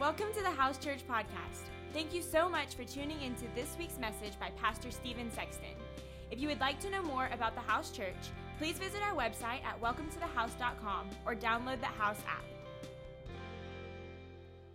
Welcome 0.00 0.32
to 0.34 0.42
the 0.42 0.50
House 0.50 0.76
Church 0.76 1.06
Podcast. 1.08 1.68
Thank 1.92 2.12
you 2.12 2.20
so 2.20 2.48
much 2.48 2.74
for 2.74 2.82
tuning 2.82 3.22
into 3.22 3.44
this 3.54 3.76
week's 3.78 3.96
message 3.96 4.32
by 4.40 4.50
Pastor 4.60 4.90
Steven 4.90 5.30
Sexton. 5.30 5.76
If 6.32 6.40
you 6.40 6.48
would 6.48 6.58
like 6.58 6.80
to 6.80 6.90
know 6.90 7.00
more 7.00 7.30
about 7.32 7.54
the 7.54 7.60
House 7.60 7.92
Church, 7.92 8.16
please 8.58 8.76
visit 8.76 9.00
our 9.02 9.14
website 9.14 9.62
at 9.64 9.80
welcometothehouse.com 9.80 11.10
or 11.24 11.36
download 11.36 11.78
the 11.78 11.86
House 11.86 12.18
app. 12.26 12.42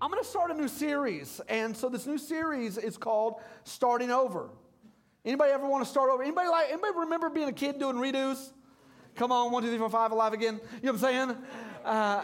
I'm 0.02 0.10
going 0.10 0.24
to 0.24 0.30
start 0.30 0.52
a 0.52 0.54
new 0.54 0.70
series, 0.70 1.42
and 1.50 1.76
so 1.76 1.90
this 1.90 2.08
new 2.08 2.18
series 2.18 2.78
is 2.78 2.96
called 2.96 3.42
Starting 3.66 4.12
Over. 4.12 4.50
Anybody 5.26 5.52
ever 5.52 5.68
want 5.68 5.84
to 5.84 5.90
start 5.90 6.10
over? 6.10 6.24
Anybody 6.24 6.48
like? 6.48 6.70
Anybody 6.70 6.94
remember 6.96 7.30
being 7.30 7.50
a 7.50 7.54
kid 7.54 7.78
doing 7.78 7.98
redos? 7.98 8.54
Come 9.16 9.34
on, 9.34 9.52
one, 9.52 9.64
two, 9.64 9.70
three, 9.70 9.78
four, 9.78 9.90
five, 9.90 10.14
alive 10.14 10.32
again. 10.32 10.62
You 10.82 10.94
know 10.94 10.94
what 10.94 11.04
I'm 11.04 11.28
saying? 11.28 11.38
Uh, 11.84 12.24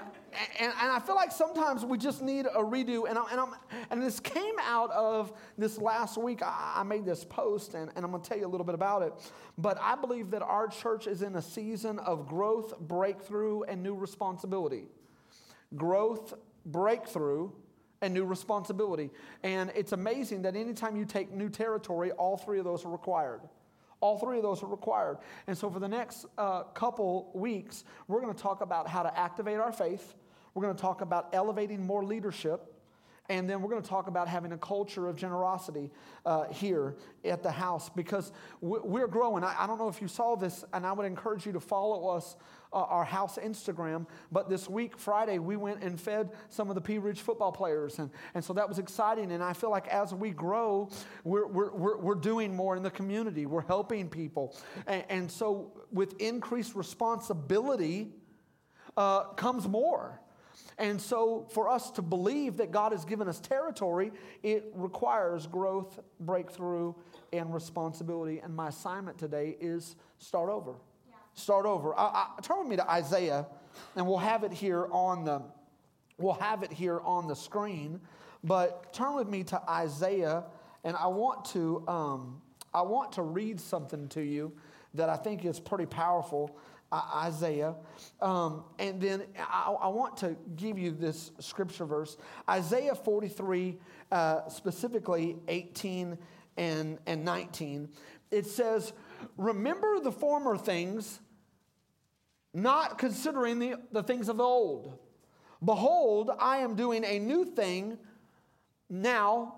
and, 0.59 0.73
and, 0.81 0.91
I 0.91 0.99
feel 0.99 1.15
like 1.15 1.31
sometimes 1.31 1.86
we 1.86 1.97
just 1.97 2.21
need 2.21 2.45
a 2.45 2.61
redo. 2.61 3.07
And, 3.09 3.17
I, 3.17 3.23
and, 3.31 3.39
I'm, 3.39 3.55
and 3.89 4.02
this 4.02 4.20
came 4.20 4.55
out 4.61 4.91
of 4.91 5.34
this 5.58 5.77
last 5.77 6.17
week. 6.17 6.41
I, 6.41 6.73
I 6.77 6.84
made 6.84 7.05
this 7.05 7.23
post, 7.23 7.73
and, 7.73 7.91
and 7.95 8.05
I'm 8.05 8.11
going 8.11 8.21
to 8.23 8.30
tell 8.30 8.38
you 8.38 8.45
a 8.45 8.49
little 8.49 8.66
bit 8.66 8.75
about 8.75 9.02
it. 9.02 9.13
But 9.58 9.77
I 9.81 9.95
believe 9.95 10.31
that 10.31 10.41
our 10.41 10.67
church 10.67 11.08
is 11.08 11.21
in 11.21 11.35
a 11.35 11.41
season 11.41 11.99
of 11.99 12.27
growth, 12.27 12.80
breakthrough, 12.80 13.63
and 13.63 13.81
new 13.81 13.95
responsibility. 13.95 14.85
Growth, 15.75 16.34
breakthrough, 16.66 17.52
and 18.02 18.13
new 18.13 18.25
responsibility. 18.25 19.11
And 19.44 19.72
it's 19.75 19.91
amazing 19.91 20.44
that 20.44 20.55
anytime 20.55 20.95
you 20.95 21.05
take 21.05 21.31
new 21.31 21.49
territory, 21.49 22.11
all 22.11 22.38
three 22.38 22.59
of 22.59 22.66
those 22.66 22.86
are 22.86 22.91
required. 22.91 23.41
All 24.02 24.17
three 24.17 24.38
of 24.38 24.44
those 24.44 24.61
are 24.61 24.67
required. 24.67 25.17
And 25.47 25.58
so, 25.58 25.70
for 25.70 25.80
the 25.80 25.88
next 25.88 26.25
uh, 26.38 26.63
couple 26.63 27.31
weeks, 27.33 27.86
we're 28.08 28.22
going 28.22 28.33
to 28.33 28.39
talk 28.39 28.61
about 28.61 28.88
how 28.88 29.02
to 29.02 29.17
activate 29.17 29.58
our 29.58 29.72
faith 29.72 30.13
we're 30.55 30.64
going 30.64 30.76
to 30.76 30.82
talk 30.82 31.02
about 31.02 31.30
elevating 31.34 31.86
more 31.86 32.04
leadership. 32.04 32.72
And 33.27 33.50
then 33.50 33.62
we're 33.62 33.70
going 33.70 33.82
to 33.82 33.90
talk 33.90 34.08
about 34.08 34.27
having 34.27 34.52
a 34.52 34.58
culture 34.58 35.08
of 35.08 35.17
generosity 35.17 35.92
uh, 36.25 36.45
here 36.45 36.95
at 37.23 37.42
the 37.42 37.52
house 37.52 37.89
because 37.89 38.31
we're 38.62 39.08
growing. 39.08 39.44
I, 39.44 39.64
I, 39.64 39.67
don't 39.67 39.80
know 39.80 39.88
if 39.88 40.00
you 40.00 40.08
saw 40.08 40.36
this, 40.36 40.64
and 40.73 40.86
I 40.86 40.92
would 40.92 41.08
encourage 41.08 41.44
you 41.44 41.52
to 41.53 41.59
follow 41.59 42.16
us, 42.16 42.36
uh, 42.72 42.84
our 42.84 43.03
house 43.03 43.39
Instagram. 43.39 44.06
But 44.31 44.47
this 44.47 44.70
week, 44.70 44.95
Friday, 45.00 45.39
we 45.39 45.56
went 45.56 45.81
and 45.81 46.00
fed 46.00 46.34
some 46.50 46.69
of 46.69 46.75
the 46.75 46.81
Pea 46.81 47.00
Ridge 47.00 47.19
football 47.19 47.52
players. 47.52 47.97
And, 47.97 48.12
and 48.36 48.45
so 48.45 48.53
that 48.53 48.69
was 48.69 48.78
exciting. 48.78 49.31
And 49.31 49.44
I 49.44 49.53
feel 49.53 49.72
like 49.72 49.88
as 49.88 50.14
we 50.14 50.30
grow, 50.30 50.90
we're, 51.23 51.47
we're, 51.47 51.73
we're, 51.73 51.97
we're 51.97 52.16
doing 52.16 52.56
more 52.56 52.75
in 52.75 52.84
the 52.84 52.92
community, 52.92 53.47
we're 53.47 53.66
helping 53.66 54.08
people. 54.08 54.56
And, 54.86 55.03
and 55.09 55.31
so 55.31 55.72
with 55.92 56.14
increased 56.22 56.75
responsibility 56.75 58.12
uh, 58.95 59.23
comes 59.34 59.67
more. 59.67 60.22
And 60.78 61.02
so, 61.02 61.48
for 61.52 61.70
us 61.70 61.90
to 61.92 62.02
believe 62.02 62.58
that 62.58 62.72
God 62.72 62.92
has 62.92 63.06
given 63.06 63.30
us 63.30 63.40
territory, 63.40 64.12
it 64.44 64.72
requires 64.73 65.48
growth, 65.48 66.00
breakthrough, 66.20 66.94
and 67.31 67.54
responsibility. 67.54 68.40
And 68.40 68.54
my 68.54 68.68
assignment 68.68 69.18
today 69.18 69.56
is 69.62 69.96
start 70.18 70.50
over. 70.50 70.72
Yeah. 71.08 71.16
Start 71.34 71.66
over. 71.66 71.98
I, 71.98 72.28
I, 72.38 72.42
turn 72.42 72.59
with 72.59 72.68
me 72.68 72.76
to 72.76 72.90
Isaiah, 72.92 73.48
and 73.96 74.06
we'll 74.06 74.18
have 74.18 74.44
it 74.44 74.52
here 74.52 74.88
on 74.92 75.23
the 75.23 75.42
we'll 76.18 76.34
have 76.34 76.64
it 76.64 76.73
here 76.73 77.00
on 77.02 77.28
the 77.28 77.36
screen. 77.36 78.02
But 78.44 78.94
turn 78.94 79.16
with 79.16 79.30
me 79.30 79.44
to 79.46 79.70
Isaiah, 79.70 80.44
and 80.84 80.98
I 80.98 81.08
want 81.08 81.46
to 81.46 81.88
um, 81.88 82.42
I 82.73 82.81
want 82.81 83.14
to 83.14 83.22
read 83.22 83.62
something 83.62 84.09
to 84.09 84.22
you 84.22 84.52
that 84.94 85.08
I 85.09 85.16
think 85.16 85.46
is 85.46 85.59
pretty 85.59 85.86
powerful. 85.86 86.58
Isaiah. 86.94 87.75
Um, 88.22 88.64
and 88.80 89.02
then 89.02 89.23
I, 89.38 89.75
I, 89.81 89.88
want 89.88 90.17
to 90.17 90.36
give 90.55 90.78
you 90.78 90.91
this 90.91 91.31
scripture 91.39 91.86
verse 91.86 92.17
Isaiah 92.50 92.95
43, 92.95 93.78
uh, 94.11 94.47
specifically 94.50 95.38
18 95.47 96.17
and, 96.58 97.00
and 97.06 97.25
19. 97.25 97.89
It 98.31 98.45
says, 98.45 98.94
Remember 99.38 100.00
the 100.00 100.12
former 100.12 100.57
things, 100.57 101.19
not 102.53 102.97
considering 102.97 103.59
the, 103.59 103.75
the 103.91 104.03
things 104.03 104.29
of 104.29 104.40
old. 104.40 104.97
Behold, 105.63 106.31
I 106.40 106.57
am 106.57 106.75
doing 106.75 107.03
a 107.03 107.19
new 107.19 107.46
thing 107.46 107.97
now, 108.90 109.56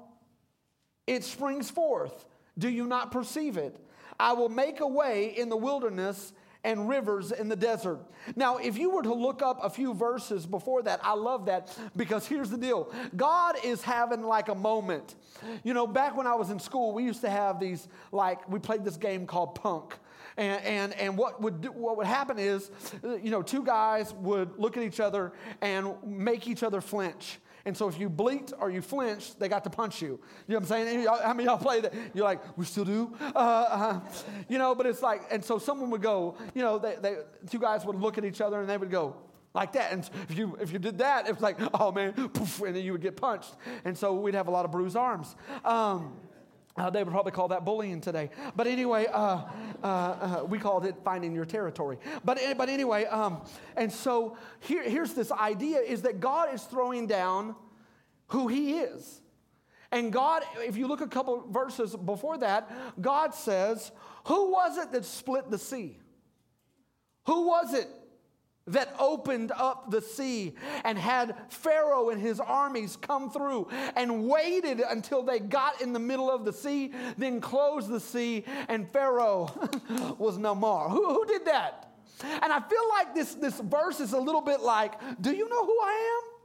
it 1.05 1.23
springs 1.23 1.69
forth. 1.69 2.25
Do 2.57 2.69
you 2.69 2.85
not 2.87 3.11
perceive 3.11 3.57
it? 3.57 3.77
I 4.19 4.33
will 4.33 4.49
make 4.49 4.79
a 4.79 4.87
way 4.87 5.37
in 5.37 5.49
the 5.49 5.57
wilderness 5.57 6.33
and 6.63 6.89
rivers 6.89 7.31
in 7.31 7.49
the 7.49 7.55
desert. 7.55 7.99
Now, 8.35 8.57
if 8.57 8.77
you 8.77 8.89
were 8.89 9.03
to 9.03 9.13
look 9.13 9.41
up 9.41 9.59
a 9.63 9.69
few 9.69 9.93
verses 9.93 10.45
before 10.45 10.81
that, 10.83 10.99
I 11.03 11.13
love 11.13 11.45
that 11.45 11.77
because 11.95 12.25
here's 12.25 12.49
the 12.49 12.57
deal 12.57 12.91
God 13.15 13.55
is 13.63 13.81
having 13.81 14.23
like 14.23 14.49
a 14.49 14.55
moment. 14.55 15.15
You 15.63 15.73
know, 15.73 15.87
back 15.87 16.17
when 16.17 16.27
I 16.27 16.35
was 16.35 16.49
in 16.49 16.59
school, 16.59 16.93
we 16.93 17.03
used 17.03 17.21
to 17.21 17.29
have 17.29 17.59
these, 17.59 17.87
like, 18.11 18.49
we 18.49 18.59
played 18.59 18.83
this 18.83 18.97
game 18.97 19.27
called 19.27 19.55
Punk. 19.55 19.95
And, 20.35 20.63
and, 20.63 20.93
and 20.93 21.17
what, 21.17 21.41
would 21.41 21.61
do, 21.61 21.71
what 21.71 21.97
would 21.97 22.05
happen 22.05 22.37
is, 22.37 22.69
uh, 23.03 23.15
you 23.15 23.31
know, 23.31 23.41
two 23.41 23.63
guys 23.63 24.13
would 24.15 24.57
look 24.59 24.77
at 24.77 24.83
each 24.83 24.99
other 24.99 25.33
and 25.61 25.95
make 26.05 26.47
each 26.47 26.61
other 26.61 26.79
flinch. 26.79 27.39
And 27.67 27.75
so 27.75 27.89
if 27.89 27.99
you 27.99 28.07
blinked 28.07 28.53
or 28.57 28.71
you 28.71 28.81
flinched, 28.81 29.41
they 29.41 29.49
got 29.49 29.65
to 29.65 29.69
punch 29.69 30.01
you. 30.01 30.07
You 30.07 30.53
know 30.53 30.55
what 30.55 30.71
I'm 30.71 30.87
saying? 30.87 31.05
How 31.05 31.33
many 31.33 31.43
y'all 31.43 31.57
play 31.57 31.81
that? 31.81 31.93
You're 32.13 32.23
like, 32.23 32.57
we 32.57 32.63
still 32.63 32.85
do? 32.85 33.13
Uh, 33.35 33.37
uh, 33.37 33.99
you 34.47 34.57
know, 34.57 34.73
but 34.73 34.85
it's 34.85 35.01
like, 35.01 35.23
and 35.29 35.43
so 35.43 35.59
someone 35.59 35.89
would 35.89 36.01
go, 36.01 36.37
you 36.55 36.61
know, 36.61 36.79
they, 36.79 36.95
they, 37.01 37.17
two 37.49 37.59
guys 37.59 37.85
would 37.85 37.97
look 37.97 38.17
at 38.17 38.23
each 38.23 38.39
other 38.39 38.61
and 38.61 38.69
they 38.69 38.77
would 38.77 38.89
go, 38.89 39.17
like 39.53 39.73
that. 39.73 39.91
And 39.91 40.09
if 40.29 40.37
you 40.37 40.57
if 40.61 40.71
you 40.71 40.79
did 40.79 40.99
that, 40.99 41.27
it 41.27 41.33
was 41.33 41.41
like, 41.41 41.57
oh 41.73 41.91
man, 41.91 42.13
poof, 42.13 42.61
and 42.61 42.73
then 42.73 42.85
you 42.85 42.93
would 42.93 43.01
get 43.01 43.17
punched. 43.17 43.53
And 43.83 43.97
so 43.97 44.13
we'd 44.13 44.35
have 44.35 44.47
a 44.47 44.51
lot 44.51 44.63
of 44.63 44.71
bruised 44.71 44.95
arms. 44.95 45.35
Um, 45.65 46.13
uh, 46.77 46.89
they 46.89 47.03
would 47.03 47.11
probably 47.11 47.31
call 47.31 47.47
that 47.49 47.65
bullying 47.65 48.01
today. 48.01 48.29
But 48.55 48.67
anyway, 48.67 49.07
uh, 49.11 49.43
uh, 49.83 49.87
uh 49.87 50.45
we 50.47 50.59
called 50.59 50.85
it 50.85 50.95
finding 51.03 51.33
your 51.33 51.45
territory. 51.45 51.97
But, 52.23 52.39
eh, 52.39 52.53
but 52.53 52.69
anyway, 52.69 53.05
um, 53.05 53.41
and 53.75 53.91
so 53.91 54.37
here, 54.59 54.83
here's 54.83 55.13
this 55.13 55.31
idea 55.31 55.79
is 55.79 56.03
that 56.03 56.19
God 56.19 56.53
is 56.53 56.63
throwing 56.63 57.07
down 57.07 57.55
who 58.27 58.47
he 58.47 58.79
is. 58.79 59.21
And 59.91 60.11
God, 60.11 60.43
if 60.57 60.75
you 60.75 60.87
look 60.87 61.01
a 61.01 61.07
couple 61.07 61.45
verses 61.49 61.95
before 61.95 62.37
that, 62.39 62.69
God 63.01 63.33
says, 63.33 63.91
Who 64.25 64.51
was 64.51 64.77
it 64.77 64.91
that 64.91 65.05
split 65.05 65.49
the 65.49 65.57
sea? 65.57 65.97
Who 67.25 67.47
was 67.47 67.73
it 67.73 67.87
that 68.67 68.95
opened 68.99 69.51
up 69.51 69.89
the 69.89 70.01
sea 70.01 70.53
and 70.83 70.97
had 70.97 71.35
Pharaoh 71.49 72.09
and 72.09 72.21
his 72.21 72.39
armies 72.39 72.95
come 72.95 73.29
through 73.29 73.67
and 73.95 74.27
waited 74.27 74.81
until 74.81 75.23
they 75.23 75.39
got 75.39 75.81
in 75.81 75.93
the 75.93 75.99
middle 75.99 76.29
of 76.29 76.45
the 76.45 76.53
sea, 76.53 76.91
then 77.17 77.41
closed 77.41 77.89
the 77.89 77.99
sea, 77.99 78.43
and 78.67 78.89
Pharaoh 78.89 79.51
was 80.17 80.37
no 80.37 80.53
more. 80.53 80.89
Who, 80.89 81.13
who 81.13 81.25
did 81.25 81.45
that? 81.45 81.87
And 82.23 82.51
I 82.51 82.59
feel 82.59 82.89
like 82.89 83.13
this, 83.13 83.35
this 83.35 83.59
verse 83.59 83.99
is 83.99 84.13
a 84.13 84.19
little 84.19 84.41
bit 84.41 84.61
like, 84.61 84.93
Do 85.21 85.31
you 85.31 85.47
know 85.47 85.65
who 85.65 85.79
I 85.79 86.21
am? 86.23 86.36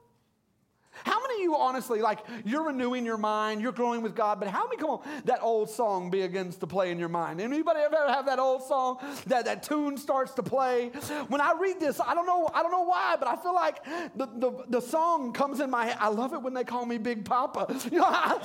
How 1.04 1.20
many 1.20 1.34
of 1.36 1.40
you 1.40 1.56
honestly, 1.56 2.00
like, 2.00 2.20
you're 2.44 2.64
renewing 2.64 3.04
your 3.04 3.16
mind, 3.16 3.60
you're 3.60 3.72
growing 3.72 4.02
with 4.02 4.14
God, 4.14 4.38
but 4.40 4.48
how 4.48 4.64
many, 4.66 4.76
come 4.76 4.90
on, 4.90 5.00
that 5.24 5.42
old 5.42 5.70
song 5.70 6.10
begins 6.10 6.56
to 6.56 6.66
play 6.66 6.90
in 6.90 6.98
your 6.98 7.08
mind? 7.08 7.40
Anybody 7.40 7.80
ever 7.80 7.96
have 8.08 8.26
that 8.26 8.38
old 8.38 8.62
song, 8.62 8.98
that, 9.26 9.44
that 9.44 9.62
tune 9.62 9.96
starts 9.96 10.32
to 10.34 10.42
play? 10.42 10.88
When 11.28 11.40
I 11.40 11.54
read 11.58 11.80
this, 11.80 12.00
I 12.00 12.14
don't 12.14 12.26
know, 12.26 12.48
I 12.54 12.62
don't 12.62 12.72
know 12.72 12.84
why, 12.84 13.16
but 13.18 13.28
I 13.28 13.36
feel 13.36 13.54
like 13.54 13.84
the, 14.16 14.26
the, 14.26 14.64
the 14.68 14.80
song 14.80 15.32
comes 15.32 15.60
in 15.60 15.70
my 15.70 15.86
head. 15.86 15.96
I 16.00 16.08
love 16.08 16.32
it 16.34 16.42
when 16.42 16.54
they 16.54 16.64
call 16.64 16.86
me 16.86 16.98
Big 16.98 17.24
Papa. 17.24 17.66
You 17.92 17.98
know, 17.98 18.06
I, 18.06 18.38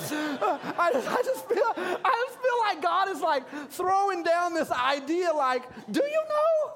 I, 0.77 0.91
just, 0.91 1.07
I, 1.07 1.21
just 1.23 1.47
feel, 1.47 1.73
I 1.77 2.25
just 2.27 2.39
feel 2.41 2.59
like 2.65 2.81
God 2.81 3.09
is 3.09 3.21
like 3.21 3.71
throwing 3.71 4.23
down 4.23 4.53
this 4.53 4.69
idea 4.71 5.31
like, 5.31 5.63
do 5.89 6.03
you 6.03 6.23
know? 6.27 6.73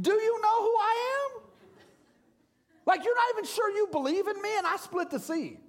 Do 0.00 0.12
you 0.12 0.40
know 0.40 0.62
who 0.62 0.76
I 0.78 1.30
am? 1.34 1.39
Like 2.90 3.04
you're 3.04 3.14
not 3.14 3.24
even 3.34 3.44
sure 3.44 3.70
you 3.70 3.86
believe 3.92 4.26
in 4.26 4.42
me, 4.42 4.48
and 4.58 4.66
I 4.66 4.76
split 4.76 5.10
the 5.10 5.20
sea. 5.20 5.60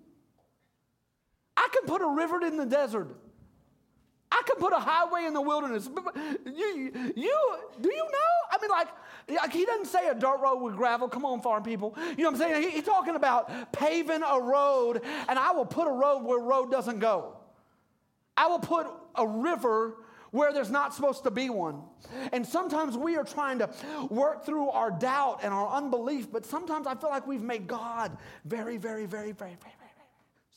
I 1.56 1.68
can 1.71 1.88
put 1.88 2.01
a 2.01 2.07
river 2.07 2.44
in 2.44 2.57
the 2.57 2.65
desert. 2.65 3.15
I 4.31 4.41
can 4.47 4.56
put 4.57 4.73
a 4.73 4.79
highway 4.79 5.25
in 5.25 5.33
the 5.35 5.41
wilderness. 5.41 5.88
You, 6.45 6.91
you, 7.15 7.56
do 7.79 7.89
you 7.89 8.03
know? 8.03 8.31
I 8.51 8.57
mean, 8.59 8.71
like, 8.71 8.88
like 9.39 9.53
he 9.53 9.65
doesn't 9.65 9.85
say 9.85 10.07
a 10.07 10.15
dirt 10.15 10.39
road 10.41 10.63
with 10.63 10.75
gravel. 10.75 11.07
Come 11.09 11.23
on, 11.23 11.41
farm 11.41 11.62
people. 11.62 11.95
You 11.95 12.23
know 12.23 12.31
what 12.31 12.41
I'm 12.41 12.50
saying? 12.50 12.63
He, 12.63 12.69
he's 12.71 12.85
talking 12.85 13.15
about 13.15 13.71
paving 13.71 14.23
a 14.27 14.41
road, 14.41 15.01
and 15.29 15.38
I 15.38 15.51
will 15.51 15.65
put 15.68 15.88
a 15.88 15.91
road 15.91 16.23
where 16.23 16.39
road 16.39 16.71
doesn't 16.71 16.97
go. 16.97 17.38
I 18.35 18.47
will 18.47 18.59
put 18.59 18.88
a 19.13 19.27
river 19.27 19.97
where 20.31 20.54
there's 20.54 20.72
not 20.72 20.94
supposed 20.94 21.24
to 21.24 21.31
be 21.31 21.50
one. 21.50 21.83
And 22.31 22.45
sometimes 22.45 22.98
we 22.98 23.18
are 23.18 23.24
trying 23.24 23.60
to 23.60 23.69
work 24.10 24.45
through 24.45 24.69
our 24.69 24.89
doubt 24.89 25.42
and 25.44 25.54
our 25.54 25.68
unbelief, 25.68 26.31
but 26.31 26.45
sometimes 26.45 26.88
I 26.88 26.95
feel 26.95 27.10
like 27.10 27.28
we've 27.28 27.42
made 27.42 27.68
God 27.68 28.18
very, 28.45 28.78
very, 28.78 29.06
very, 29.06 29.31
very, 29.31 29.33
very, 29.33 29.56
very, 29.56 29.92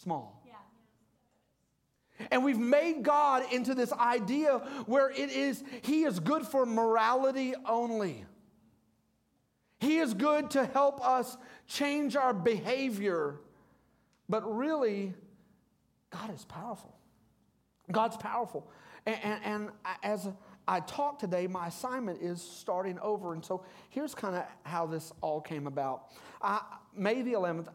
small. 0.00 0.41
And 2.31 2.44
we've 2.44 2.59
made 2.59 3.03
God 3.03 3.53
into 3.53 3.75
this 3.75 3.93
idea 3.93 4.59
where 4.87 5.11
it 5.11 5.31
is, 5.31 5.62
He 5.82 6.05
is 6.05 6.21
good 6.21 6.47
for 6.47 6.65
morality 6.65 7.55
only. 7.67 8.25
He 9.81 9.99
is 9.99 10.15
good 10.15 10.50
to 10.53 10.65
help 10.65 11.05
us 11.06 11.37
change 11.67 12.17
our 12.17 12.32
behavior, 12.32 13.41
But 14.29 14.43
really, 14.43 15.12
God 16.11 16.32
is 16.32 16.44
powerful. 16.44 16.97
God's 17.91 18.17
powerful. 18.17 18.71
And, 19.06 19.18
and, 19.22 19.40
and 19.44 19.70
as 20.02 20.28
I 20.66 20.80
talk 20.80 21.18
today, 21.18 21.46
my 21.46 21.66
assignment 21.68 22.22
is 22.22 22.40
starting 22.40 22.98
over. 23.00 23.34
And 23.34 23.44
so 23.44 23.64
here's 23.90 24.14
kind 24.14 24.34
of 24.34 24.44
how 24.62 24.86
this 24.86 25.12
all 25.20 25.40
came 25.40 25.66
about. 25.66 26.12
I, 26.40 26.60
May 26.96 27.22
the 27.22 27.32
11th, 27.32 27.68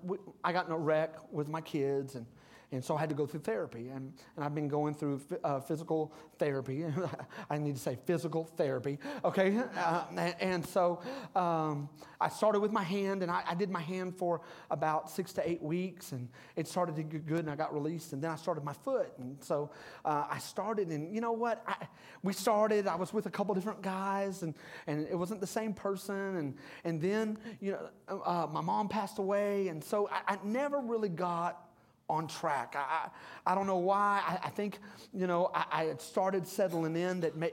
I 0.43 0.53
got 0.53 0.65
in 0.65 0.71
a 0.71 0.77
wreck 0.77 1.15
with 1.31 1.47
my 1.47 1.61
kids, 1.61 2.15
and 2.15 2.25
and 2.71 2.85
so 2.85 2.95
I 2.95 2.99
had 2.99 3.09
to 3.09 3.15
go 3.15 3.25
through 3.25 3.39
therapy. 3.39 3.89
And, 3.89 4.13
and 4.35 4.45
I've 4.45 4.53
been 4.53 4.67
going 4.67 4.93
through 4.93 5.21
uh, 5.43 5.59
physical 5.59 6.13
therapy. 6.37 6.85
I 7.49 7.57
need 7.57 7.75
to 7.75 7.81
say 7.81 7.97
physical 8.05 8.43
therapy, 8.43 8.99
okay? 9.25 9.59
Uh, 9.75 10.03
and, 10.15 10.35
and, 10.39 10.65
so 10.65 11.01
um, 11.35 11.89
I 12.21 12.29
started 12.29 12.59
with 12.59 12.71
my 12.71 12.83
hand, 12.83 13.23
and 13.23 13.31
I, 13.31 13.41
I, 13.47 13.55
did 13.55 13.71
my 13.71 13.81
hand 13.81 14.15
for 14.15 14.41
about 14.69 15.09
six 15.09 15.33
to 15.33 15.49
eight 15.49 15.61
weeks, 15.61 16.11
and 16.11 16.29
it 16.55 16.67
started 16.67 16.95
to 16.97 17.03
get 17.03 17.25
good, 17.25 17.39
and 17.39 17.49
I 17.49 17.55
got 17.55 17.73
released. 17.73 18.13
And 18.13 18.21
then 18.21 18.29
I 18.29 18.35
started 18.35 18.63
my 18.63 18.73
foot. 18.73 19.13
And 19.17 19.43
so 19.43 19.71
uh, 20.05 20.25
I 20.29 20.37
started, 20.37 20.89
and 20.89 21.13
you 21.13 21.21
know 21.21 21.31
what? 21.31 21.63
I, 21.67 21.87
we 22.21 22.33
started, 22.33 22.85
I 22.85 22.95
was 22.95 23.13
with 23.13 23.25
a 23.25 23.31
couple 23.31 23.55
different 23.55 23.81
guys, 23.81 24.43
and, 24.43 24.53
and 24.85 25.07
it 25.07 25.15
wasn't 25.15 25.41
the 25.41 25.47
same 25.47 25.73
person. 25.73 26.35
And, 26.35 26.55
and 26.83 27.01
then, 27.01 27.39
you 27.59 27.71
know, 27.71 28.21
uh, 28.23 28.47
my 28.51 28.61
mom 28.61 28.89
passed 28.89 29.17
away, 29.17 29.69
and 29.69 29.83
so 29.83 30.07
I, 30.11 30.33
I 30.33 30.39
never 30.43 30.79
really 30.79 31.09
got 31.09 31.68
on 32.09 32.27
track. 32.27 32.75
I, 32.77 33.09
I, 33.45 33.51
I 33.51 33.55
don't 33.55 33.67
know 33.67 33.77
why. 33.77 34.21
I, 34.27 34.47
I 34.47 34.49
think, 34.49 34.79
you 35.13 35.27
know, 35.27 35.51
I, 35.53 35.65
I, 35.71 35.83
had 35.85 36.01
started 36.01 36.47
settling 36.47 36.95
in 36.95 37.19
that 37.21 37.35
may, 37.37 37.51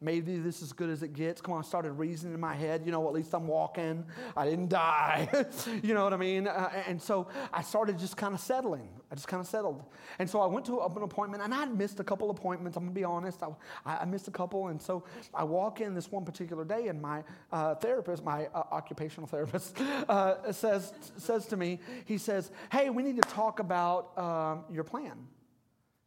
maybe 0.00 0.38
this 0.38 0.56
is 0.56 0.64
as 0.64 0.72
good 0.72 0.90
as 0.90 1.02
it 1.02 1.12
gets. 1.12 1.40
Come 1.40 1.54
on, 1.54 1.60
I 1.60 1.66
started 1.66 1.92
reasoning 1.92 2.34
in 2.34 2.40
my 2.40 2.54
head, 2.54 2.82
you 2.84 2.92
know, 2.92 3.06
at 3.06 3.12
least 3.12 3.34
I'm 3.34 3.46
walking. 3.46 4.04
I 4.36 4.44
didn't 4.46 4.68
die. 4.68 5.28
you 5.82 5.94
know 5.94 6.04
what 6.04 6.14
I 6.14 6.16
mean? 6.16 6.48
Uh, 6.48 6.70
and 6.86 7.00
so 7.00 7.28
I 7.52 7.62
started 7.62 7.98
just 7.98 8.16
kind 8.16 8.34
of 8.34 8.40
settling. 8.40 8.88
I 9.10 9.16
just 9.16 9.26
kind 9.26 9.40
of 9.40 9.46
settled. 9.48 9.82
And 10.20 10.30
so 10.30 10.40
I 10.40 10.46
went 10.46 10.64
to 10.66 10.80
an 10.80 11.02
appointment, 11.02 11.42
and 11.42 11.52
I'd 11.52 11.76
missed 11.76 11.98
a 11.98 12.04
couple 12.04 12.30
appointments. 12.30 12.76
I'm 12.76 12.84
going 12.84 12.94
to 12.94 12.98
be 12.98 13.04
honest. 13.04 13.42
I, 13.42 13.48
I, 13.84 14.04
missed 14.04 14.28
a 14.28 14.30
couple. 14.30 14.68
And 14.68 14.80
so 14.80 15.02
I 15.34 15.42
walk 15.42 15.80
in 15.80 15.94
this 15.94 16.12
one 16.12 16.24
particular 16.24 16.64
day, 16.64 16.86
and 16.86 17.02
my 17.02 17.24
uh, 17.50 17.74
therapist, 17.74 18.24
my 18.24 18.46
uh, 18.46 18.62
occupational 18.70 19.26
therapist, 19.26 19.80
uh, 20.08 20.52
says, 20.52 20.92
says 21.16 21.46
to 21.46 21.56
me, 21.56 21.80
he 22.04 22.18
says, 22.18 22.52
Hey, 22.70 22.88
we 22.90 23.02
need 23.02 23.16
to 23.20 23.28
talk 23.28 23.58
about 23.58 24.16
um, 24.16 24.64
your 24.70 24.84
plan. 24.84 25.26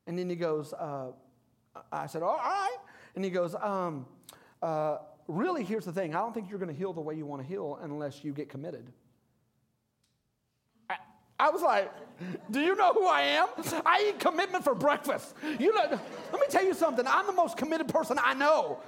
And 0.08 0.18
then 0.18 0.30
he 0.30 0.38
goes, 0.38 0.72
uh, 0.72 1.12
I 1.92 2.08
said, 2.08 2.24
All 2.24 2.38
right. 2.38 2.78
And 3.16 3.26
he 3.26 3.32
goes, 3.32 3.54
um, 3.56 4.06
uh, 4.62 5.00
Really, 5.28 5.64
here's 5.64 5.86
the 5.86 5.94
thing 5.94 6.16
I 6.16 6.20
don't 6.20 6.34
think 6.34 6.50
you're 6.50 6.60
going 6.60 6.72
to 6.72 6.78
heal 6.78 6.94
the 6.94 7.02
way 7.02 7.16
you 7.16 7.26
want 7.26 7.42
to 7.42 7.48
heal 7.48 7.80
unless 7.82 8.24
you 8.24 8.32
get 8.34 8.50
committed. 8.50 8.92
I, 11.44 11.50
was 11.50 11.62
like, 11.62 11.92
Do 12.50 12.60
you 12.60 12.75
know 12.75 12.94
who 12.94 13.06
I 13.06 13.22
am? 13.22 13.48
I 13.86 14.10
eat 14.10 14.19
commitment 14.19 14.63
for 14.63 14.74
breakfast. 14.74 15.36
You 15.60 15.74
know, 15.74 16.00
let 16.31 16.42
me 16.42 16.48
tell 16.50 16.63
you 16.63 16.74
something. 16.74 17.06
I'm 17.07 17.28
the 17.28 17.34
most 17.34 17.57
committed 17.57 17.88
person 17.88 18.18
I 18.24 18.34
know. 18.34 18.80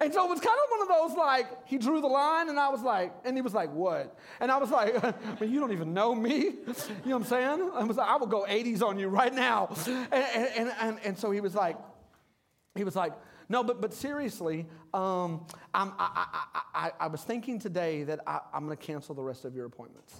And 0.00 0.12
so 0.12 0.24
it 0.24 0.30
was 0.30 0.40
kind 0.40 0.58
of 0.58 0.70
one 0.70 0.82
of 0.82 0.88
those 0.88 1.16
like, 1.16 1.68
he 1.68 1.78
drew 1.78 2.00
the 2.00 2.08
line, 2.08 2.48
and 2.48 2.58
I 2.58 2.70
was 2.70 2.82
like, 2.82 3.14
and 3.24 3.36
he 3.36 3.40
was 3.40 3.54
like, 3.54 3.72
what? 3.72 4.18
And 4.40 4.50
I 4.50 4.58
was 4.58 4.68
like, 4.68 4.94
you 5.40 5.60
don't 5.60 5.70
even 5.70 5.94
know 5.94 6.12
me. 6.12 6.38
You 6.38 6.44
know 6.44 6.64
what 7.04 7.14
I'm 7.14 7.24
saying? 7.24 7.70
I 7.72 7.84
was 7.84 7.96
like, 7.98 8.08
I 8.08 8.16
will 8.16 8.26
go 8.26 8.44
80s 8.48 8.82
on 8.82 8.98
you 8.98 9.06
right 9.06 9.32
now. 9.32 9.72
And, 9.86 10.50
and, 10.56 10.72
and, 10.80 10.98
and 11.04 11.18
so 11.18 11.30
he 11.30 11.40
was 11.40 11.54
like, 11.54 11.76
he 12.74 12.82
was 12.82 12.96
like, 12.96 13.12
no, 13.48 13.62
but, 13.62 13.80
but 13.80 13.92
seriously, 13.92 14.66
um, 14.94 15.46
I, 15.74 16.26
I, 16.74 16.90
I, 17.00 17.06
was 17.08 17.22
thinking 17.22 17.58
today 17.58 18.04
that 18.04 18.20
I, 18.26 18.40
am 18.54 18.66
going 18.66 18.76
to 18.76 18.82
cancel 18.82 19.14
the 19.14 19.22
rest 19.22 19.44
of 19.44 19.54
your 19.54 19.66
appointments 19.66 20.14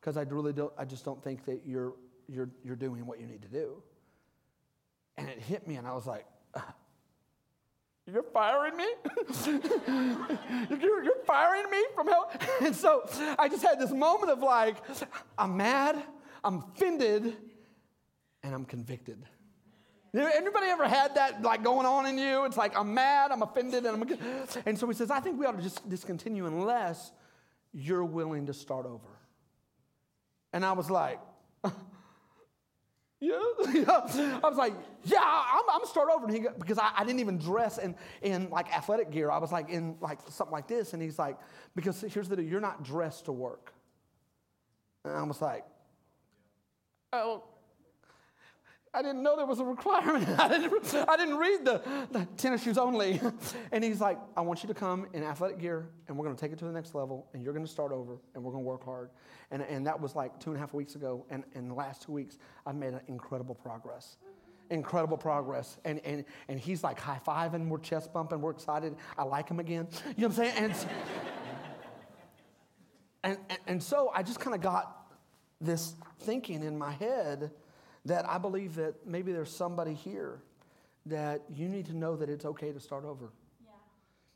because 0.00 0.16
I 0.16 0.22
really 0.22 0.54
I 0.76 0.84
just 0.84 1.04
don't 1.04 1.22
think 1.22 1.44
that 1.46 1.62
you're, 1.66 1.94
you're, 2.28 2.50
you're 2.64 2.76
doing 2.76 3.06
what 3.06 3.20
you 3.20 3.26
need 3.26 3.42
to 3.42 3.48
do. 3.48 3.82
And 5.16 5.28
it 5.28 5.38
hit 5.40 5.66
me, 5.66 5.76
and 5.76 5.86
I 5.86 5.94
was 5.94 6.06
like, 6.06 6.24
you're 8.12 8.22
firing 8.22 8.76
me? 8.76 8.86
you're, 9.46 11.04
you're, 11.04 11.24
firing 11.26 11.70
me 11.70 11.84
from 11.94 12.06
hell? 12.06 12.30
And 12.62 12.74
so 12.74 13.08
I 13.38 13.48
just 13.48 13.62
had 13.62 13.78
this 13.78 13.90
moment 13.90 14.32
of 14.32 14.40
like, 14.40 14.76
I'm 15.36 15.56
mad, 15.56 16.02
I'm 16.42 16.64
offended, 16.74 17.36
and 18.42 18.54
I'm 18.54 18.64
convicted. 18.64 19.22
Anybody 20.14 20.66
ever 20.68 20.88
had 20.88 21.14
that 21.16 21.42
like 21.42 21.62
going 21.62 21.86
on 21.86 22.06
in 22.06 22.16
you? 22.16 22.44
It's 22.44 22.56
like 22.56 22.76
I'm 22.76 22.94
mad, 22.94 23.30
I'm 23.30 23.42
offended, 23.42 23.84
and 23.84 24.02
I'm 24.02 24.18
and 24.64 24.78
so 24.78 24.86
he 24.88 24.94
says, 24.94 25.10
I 25.10 25.20
think 25.20 25.38
we 25.38 25.46
ought 25.46 25.56
to 25.56 25.62
just 25.62 25.86
discontinue 25.88 26.46
unless 26.46 27.12
you're 27.72 28.04
willing 28.04 28.46
to 28.46 28.54
start 28.54 28.86
over. 28.86 29.08
And 30.52 30.64
I 30.64 30.72
was 30.72 30.90
like, 30.90 31.20
yeah. 33.20 33.32
I 33.32 34.40
was 34.44 34.56
like, 34.56 34.74
yeah, 35.04 35.18
I'm, 35.22 35.62
I'm 35.68 35.80
gonna 35.80 35.86
start 35.86 36.08
over. 36.14 36.26
And 36.26 36.34
he, 36.34 36.46
because 36.58 36.78
I, 36.78 36.90
I, 36.96 37.04
didn't 37.04 37.20
even 37.20 37.38
dress 37.38 37.78
in, 37.78 37.96
in 38.22 38.48
like 38.50 38.74
athletic 38.74 39.10
gear. 39.10 39.30
I 39.30 39.38
was 39.38 39.50
like 39.50 39.70
in 39.70 39.96
like 40.00 40.20
something 40.28 40.52
like 40.52 40.68
this. 40.68 40.92
And 40.92 41.02
he's 41.02 41.18
like, 41.18 41.36
because 41.74 42.00
here's 42.00 42.28
the 42.28 42.36
deal, 42.36 42.44
you're 42.44 42.60
not 42.60 42.84
dressed 42.84 43.24
to 43.24 43.32
work. 43.32 43.72
And 45.04 45.14
I 45.14 45.22
was 45.24 45.42
like, 45.42 45.64
oh, 47.12 47.42
I 48.94 49.02
didn't 49.02 49.22
know 49.22 49.36
there 49.36 49.46
was 49.46 49.60
a 49.60 49.64
requirement. 49.64 50.28
I 50.38 50.48
didn't, 50.48 50.94
I 51.08 51.16
didn't 51.16 51.36
read 51.36 51.64
the, 51.64 51.82
the 52.10 52.26
tennis 52.36 52.62
shoes 52.62 52.78
only. 52.78 53.20
And 53.72 53.84
he's 53.84 54.00
like, 54.00 54.18
I 54.36 54.40
want 54.40 54.62
you 54.62 54.68
to 54.68 54.74
come 54.74 55.06
in 55.12 55.22
athletic 55.22 55.58
gear 55.58 55.90
and 56.06 56.16
we're 56.16 56.24
going 56.24 56.36
to 56.36 56.40
take 56.40 56.52
it 56.52 56.58
to 56.60 56.64
the 56.64 56.72
next 56.72 56.94
level 56.94 57.28
and 57.32 57.42
you're 57.42 57.52
going 57.52 57.64
to 57.64 57.70
start 57.70 57.92
over 57.92 58.16
and 58.34 58.42
we're 58.42 58.52
going 58.52 58.64
to 58.64 58.68
work 58.68 58.84
hard. 58.84 59.10
And, 59.50 59.62
and 59.62 59.86
that 59.86 60.00
was 60.00 60.16
like 60.16 60.38
two 60.40 60.50
and 60.50 60.56
a 60.56 60.60
half 60.60 60.72
weeks 60.72 60.94
ago. 60.94 61.26
And 61.30 61.44
in 61.54 61.68
the 61.68 61.74
last 61.74 62.02
two 62.02 62.12
weeks, 62.12 62.38
I've 62.66 62.76
made 62.76 62.94
incredible 63.06 63.54
progress. 63.54 64.16
Incredible 64.70 65.16
progress. 65.16 65.76
And, 65.84 66.00
and, 66.04 66.24
and 66.48 66.58
he's 66.58 66.82
like 66.82 66.98
high 66.98 67.20
fiving, 67.26 67.68
we're 67.68 67.78
chest 67.78 68.12
bumping, 68.12 68.40
we're 68.40 68.52
excited. 68.52 68.96
I 69.16 69.24
like 69.24 69.50
him 69.50 69.60
again. 69.60 69.86
You 70.16 70.22
know 70.22 70.28
what 70.28 70.38
I'm 70.38 70.44
saying? 70.44 70.52
And, 70.56 70.74
and, 73.24 73.38
and, 73.50 73.58
and 73.66 73.82
so 73.82 74.10
I 74.14 74.22
just 74.22 74.40
kind 74.40 74.54
of 74.54 74.62
got 74.62 75.12
this 75.60 75.94
thinking 76.20 76.62
in 76.62 76.78
my 76.78 76.92
head 76.92 77.50
that 78.08 78.28
I 78.28 78.38
believe 78.38 78.74
that 78.74 79.06
maybe 79.06 79.32
there's 79.32 79.54
somebody 79.54 79.94
here 79.94 80.40
that 81.06 81.42
you 81.54 81.68
need 81.68 81.86
to 81.86 81.96
know 81.96 82.16
that 82.16 82.28
it's 82.28 82.44
okay 82.44 82.72
to 82.72 82.80
start 82.80 83.04
over. 83.04 83.32
Yeah. 83.62 83.70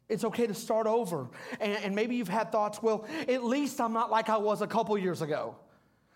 It's 0.09 0.25
okay 0.25 0.47
to 0.47 0.55
start 0.55 0.87
over. 0.87 1.29
And, 1.61 1.73
and, 1.73 1.95
maybe 1.95 2.15
you've 2.15 2.29
had 2.29 2.53
thoughts, 2.53 2.83
well, 2.83 3.07
at 3.29 3.45
least 3.45 3.81
I'm 3.81 3.93
not 3.93 4.11
like 4.11 4.29
I 4.29 4.37
was 4.37 4.63
a 4.63 4.67
couple 4.67 4.97
years 4.97 5.23
ago. 5.23 5.57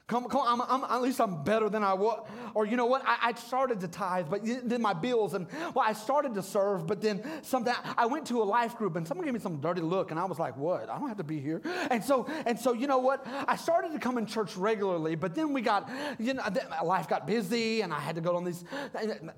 Come, 0.09 0.29
come 0.29 0.43
I'm, 0.47 0.61
I'm, 0.63 0.85
at 0.85 1.03
least 1.03 1.21
I'm 1.21 1.43
better 1.43 1.69
than 1.69 1.83
I 1.83 1.95
was. 1.95 2.25
Or 2.55 2.65
you 2.65 2.77
know 2.77 2.87
what? 2.87 3.03
I, 3.05 3.17
I, 3.23 3.35
started 3.35 3.81
to 3.81 3.89
tithe, 3.89 4.27
but 4.31 4.43
then 4.45 4.81
my 4.81 4.93
bills, 4.93 5.35
and 5.35 5.49
well, 5.75 5.85
I 5.85 5.95
started 5.95 6.35
to 6.35 6.43
serve, 6.43 6.87
but 6.87 7.01
then 7.01 7.25
something. 7.43 7.75
I 7.97 8.07
went 8.07 8.27
to 8.29 8.41
a 8.41 8.45
life 8.45 8.77
group, 8.77 8.95
and 8.95 9.07
someone 9.07 9.25
gave 9.25 9.35
me 9.35 9.41
some 9.41 9.61
dirty 9.61 9.81
look, 9.81 10.13
and 10.13 10.21
I 10.21 10.25
was 10.25 10.39
like, 10.39 10.57
"What? 10.57 10.89
I 10.89 10.99
don't 10.99 11.09
have 11.09 11.17
to 11.17 11.25
be 11.25 11.41
here." 11.41 11.61
And 11.91 12.05
so, 12.05 12.27
and 12.47 12.57
so, 12.57 12.73
you 12.73 12.87
know 12.87 12.99
what? 12.99 13.27
I 13.27 13.57
started 13.57 13.93
to 13.93 13.99
come 13.99 14.17
in 14.17 14.27
church 14.27 14.57
regularly, 14.57 15.17
but 15.17 15.35
then 15.35 15.53
we 15.53 15.61
got, 15.61 15.91
you 16.21 16.35
know, 16.35 16.43
life 16.85 17.09
got 17.09 17.27
busy, 17.27 17.81
and 17.81 17.93
I 17.93 17.99
had 17.99 18.15
to 18.15 18.21
go 18.21 18.37
on 18.37 18.45
these. 18.45 18.65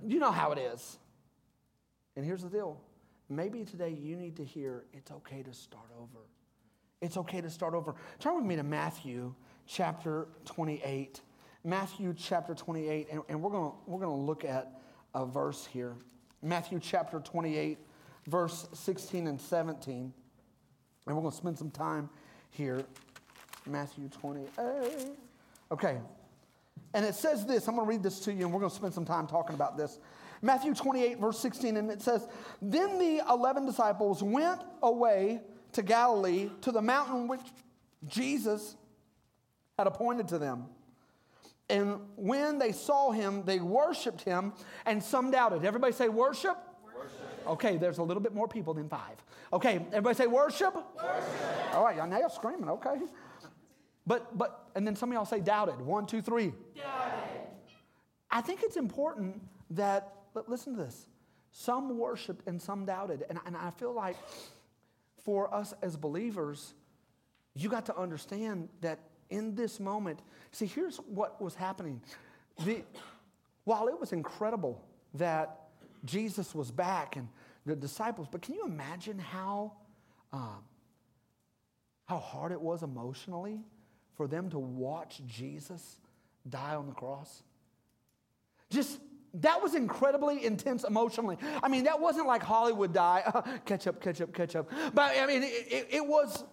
You 0.07 0.19
know 0.19 0.33
how 0.33 0.53
it 0.53 0.59
is. 0.59 0.99
And 2.15 2.27
here's 2.27 2.43
the 2.43 2.51
deal: 2.51 2.79
maybe 3.31 3.65
today 3.65 3.91
you 3.91 4.17
need 4.17 4.37
to 4.37 4.45
hear 4.45 4.85
it's 4.93 5.11
okay 5.13 5.43
to 5.43 5.55
start 5.55 5.91
over. 5.99 6.27
It's 7.01 7.17
okay 7.17 7.41
to 7.41 7.51
start 7.51 7.75
over. 7.75 7.95
Turn 8.19 8.37
with 8.37 8.45
me 8.45 8.57
to 8.57 8.65
Matthew 8.65 9.35
chapter 9.67 10.27
28. 10.47 11.21
Matthew 11.65 12.15
chapter 12.17 12.55
28, 12.55 13.09
and, 13.13 13.23
and 13.29 13.43
we're 13.43 13.51
going 13.51 13.73
we're 13.87 14.01
to 14.01 14.09
look 14.11 14.45
at 14.45 14.81
a 15.15 15.25
verse 15.25 15.67
here. 15.67 15.95
Matthew 16.43 16.81
chapter 16.81 17.21
28, 17.21 17.79
verse 18.27 18.69
16 18.73 19.27
and 19.27 19.41
17. 19.41 20.13
And 21.07 21.17
we're 21.17 21.23
going 21.23 21.31
to 21.31 21.37
spend 21.37 21.59
some 21.59 21.71
time 21.71 22.09
here. 22.51 22.85
Matthew 23.67 24.09
28. 24.09 24.49
Okay. 25.71 26.01
And 26.95 27.05
it 27.05 27.15
says 27.15 27.45
this 27.47 27.69
I'm 27.69 27.77
going 27.77 27.87
to 27.87 27.91
read 27.91 28.03
this 28.03 28.19
to 28.21 28.33
you, 28.33 28.45
and 28.45 28.53
we're 28.53 28.61
going 28.61 28.71
to 28.71 28.77
spend 28.77 28.95
some 28.95 29.05
time 29.05 29.27
talking 29.27 29.55
about 29.55 29.77
this. 29.77 29.99
Matthew 30.43 30.75
28, 30.75 31.19
verse 31.19 31.39
16, 31.39 31.77
and 31.77 31.91
it 31.91 32.01
says, 32.01 32.29
Then 32.63 32.99
the 32.99 33.23
11 33.29 33.67
disciples 33.67 34.23
went 34.23 34.63
away 34.83 35.41
to 35.73 35.83
Galilee 35.83 36.51
to 36.63 36.73
the 36.73 36.83
mountain 36.83 37.29
which 37.29 37.41
Jesus 38.07 38.77
had 39.79 39.87
appointed 39.87 40.29
to 40.29 40.39
them. 40.39 40.67
And 41.71 42.01
when 42.17 42.59
they 42.59 42.73
saw 42.73 43.11
him, 43.11 43.45
they 43.45 43.61
worshiped 43.61 44.23
him, 44.23 44.55
and 44.87 45.03
some 45.03 45.31
doubted. 45.31 45.65
Everybody 45.65 45.93
say 45.93 46.09
worship? 46.09 46.57
worship. 46.97 47.47
Okay, 47.47 47.77
there's 47.77 47.99
a 47.99 48.03
little 48.03 48.23
bit 48.23 48.35
more 48.35 48.49
people 48.49 48.73
than 48.73 48.89
five. 48.89 49.17
Okay, 49.53 49.77
everybody 49.93 50.15
say 50.15 50.27
worship? 50.27 50.75
worship. 50.75 51.75
All 51.75 51.85
right, 51.85 51.97
y'all 51.97 52.07
now 52.07 52.19
you're 52.19 52.31
screaming, 52.31 52.69
okay. 52.71 52.97
But, 54.07 54.37
but, 54.37 54.71
and 54.75 54.87
then 54.87 54.97
some 54.97 55.11
of 55.11 55.15
y'all 55.15 55.27
say 55.27 55.41
doubted. 55.41 55.81
One, 55.81 56.07
two, 56.07 56.23
three. 56.23 56.55
Doubted. 56.75 57.19
I 58.31 58.41
think 58.41 58.61
it's 58.63 58.77
important 58.77 59.43
that, 59.71 60.15
listen 60.47 60.75
to 60.77 60.83
this. 60.83 61.07
Some 61.53 61.99
worshiped 61.99 62.47
and 62.47 62.61
some 62.61 62.87
doubted. 62.87 63.25
And, 63.29 63.39
and 63.45 63.57
I 63.57 63.71
feel 63.71 63.93
like 63.93 64.17
for 65.29 65.55
us 65.55 65.75
as 65.83 65.95
believers, 65.95 66.73
you 67.55 67.69
got 67.69 67.85
to 67.85 67.95
understand 67.99 68.67
that 68.81 68.99
in 69.29 69.55
this 69.55 69.79
moment, 69.79 70.21
see, 70.53 70.65
here's 70.65 70.97
what 70.97 71.39
was 71.39 71.55
happening. 71.55 72.01
The, 72.65 72.83
while 73.65 73.89
it 73.89 74.01
was 74.01 74.15
incredible 74.15 74.83
that 75.13 75.67
Jesus 76.07 76.55
was 76.55 76.71
back 76.71 77.17
and 77.17 77.29
the 77.67 77.77
disciples, 77.77 78.27
but 78.33 78.41
can 78.41 78.55
you 78.55 78.65
imagine 78.65 79.19
how, 79.19 79.75
um, 80.33 80.65
how 82.07 82.17
hard 82.17 82.51
it 82.51 82.61
was 82.63 82.83
emotionally 82.83 83.61
for 84.17 84.27
them 84.29 84.49
to 84.49 84.59
watch 84.59 85.21
Jesus 85.27 86.01
die 86.49 86.75
on 86.75 86.87
the 86.87 86.95
cross? 86.95 87.43
Just 88.71 88.99
that 89.35 89.63
was 89.63 89.75
incredibly 89.75 90.45
intense 90.45 90.85
emotionally. 90.85 91.37
I 91.63 91.69
mean, 91.69 91.85
that 91.85 92.01
wasn't 92.01 92.27
like 92.27 92.43
Hollywood 92.43 92.93
die, 92.93 93.23
catch 93.67 93.87
up, 93.87 94.01
catch 94.01 94.21
up, 94.21 94.33
catch 94.33 94.57
up. 94.57 94.71
But 94.95 95.17
I 95.19 95.27
mean, 95.27 95.43
it, 95.43 95.47
it, 95.47 95.89
it 95.91 96.07
was 96.07 96.45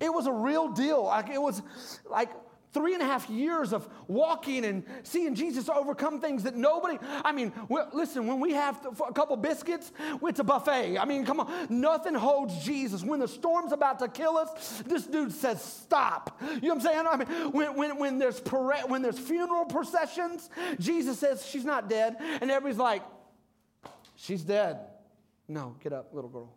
it 0.00 0.12
was 0.12 0.26
a 0.26 0.32
real 0.32 0.68
deal. 0.68 1.04
Like 1.04 1.28
it 1.30 1.40
was 1.40 1.62
like 2.08 2.30
three 2.72 2.94
and 2.94 3.02
a 3.02 3.06
half 3.06 3.28
years 3.28 3.72
of 3.72 3.88
walking 4.06 4.64
and 4.64 4.84
seeing 5.02 5.34
Jesus 5.34 5.68
overcome 5.68 6.20
things 6.20 6.44
that 6.44 6.56
nobody, 6.56 6.98
I 7.24 7.32
mean, 7.32 7.52
listen, 7.92 8.26
when 8.26 8.40
we 8.40 8.52
have 8.52 8.86
a 9.06 9.12
couple 9.12 9.36
biscuits, 9.36 9.92
it's 10.22 10.38
a 10.38 10.44
buffet. 10.44 10.98
I 10.98 11.04
mean, 11.04 11.24
come 11.24 11.40
on, 11.40 11.66
nothing 11.68 12.14
holds 12.14 12.64
Jesus. 12.64 13.02
When 13.02 13.20
the 13.20 13.28
storm's 13.28 13.72
about 13.72 13.98
to 14.00 14.08
kill 14.08 14.36
us, 14.36 14.82
this 14.86 15.06
dude 15.06 15.32
says, 15.32 15.62
stop. 15.62 16.40
You 16.40 16.68
know 16.68 16.74
what 16.74 16.74
I'm 16.74 16.80
saying? 16.80 17.06
I 17.06 17.16
mean, 17.16 17.52
when, 17.52 17.76
when, 17.76 17.98
when, 17.98 18.18
there's, 18.18 18.40
when 18.86 19.02
there's 19.02 19.18
funeral 19.18 19.64
processions, 19.64 20.48
Jesus 20.78 21.18
says, 21.18 21.44
she's 21.44 21.64
not 21.64 21.88
dead. 21.88 22.16
And 22.40 22.50
everybody's 22.50 22.78
like, 22.78 23.02
she's 24.16 24.42
dead. 24.42 24.78
No, 25.48 25.74
get 25.82 25.92
up, 25.92 26.14
little 26.14 26.30
girl. 26.30 26.54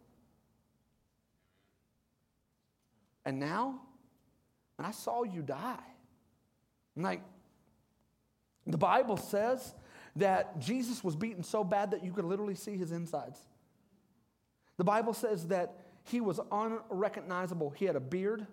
And 3.26 3.40
now, 3.40 3.80
and 4.78 4.86
I 4.86 4.92
saw 4.92 5.24
you 5.24 5.42
die. 5.42 5.80
Like, 6.96 7.22
the 8.66 8.78
Bible 8.78 9.18
says 9.18 9.74
that 10.16 10.60
Jesus 10.60 11.04
was 11.04 11.16
beaten 11.16 11.44
so 11.44 11.64
bad 11.64 11.92
that 11.92 12.04
you 12.04 12.12
could 12.12 12.26
literally 12.26 12.56
see 12.56 12.78
his 12.78 12.92
insides. 12.92 13.40
The 14.78 14.84
Bible 14.84 15.14
says 15.14 15.48
that 15.48 15.80
he 16.04 16.22
was 16.22 16.40
unrecognizable. 16.52 17.72
He 17.72 17.86
had 17.86 17.96
a 17.96 18.00
beard 18.00 18.46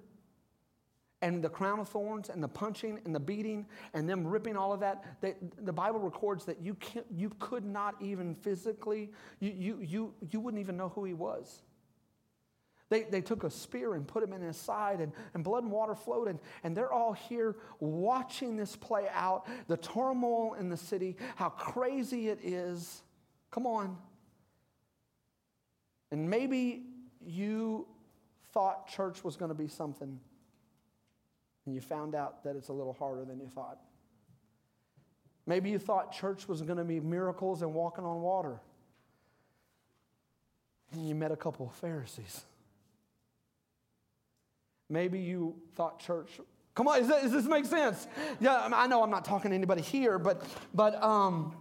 and 1.23 1.45
the 1.45 1.49
crown 1.49 1.79
of 1.79 1.89
thorns 1.89 2.31
and 2.31 2.43
the 2.43 2.49
punching 2.49 3.01
and 3.05 3.15
the 3.15 3.21
beating 3.21 3.67
and 3.93 4.09
them 4.09 4.27
ripping 4.27 4.57
all 4.57 4.73
of 4.73 4.81
that. 4.81 5.05
They, 5.21 5.35
the 5.59 5.73
Bible 5.73 6.01
records 6.01 6.45
that 6.47 6.61
you, 6.63 6.75
can't, 6.75 7.07
you 7.15 7.31
could 7.39 7.65
not 7.65 7.95
even 8.01 8.35
physically, 8.35 9.11
you, 9.39 9.53
you, 9.57 9.79
you, 9.81 10.15
you 10.31 10.41
wouldn't 10.41 10.61
even 10.61 10.77
know 10.77 10.89
who 10.89 11.05
he 11.05 11.15
was. 11.15 11.63
They, 12.91 13.05
they 13.05 13.21
took 13.21 13.45
a 13.45 13.51
spear 13.51 13.95
and 13.95 14.07
put 14.07 14.23
him 14.23 14.33
in 14.33 14.43
his 14.43 14.57
side, 14.57 15.01
and, 15.01 15.13
and 15.33 15.43
blood 15.43 15.63
and 15.63 15.73
water 15.73 15.95
flowed. 15.95 16.29
And, 16.29 16.41
and 16.65 16.77
they're 16.77 16.93
all 16.93 17.13
here 17.13 17.57
watching 17.79 18.57
this 18.57 18.77
play 18.77 19.07
out 19.15 19.47
the 19.69 19.77
turmoil 19.77 20.55
in 20.55 20.69
the 20.69 20.77
city, 20.77 21.17
how 21.37 21.49
crazy 21.49 22.29
it 22.29 22.41
is. 22.43 23.03
Come 23.53 23.67
on. 23.67 23.97
And 26.11 26.29
maybe 26.29 26.83
you 27.25 27.87
thought 28.53 28.89
church 28.89 29.23
was 29.23 29.37
going 29.37 29.51
to 29.51 29.55
be 29.55 29.69
something, 29.69 30.19
and 31.67 31.75
you 31.75 31.81
found 31.81 32.17
out 32.17 32.43
that 32.43 32.57
it's 32.57 32.69
a 32.69 32.73
little 32.73 32.95
harder 32.95 33.25
than 33.25 33.39
you 33.39 33.47
thought. 33.47 33.79
Maybe 35.47 35.71
you 35.71 35.79
thought 35.79 36.13
church 36.13 36.49
was 36.49 36.63
going 36.63 36.79
to 36.79 36.85
be 36.85 36.99
miracles 36.99 37.63
and 37.63 37.73
walking 37.73 38.05
on 38.05 38.21
water. 38.21 38.59
And 40.93 41.09
you 41.09 41.15
met 41.15 41.31
a 41.31 41.37
couple 41.37 41.67
of 41.67 41.73
Pharisees. 41.75 42.45
Maybe 44.91 45.21
you 45.21 45.55
thought 45.77 46.01
church. 46.01 46.29
Come 46.75 46.89
on, 46.89 47.07
that, 47.09 47.23
does 47.23 47.33
this 47.33 47.47
make 47.47 47.65
sense? 47.65 48.07
Yeah, 48.41 48.69
I 48.73 48.87
know 48.89 49.03
I'm 49.03 49.11
not 49.11 49.25
talking 49.25 49.53
to 49.53 49.55
anybody 49.55 49.83
here, 49.83 50.19
but 50.19 50.43
but 50.75 51.01
um, 51.03 51.55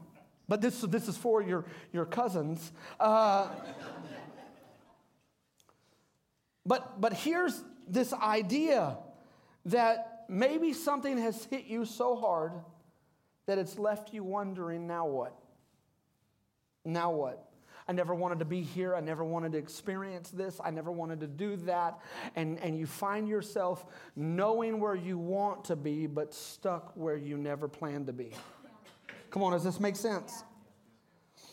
but 0.48 0.62
this 0.62 0.82
this 0.82 1.08
is 1.08 1.16
for 1.16 1.42
your 1.42 1.66
your 1.94 2.06
cousins. 2.06 2.72
Uh, 3.00 3.50
but 6.66 7.00
but 7.00 7.14
here's 7.14 7.64
this 7.88 8.14
idea 8.14 8.98
that 9.66 10.26
maybe 10.28 10.74
something 10.74 11.18
has 11.18 11.46
hit 11.46 11.66
you 11.66 11.86
so 11.86 12.16
hard 12.16 12.54
that 13.46 13.58
it's 13.58 13.78
left 13.78 14.14
you 14.14 14.24
wondering 14.24 14.88
now 14.88 15.06
what? 15.06 15.36
Now 16.86 17.12
what? 17.12 17.49
I 17.90 17.92
never 17.92 18.14
wanted 18.14 18.38
to 18.38 18.46
be 18.46 18.62
here. 18.62 18.96
I 18.96 19.00
never 19.00 19.24
wanted 19.24 19.54
to 19.54 19.58
experience 19.58 20.30
this. 20.30 20.62
I 20.64 20.70
never 20.70 20.92
wanted 20.92 21.22
to 21.22 21.28
do 21.28 21.56
that. 21.56 21.98
And, 22.36 22.60
and 22.60 22.78
you 22.78 22.86
find 22.86 23.28
yourself 23.28 23.84
knowing 24.16 24.80
where 24.80 24.94
you 24.94 25.18
want 25.18 25.66
to 25.66 25.76
be, 25.76 26.06
but 26.06 26.32
stuck 26.32 26.96
where 26.96 27.18
you 27.18 27.36
never 27.36 27.68
planned 27.68 28.06
to 28.06 28.14
be. 28.14 28.32
Come 29.32 29.42
on, 29.42 29.54
does 29.54 29.64
this 29.64 29.80
make 29.80 29.96
sense? 29.96 30.44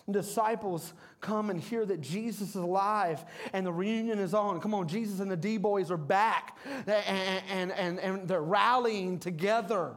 disciples 0.08 0.94
come 1.20 1.50
and 1.50 1.60
hear 1.60 1.84
that 1.84 2.00
Jesus 2.00 2.50
is 2.50 2.54
alive 2.54 3.24
and 3.52 3.66
the 3.66 3.72
reunion 3.72 4.20
is 4.20 4.34
on. 4.34 4.60
Come 4.60 4.72
on, 4.72 4.86
Jesus 4.86 5.18
and 5.18 5.28
the 5.28 5.36
D 5.36 5.56
boys 5.56 5.90
are 5.90 5.96
back 5.96 6.56
and, 6.86 7.42
and, 7.50 7.72
and, 7.72 7.98
and 7.98 8.28
they're 8.28 8.40
rallying 8.40 9.18
together. 9.18 9.94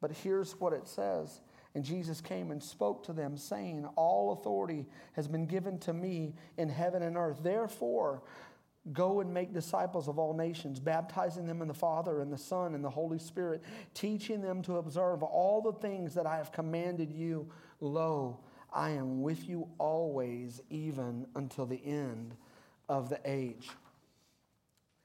But 0.00 0.12
here's 0.12 0.52
what 0.52 0.72
it 0.72 0.88
says 0.88 1.42
and 1.74 1.84
Jesus 1.84 2.20
came 2.20 2.50
and 2.50 2.62
spoke 2.62 3.04
to 3.06 3.12
them, 3.12 3.36
saying, 3.36 3.86
All 3.96 4.32
authority 4.32 4.86
has 5.14 5.26
been 5.26 5.46
given 5.46 5.78
to 5.80 5.92
me 5.92 6.34
in 6.58 6.68
heaven 6.68 7.02
and 7.02 7.16
earth. 7.16 7.38
Therefore, 7.42 8.22
Go 8.92 9.20
and 9.20 9.32
make 9.32 9.54
disciples 9.54 10.08
of 10.08 10.18
all 10.18 10.34
nations, 10.34 10.80
baptizing 10.80 11.46
them 11.46 11.62
in 11.62 11.68
the 11.68 11.74
Father 11.74 12.20
and 12.20 12.32
the 12.32 12.38
Son 12.38 12.74
and 12.74 12.84
the 12.84 12.90
Holy 12.90 13.18
Spirit, 13.18 13.62
teaching 13.94 14.40
them 14.40 14.60
to 14.62 14.78
observe 14.78 15.22
all 15.22 15.62
the 15.62 15.74
things 15.74 16.14
that 16.14 16.26
I 16.26 16.36
have 16.36 16.50
commanded 16.50 17.12
you. 17.12 17.48
Lo, 17.80 18.40
I 18.72 18.90
am 18.90 19.22
with 19.22 19.48
you 19.48 19.68
always, 19.78 20.60
even 20.68 21.26
until 21.36 21.64
the 21.64 21.80
end 21.84 22.34
of 22.88 23.08
the 23.08 23.20
age. 23.24 23.70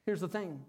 Here's 0.07 0.21
the 0.21 0.27
thing 0.27 0.59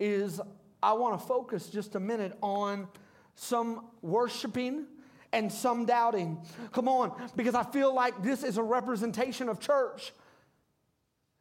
is 0.00 0.40
I 0.82 0.94
want 0.94 1.20
to 1.20 1.26
focus 1.26 1.68
just 1.68 1.96
a 1.96 2.00
minute 2.00 2.36
on 2.40 2.88
some 3.34 3.88
worshiping 4.00 4.86
and 5.32 5.50
some 5.50 5.86
doubting. 5.86 6.40
Come 6.72 6.88
on, 6.88 7.12
because 7.36 7.54
I 7.54 7.64
feel 7.64 7.94
like 7.94 8.22
this 8.22 8.42
is 8.42 8.56
a 8.56 8.62
representation 8.62 9.48
of 9.48 9.60
church. 9.60 10.12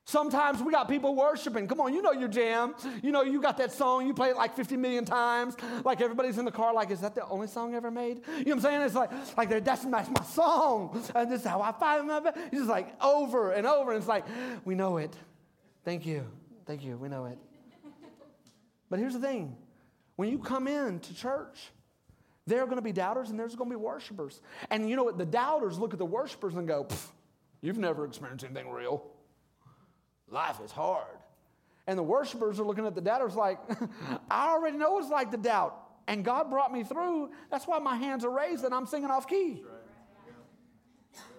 Sometimes 0.05 0.61
we 0.61 0.71
got 0.71 0.89
people 0.89 1.15
worshiping. 1.15 1.67
Come 1.67 1.79
on, 1.79 1.93
you 1.93 2.01
know 2.01 2.11
your 2.11 2.27
jam. 2.27 2.73
You 3.03 3.11
know, 3.11 3.21
you 3.21 3.41
got 3.41 3.57
that 3.57 3.71
song, 3.71 4.07
you 4.07 4.13
play 4.13 4.29
it 4.29 4.35
like 4.35 4.55
50 4.55 4.75
million 4.75 5.05
times. 5.05 5.55
Like 5.85 6.01
everybody's 6.01 6.37
in 6.37 6.45
the 6.45 6.51
car, 6.51 6.73
like, 6.73 6.89
is 6.89 7.01
that 7.01 7.13
the 7.13 7.25
only 7.27 7.47
song 7.47 7.75
ever 7.75 7.91
made? 7.91 8.17
You 8.17 8.45
know 8.45 8.55
what 8.55 8.55
I'm 8.55 8.61
saying? 8.61 8.81
It's 8.81 8.95
like, 8.95 9.11
like 9.37 9.63
that's, 9.63 9.85
that's 9.85 10.09
my 10.09 10.23
song. 10.23 11.01
And 11.13 11.31
this 11.31 11.41
is 11.41 11.47
how 11.47 11.61
I 11.61 11.71
find 11.71 12.07
my 12.07 12.19
best. 12.19 12.37
It's 12.47 12.57
just 12.57 12.69
like 12.69 12.93
over 13.01 13.51
and 13.51 13.67
over. 13.67 13.91
And 13.91 13.99
it's 13.99 14.07
like, 14.07 14.25
we 14.65 14.73
know 14.75 14.97
it. 14.97 15.15
Thank 15.85 16.05
you. 16.05 16.25
Thank 16.65 16.83
you. 16.83 16.97
We 16.97 17.07
know 17.07 17.25
it. 17.25 17.37
But 18.89 18.99
here's 18.99 19.13
the 19.13 19.19
thing 19.19 19.55
when 20.15 20.29
you 20.29 20.39
come 20.39 20.67
in 20.67 20.99
to 20.99 21.13
church, 21.13 21.71
there 22.47 22.61
are 22.61 22.65
going 22.65 22.77
to 22.77 22.81
be 22.81 22.91
doubters 22.91 23.29
and 23.29 23.39
there's 23.39 23.55
going 23.55 23.69
to 23.69 23.75
be 23.75 23.81
worshipers. 23.81 24.41
And 24.69 24.89
you 24.89 24.95
know 24.95 25.03
what? 25.03 25.17
The 25.17 25.25
doubters 25.25 25.77
look 25.77 25.93
at 25.93 25.99
the 25.99 26.05
worshipers 26.05 26.55
and 26.55 26.67
go, 26.67 26.87
You've 27.61 27.77
never 27.77 28.05
experienced 28.05 28.43
anything 28.43 28.69
real. 28.69 29.03
Life 30.27 30.59
is 30.65 30.71
hard. 30.71 31.05
And 31.87 31.97
the 31.97 32.03
worshipers 32.03 32.59
are 32.59 32.63
looking 32.63 32.85
at 32.85 32.95
the 32.95 33.01
doubters 33.01 33.35
like, 33.35 33.59
I 34.31 34.49
already 34.49 34.77
know 34.77 34.97
it's 34.97 35.09
like 35.09 35.29
to 35.31 35.37
doubt. 35.37 35.77
And 36.07 36.25
God 36.25 36.49
brought 36.49 36.73
me 36.73 36.83
through. 36.83 37.29
That's 37.51 37.67
why 37.67 37.79
my 37.79 37.95
hands 37.95 38.25
are 38.25 38.31
raised 38.31 38.63
and 38.63 38.73
I'm 38.73 38.87
singing 38.87 39.11
off 39.11 39.27
key. 39.27 39.63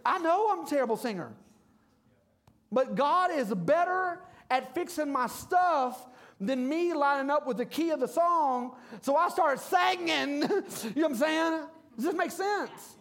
I 0.04 0.18
know 0.18 0.50
I'm 0.52 0.64
a 0.64 0.68
terrible 0.68 0.96
singer. 0.96 1.32
But 2.70 2.94
God 2.94 3.30
is 3.32 3.52
better 3.52 4.20
at 4.50 4.74
fixing 4.74 5.10
my 5.10 5.26
stuff 5.26 6.06
than 6.40 6.68
me 6.68 6.92
lining 6.92 7.30
up 7.30 7.46
with 7.46 7.56
the 7.56 7.66
key 7.66 7.90
of 7.90 8.00
the 8.00 8.08
song. 8.08 8.76
So 9.00 9.16
I 9.16 9.28
started 9.28 9.60
singing. 9.60 10.42
you 10.42 11.02
know 11.02 11.08
what 11.08 11.10
I'm 11.10 11.14
saying? 11.16 11.60
Does 11.96 12.04
this 12.06 12.14
make 12.14 12.30
sense? 12.30 12.96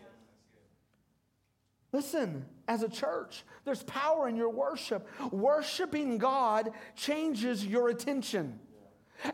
Listen, 1.93 2.45
as 2.67 2.83
a 2.83 2.89
church, 2.89 3.43
there's 3.65 3.83
power 3.83 4.29
in 4.29 4.35
your 4.35 4.49
worship. 4.49 5.07
Worshiping 5.31 6.17
God 6.17 6.71
changes 6.95 7.65
your 7.65 7.89
attention. 7.89 8.59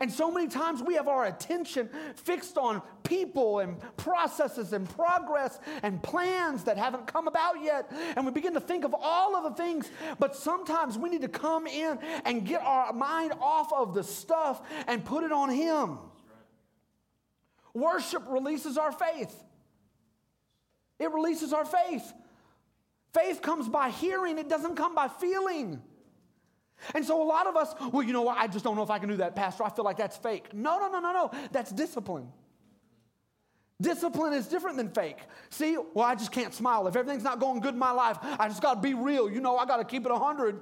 And 0.00 0.12
so 0.12 0.30
many 0.30 0.48
times 0.48 0.82
we 0.82 0.94
have 0.94 1.08
our 1.08 1.26
attention 1.26 1.88
fixed 2.16 2.58
on 2.58 2.82
people 3.02 3.60
and 3.60 3.76
processes 3.96 4.72
and 4.72 4.88
progress 4.88 5.58
and 5.82 6.02
plans 6.02 6.64
that 6.64 6.76
haven't 6.76 7.06
come 7.06 7.26
about 7.26 7.62
yet. 7.62 7.90
And 8.16 8.26
we 8.26 8.32
begin 8.32 8.54
to 8.54 8.60
think 8.60 8.84
of 8.84 8.94
all 8.98 9.34
of 9.34 9.44
the 9.44 9.62
things. 9.62 9.90
But 10.18 10.36
sometimes 10.36 10.98
we 10.98 11.08
need 11.08 11.22
to 11.22 11.28
come 11.28 11.66
in 11.66 11.98
and 12.24 12.46
get 12.46 12.60
our 12.60 12.92
mind 12.92 13.32
off 13.40 13.72
of 13.72 13.94
the 13.94 14.04
stuff 14.04 14.60
and 14.86 15.04
put 15.04 15.24
it 15.24 15.32
on 15.32 15.50
Him. 15.50 15.98
Worship 17.74 18.24
releases 18.28 18.76
our 18.76 18.92
faith. 18.92 19.34
It 20.98 21.12
releases 21.12 21.52
our 21.52 21.64
faith. 21.64 22.12
Faith 23.14 23.40
comes 23.40 23.68
by 23.68 23.90
hearing, 23.90 24.38
it 24.38 24.48
doesn't 24.48 24.76
come 24.76 24.94
by 24.94 25.08
feeling. 25.08 25.80
And 26.94 27.04
so 27.04 27.22
a 27.22 27.24
lot 27.24 27.46
of 27.46 27.56
us, 27.56 27.74
well, 27.92 28.02
you 28.02 28.12
know 28.12 28.22
what? 28.22 28.38
I 28.38 28.46
just 28.46 28.64
don't 28.64 28.76
know 28.76 28.82
if 28.82 28.90
I 28.90 28.98
can 28.98 29.08
do 29.08 29.16
that, 29.16 29.34
Pastor. 29.34 29.64
I 29.64 29.70
feel 29.70 29.84
like 29.84 29.96
that's 29.96 30.16
fake. 30.16 30.54
No, 30.54 30.78
no, 30.78 30.88
no, 30.88 31.00
no, 31.00 31.12
no. 31.12 31.30
That's 31.52 31.70
discipline. 31.72 32.28
Discipline 33.80 34.32
is 34.32 34.48
different 34.48 34.76
than 34.76 34.90
fake. 34.90 35.18
See, 35.50 35.76
well, 35.94 36.04
I 36.04 36.14
just 36.14 36.32
can't 36.32 36.52
smile. 36.52 36.88
If 36.88 36.96
everything's 36.96 37.22
not 37.22 37.38
going 37.38 37.60
good 37.60 37.74
in 37.74 37.78
my 37.78 37.92
life, 37.92 38.18
I 38.22 38.48
just 38.48 38.60
got 38.60 38.74
to 38.74 38.80
be 38.80 38.94
real. 38.94 39.30
You 39.30 39.40
know, 39.40 39.56
I 39.56 39.66
got 39.66 39.76
to 39.76 39.84
keep 39.84 40.04
it 40.04 40.10
100. 40.10 40.60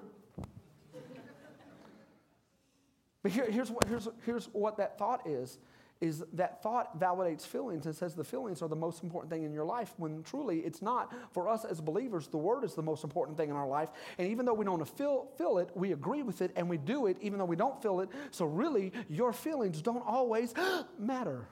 but 3.23 3.32
here, 3.32 3.50
here's, 3.50 3.70
what, 3.70 3.85
here's, 3.88 4.08
here's 4.26 4.46
what 4.52 4.76
that 4.76 4.99
thought 4.99 5.26
is 5.26 5.58
is 6.00 6.23
that 6.35 6.62
thought 6.62 7.00
validates 7.00 7.47
feelings 7.47 7.87
and 7.87 7.95
says 7.95 8.15
the 8.15 8.25
feelings 8.25 8.61
are 8.61 8.69
the 8.69 8.76
most 8.76 9.03
important 9.03 9.33
thing 9.33 9.45
in 9.45 9.53
your 9.53 9.65
life 9.65 9.95
when 9.97 10.23
truly 10.23 10.59
it's 10.61 10.83
not. 10.83 11.12
For 11.33 11.49
us 11.49 11.65
as 11.65 11.81
believers, 11.81 12.29
the 12.29 12.37
word 12.37 12.65
is 12.65 12.75
the 12.75 12.83
most 12.83 13.03
important 13.03 13.38
thing 13.38 13.49
in 13.49 13.57
our 13.57 13.67
life. 13.67 13.88
And 14.19 14.29
even 14.29 14.45
though 14.45 14.55
we 14.55 14.65
don't 14.65 14.87
feel, 14.97 15.29
feel 15.38 15.59
it, 15.59 15.71
we 15.75 15.93
agree 15.93 16.23
with 16.23 16.43
it 16.43 16.53
and 16.55 16.69
we 16.69 16.76
do 16.76 17.07
it 17.07 17.17
even 17.21 17.38
though 17.38 17.47
we 17.47 17.57
don't 17.57 17.81
feel 17.81 18.00
it. 18.00 18.11
So 18.31 18.45
really, 18.45 18.93
your 19.09 19.33
feelings 19.33 19.81
don't 19.81 20.07
always 20.07 20.53
matter. 20.99 21.47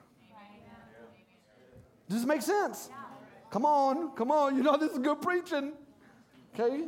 Does 2.07 2.19
this 2.19 2.27
make 2.27 2.43
sense? 2.43 2.89
Come 3.49 3.65
on, 3.65 4.11
come 4.15 4.31
on. 4.31 4.55
You 4.55 4.63
know 4.63 4.77
this 4.77 4.91
is 4.91 4.99
good 4.99 5.21
preaching. 5.21 5.73
Okay? 6.53 6.85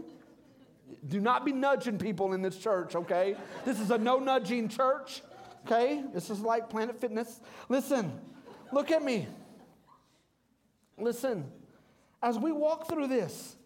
Do 1.08 1.20
not 1.20 1.44
be 1.44 1.52
nudging 1.52 1.98
people 1.98 2.34
in 2.34 2.42
this 2.42 2.58
church, 2.58 2.96
okay? 2.96 3.36
This 3.66 3.80
is 3.80 3.92
a 3.92 3.98
no 3.98 4.20
nudging 4.20 4.70
church. 4.70 5.22
Okay? 5.68 6.02
This 6.14 6.30
is 6.30 6.40
like 6.40 6.70
Planet 6.70 7.00
Fitness. 7.00 7.42
Listen, 7.68 8.22
look 8.72 8.90
at 8.90 9.04
me. 9.04 9.28
Listen, 10.98 11.52
as 12.24 12.40
we 12.40 12.54
walk 12.54 12.88
through 12.88 13.08
this, 13.08 13.58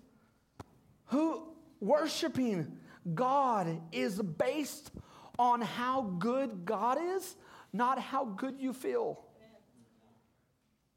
who 1.05 1.47
worshiping 1.79 2.79
God 3.13 3.81
is 3.91 4.19
based 4.19 4.91
on 5.37 5.61
how 5.61 6.01
good 6.17 6.65
God 6.65 6.97
is, 6.99 7.35
not 7.71 7.99
how 7.99 8.25
good 8.25 8.55
you 8.59 8.73
feel. 8.73 9.23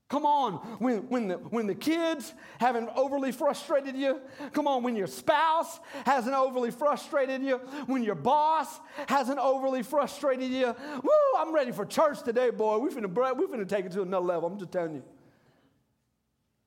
Come 0.09 0.27
on, 0.27 0.55
when, 0.79 1.09
when, 1.09 1.29
the, 1.29 1.37
when 1.37 1.67
the 1.67 1.75
kids 1.75 2.35
haven't 2.61 2.91
overly 2.95 3.33
frustrated 3.33 3.97
you. 3.97 4.21
Come 4.53 4.69
on, 4.69 4.83
when 4.83 4.97
your 4.97 5.07
spouse 5.07 5.81
hasn't 6.05 6.35
overly 6.35 6.71
frustrated 6.71 7.43
you. 7.43 7.57
When 7.87 8.03
your 8.03 8.15
boss 8.15 8.81
hasn't 9.09 9.39
overly 9.39 9.83
frustrated 9.83 10.51
you. 10.51 10.75
Woo, 11.03 11.39
I'm 11.39 11.55
ready 11.55 11.73
for 11.73 11.87
church 11.87 12.23
today, 12.23 12.51
boy. 12.51 12.79
We 12.79 12.91
finna, 12.91 13.37
we 13.37 13.47
finna 13.47 13.67
take 13.67 13.87
it 13.87 13.93
to 13.93 14.03
another 14.03 14.27
level. 14.27 14.49
I'm 14.49 14.59
just 14.59 14.73
telling 14.73 14.95
you. 14.95 15.05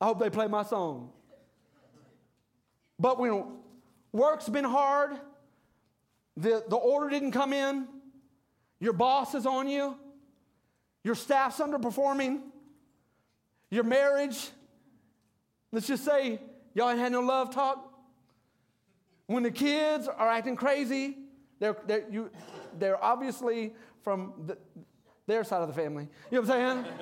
I 0.02 0.06
hope 0.06 0.20
they 0.20 0.32
play 0.32 0.48
my 0.48 0.64
song. 0.64 1.12
But 3.00 3.20
when 3.20 3.46
work's 4.12 4.50
been 4.50 4.66
hard, 4.66 5.12
the, 6.36 6.64
the 6.68 6.76
order 6.76 7.10
didn't 7.10 7.32
come 7.32 7.54
in, 7.54 7.88
your 8.80 8.94
boss 8.94 9.36
is 9.36 9.46
on 9.46 9.68
you, 9.68 9.96
your 11.04 11.16
staff's 11.16 11.60
underperforming, 11.60 12.42
your 13.70 13.84
marriage, 13.84 14.50
let's 15.72 15.88
just 15.88 16.06
say 16.06 16.40
y'all 16.74 16.90
ain't 16.90 17.00
had 17.00 17.12
no 17.12 17.22
love 17.22 17.54
talk. 17.54 17.94
When 19.28 19.44
the 19.44 19.52
kids 19.52 20.08
are 20.08 20.30
acting 20.30 20.56
crazy, 20.56 21.18
they're, 21.60 21.76
they're, 21.86 22.06
you, 22.10 22.30
they're 22.78 23.04
obviously 23.04 23.74
from 24.04 24.34
the, 24.46 24.58
their 25.26 25.44
side 25.44 25.62
of 25.62 25.68
the 25.68 25.74
family. 25.74 26.08
You 26.32 26.42
know 26.42 26.48
what 26.48 26.58
I'm 26.58 26.86
saying? 26.86 26.94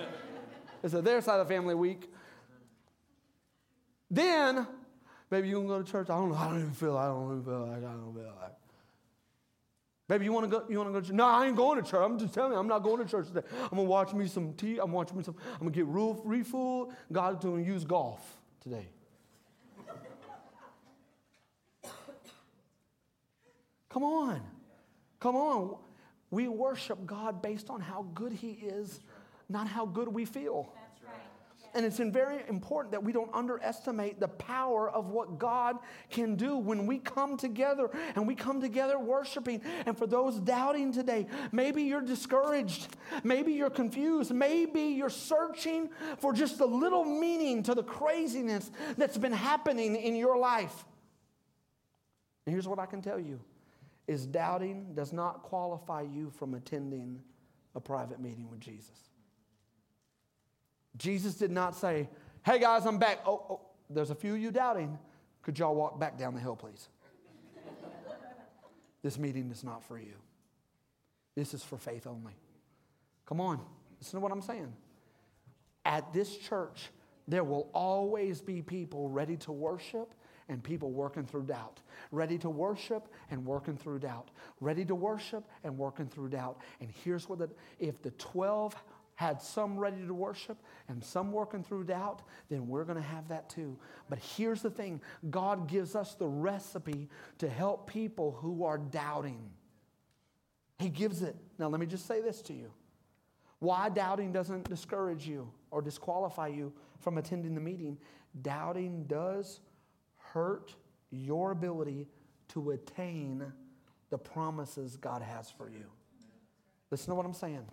it's 0.83 0.93
a 0.93 1.01
their 1.01 1.21
side 1.21 1.39
of 1.39 1.47
the 1.47 1.53
family 1.53 1.75
week. 1.75 2.11
Then, 4.09 4.67
maybe 5.29 5.49
you 5.49 5.55
can 5.57 5.67
go 5.67 5.81
to 5.81 5.91
church. 5.91 6.09
I 6.09 6.15
don't 6.15 6.29
know. 6.29 6.35
I 6.35 6.47
don't 6.47 6.59
even 6.59 6.71
feel. 6.71 6.97
I 6.97 7.07
don't 7.07 7.31
even 7.31 7.43
feel 7.43 7.65
like 7.65 7.77
I 7.77 7.81
don't 7.81 8.13
feel 8.13 8.33
like. 8.41 8.64
Baby, 10.07 10.25
you 10.25 10.33
want 10.33 10.49
to 10.49 10.59
go? 10.59 10.65
You 10.69 10.77
want 10.77 10.89
to 10.89 10.93
go 10.93 11.01
to 11.01 11.07
church? 11.07 11.15
No, 11.15 11.25
I 11.25 11.47
ain't 11.47 11.55
going 11.55 11.83
to 11.83 11.89
church. 11.89 12.01
I'm 12.03 12.19
just 12.19 12.33
telling 12.33 12.53
you, 12.53 12.59
I'm 12.59 12.67
not 12.67 12.83
going 12.83 13.03
to 13.03 13.09
church 13.09 13.27
today. 13.27 13.41
I'm 13.63 13.69
gonna 13.69 13.83
watch 13.83 14.13
me 14.13 14.27
some 14.27 14.53
tea. 14.53 14.77
I'm 14.77 14.91
watching 14.91 15.17
me 15.17 15.23
some. 15.23 15.35
I'm 15.53 15.67
gonna 15.67 15.71
get 15.71 15.87
free 16.23 16.43
food. 16.43 16.89
God's 17.11 17.43
gonna 17.43 17.63
use 17.63 17.83
golf 17.83 18.21
today. 18.61 18.87
Come 23.89 24.03
on, 24.03 24.41
come 25.19 25.35
on. 25.35 25.77
We 26.29 26.49
worship 26.49 27.05
God 27.05 27.41
based 27.41 27.69
on 27.69 27.81
how 27.81 28.05
good 28.13 28.33
He 28.33 28.51
is, 28.51 28.99
not 29.47 29.67
how 29.67 29.85
good 29.85 30.07
we 30.07 30.25
feel. 30.25 30.73
And 31.75 31.85
it's 31.85 31.99
very 31.99 32.41
important 32.47 32.93
that 32.93 33.03
we 33.03 33.11
don't 33.11 33.29
underestimate 33.33 34.21
the 34.21 34.29
power 34.29 34.89
of 34.89 35.09
what 35.09 35.37
God 35.37 35.77
can 36.09 36.37
do 36.37 36.55
when 36.57 36.87
we 36.87 36.99
come 36.99 37.35
together 37.35 37.89
and 38.15 38.25
we 38.25 38.33
come 38.33 38.61
together 38.61 38.97
worshiping. 38.97 39.61
And 39.85 39.97
for 39.97 40.07
those 40.07 40.39
doubting 40.39 40.93
today, 40.93 41.27
maybe 41.51 41.83
you're 41.83 42.01
discouraged, 42.01 42.95
maybe 43.25 43.51
you're 43.51 43.69
confused, 43.69 44.33
maybe 44.33 44.83
you're 44.83 45.09
searching 45.09 45.89
for 46.19 46.31
just 46.31 46.61
a 46.61 46.65
little 46.65 47.03
meaning 47.03 47.61
to 47.63 47.75
the 47.75 47.83
craziness 47.83 48.71
that's 48.97 49.17
been 49.17 49.33
happening 49.33 49.97
in 49.97 50.15
your 50.15 50.37
life. 50.37 50.85
And 52.45 52.53
here's 52.53 52.69
what 52.69 52.79
I 52.79 52.85
can 52.85 53.01
tell 53.01 53.19
you 53.19 53.41
is 54.07 54.25
doubting 54.25 54.93
does 54.93 55.11
not 55.11 55.43
qualify 55.43 56.03
you 56.03 56.29
from 56.29 56.53
attending 56.53 57.19
a 57.73 57.81
private 57.81 58.21
meeting 58.21 58.49
with 58.49 58.61
Jesus. 58.61 59.09
Jesus 60.97 61.35
did 61.35 61.51
not 61.51 61.75
say, 61.75 62.09
Hey 62.45 62.59
guys, 62.59 62.85
I'm 62.85 62.97
back. 62.97 63.19
Oh, 63.25 63.41
oh, 63.49 63.61
there's 63.89 64.11
a 64.11 64.15
few 64.15 64.35
of 64.35 64.39
you 64.39 64.51
doubting. 64.51 64.97
Could 65.41 65.59
y'all 65.59 65.75
walk 65.75 65.99
back 65.99 66.17
down 66.17 66.33
the 66.33 66.39
hill, 66.39 66.55
please? 66.55 66.89
this 69.01 69.17
meeting 69.17 69.49
is 69.51 69.63
not 69.63 69.83
for 69.83 69.97
you. 69.97 70.13
This 71.35 71.53
is 71.53 71.63
for 71.63 71.77
faith 71.77 72.07
only. 72.07 72.33
Come 73.25 73.41
on, 73.41 73.59
listen 73.99 74.17
to 74.17 74.21
what 74.21 74.31
I'm 74.31 74.41
saying. 74.41 74.73
At 75.83 76.13
this 76.13 76.37
church, 76.37 76.89
there 77.27 77.43
will 77.43 77.69
always 77.73 78.41
be 78.41 78.61
people 78.61 79.09
ready 79.09 79.37
to 79.37 79.51
worship 79.51 80.13
and 80.47 80.63
people 80.63 80.91
working 80.91 81.25
through 81.25 81.43
doubt. 81.43 81.79
Ready 82.11 82.37
to 82.39 82.49
worship 82.49 83.07
and 83.31 83.45
working 83.45 83.75
through 83.75 83.99
doubt. 83.99 84.29
Ready 84.61 84.85
to 84.85 84.95
worship 84.95 85.43
and 85.63 85.77
working 85.77 86.07
through 86.07 86.29
doubt. 86.29 86.59
And 86.79 86.89
here's 87.03 87.27
what 87.27 87.39
the, 87.39 87.49
if 87.79 88.01
the 88.01 88.11
12 88.11 88.75
had 89.15 89.41
some 89.41 89.77
ready 89.77 90.05
to 90.05 90.13
worship 90.13 90.57
and 90.87 91.03
some 91.03 91.31
working 91.31 91.63
through 91.63 91.85
doubt, 91.85 92.21
then 92.49 92.67
we're 92.67 92.83
going 92.83 93.01
to 93.01 93.07
have 93.07 93.27
that 93.29 93.49
too. 93.49 93.77
But 94.09 94.19
here's 94.19 94.61
the 94.61 94.69
thing 94.69 95.01
God 95.29 95.67
gives 95.67 95.95
us 95.95 96.15
the 96.15 96.27
recipe 96.27 97.09
to 97.39 97.49
help 97.49 97.89
people 97.89 98.37
who 98.41 98.65
are 98.65 98.77
doubting. 98.77 99.49
He 100.79 100.89
gives 100.89 101.21
it. 101.21 101.35
Now, 101.57 101.69
let 101.69 101.79
me 101.79 101.85
just 101.85 102.05
say 102.05 102.21
this 102.21 102.41
to 102.43 102.53
you 102.53 102.71
why 103.59 103.89
doubting 103.89 104.31
doesn't 104.31 104.69
discourage 104.69 105.27
you 105.27 105.49
or 105.71 105.81
disqualify 105.81 106.47
you 106.47 106.73
from 106.99 107.17
attending 107.17 107.55
the 107.55 107.61
meeting. 107.61 107.97
Doubting 108.41 109.05
does 109.05 109.61
hurt 110.17 110.75
your 111.09 111.51
ability 111.51 112.07
to 112.49 112.71
attain 112.71 113.45
the 114.09 114.17
promises 114.17 114.97
God 114.97 115.21
has 115.21 115.49
for 115.49 115.69
you. 115.69 115.85
Listen 116.91 117.09
to 117.09 117.15
what 117.15 117.25
I'm 117.25 117.33
saying. 117.33 117.65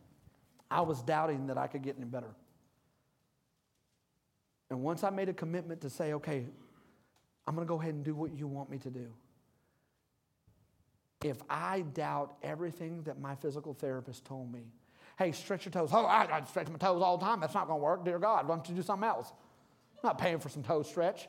I 0.73 0.81
was 0.81 1.03
doubting 1.03 1.49
that 1.49 1.59
I 1.59 1.67
could 1.67 1.83
get 1.83 1.97
any 1.97 2.07
better. 2.07 2.35
And 4.71 4.83
once 4.83 5.05
I 5.05 5.11
made 5.11 5.29
a 5.29 5.35
commitment 5.35 5.83
to 5.83 5.91
say, 5.91 6.15
okay, 6.15 6.47
I'm 7.47 7.55
going 7.55 7.67
to 7.67 7.69
go 7.69 7.79
ahead 7.81 7.93
and 7.95 8.03
do 8.03 8.15
what 8.15 8.33
you 8.33 8.47
want 8.47 8.71
me 8.71 8.79
to 8.79 8.91
do. 8.91 9.13
If 11.23 11.37
I 11.49 11.83
doubt 11.83 12.37
everything 12.43 13.03
that 13.03 13.21
my 13.21 13.35
physical 13.35 13.75
therapist 13.75 14.25
told 14.25 14.51
me, 14.51 14.63
hey, 15.19 15.33
stretch 15.33 15.67
your 15.67 15.73
toes. 15.73 15.91
Oh, 15.93 16.07
I, 16.07 16.39
I 16.39 16.43
stretch 16.45 16.69
my 16.69 16.79
toes 16.79 17.03
all 17.03 17.19
the 17.19 17.25
time. 17.25 17.41
That's 17.41 17.55
not 17.55 17.67
going 17.67 17.79
to 17.79 17.85
work. 17.85 18.05
Dear 18.05 18.19
God, 18.19 18.49
why 18.49 18.57
don't 18.57 18.69
you 18.69 18.75
do 18.75 18.83
something 18.83 19.07
else? 19.07 19.31
I'm 20.03 20.09
not 20.09 20.19
paying 20.19 20.39
for 20.39 20.49
some 20.49 20.63
toe 20.63 20.83
stretch. 20.83 21.29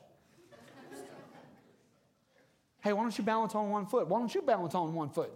hey, 2.80 2.92
why 2.92 3.02
don't 3.02 3.16
you 3.16 3.24
balance 3.24 3.54
on 3.54 3.70
one 3.70 3.86
foot? 3.86 4.08
Why 4.08 4.18
don't 4.18 4.34
you 4.34 4.42
balance 4.42 4.74
on 4.74 4.94
one 4.94 5.10
foot? 5.10 5.32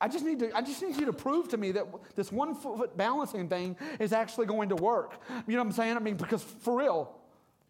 I 0.00 0.06
just 0.08 0.24
need 0.24 0.38
to, 0.40 0.56
I 0.56 0.62
just 0.62 0.80
need 0.80 0.96
you 0.96 1.06
to 1.06 1.12
prove 1.12 1.48
to 1.48 1.56
me 1.56 1.72
that 1.72 1.86
this 2.14 2.30
one 2.30 2.54
foot 2.54 2.96
balancing 2.96 3.48
thing 3.48 3.76
is 3.98 4.12
actually 4.12 4.46
going 4.46 4.68
to 4.68 4.76
work. 4.76 5.20
You 5.46 5.54
know 5.54 5.58
what 5.58 5.66
I'm 5.66 5.72
saying? 5.72 5.96
I 5.96 6.00
mean, 6.00 6.16
because 6.16 6.42
for 6.42 6.78
real, 6.78 7.16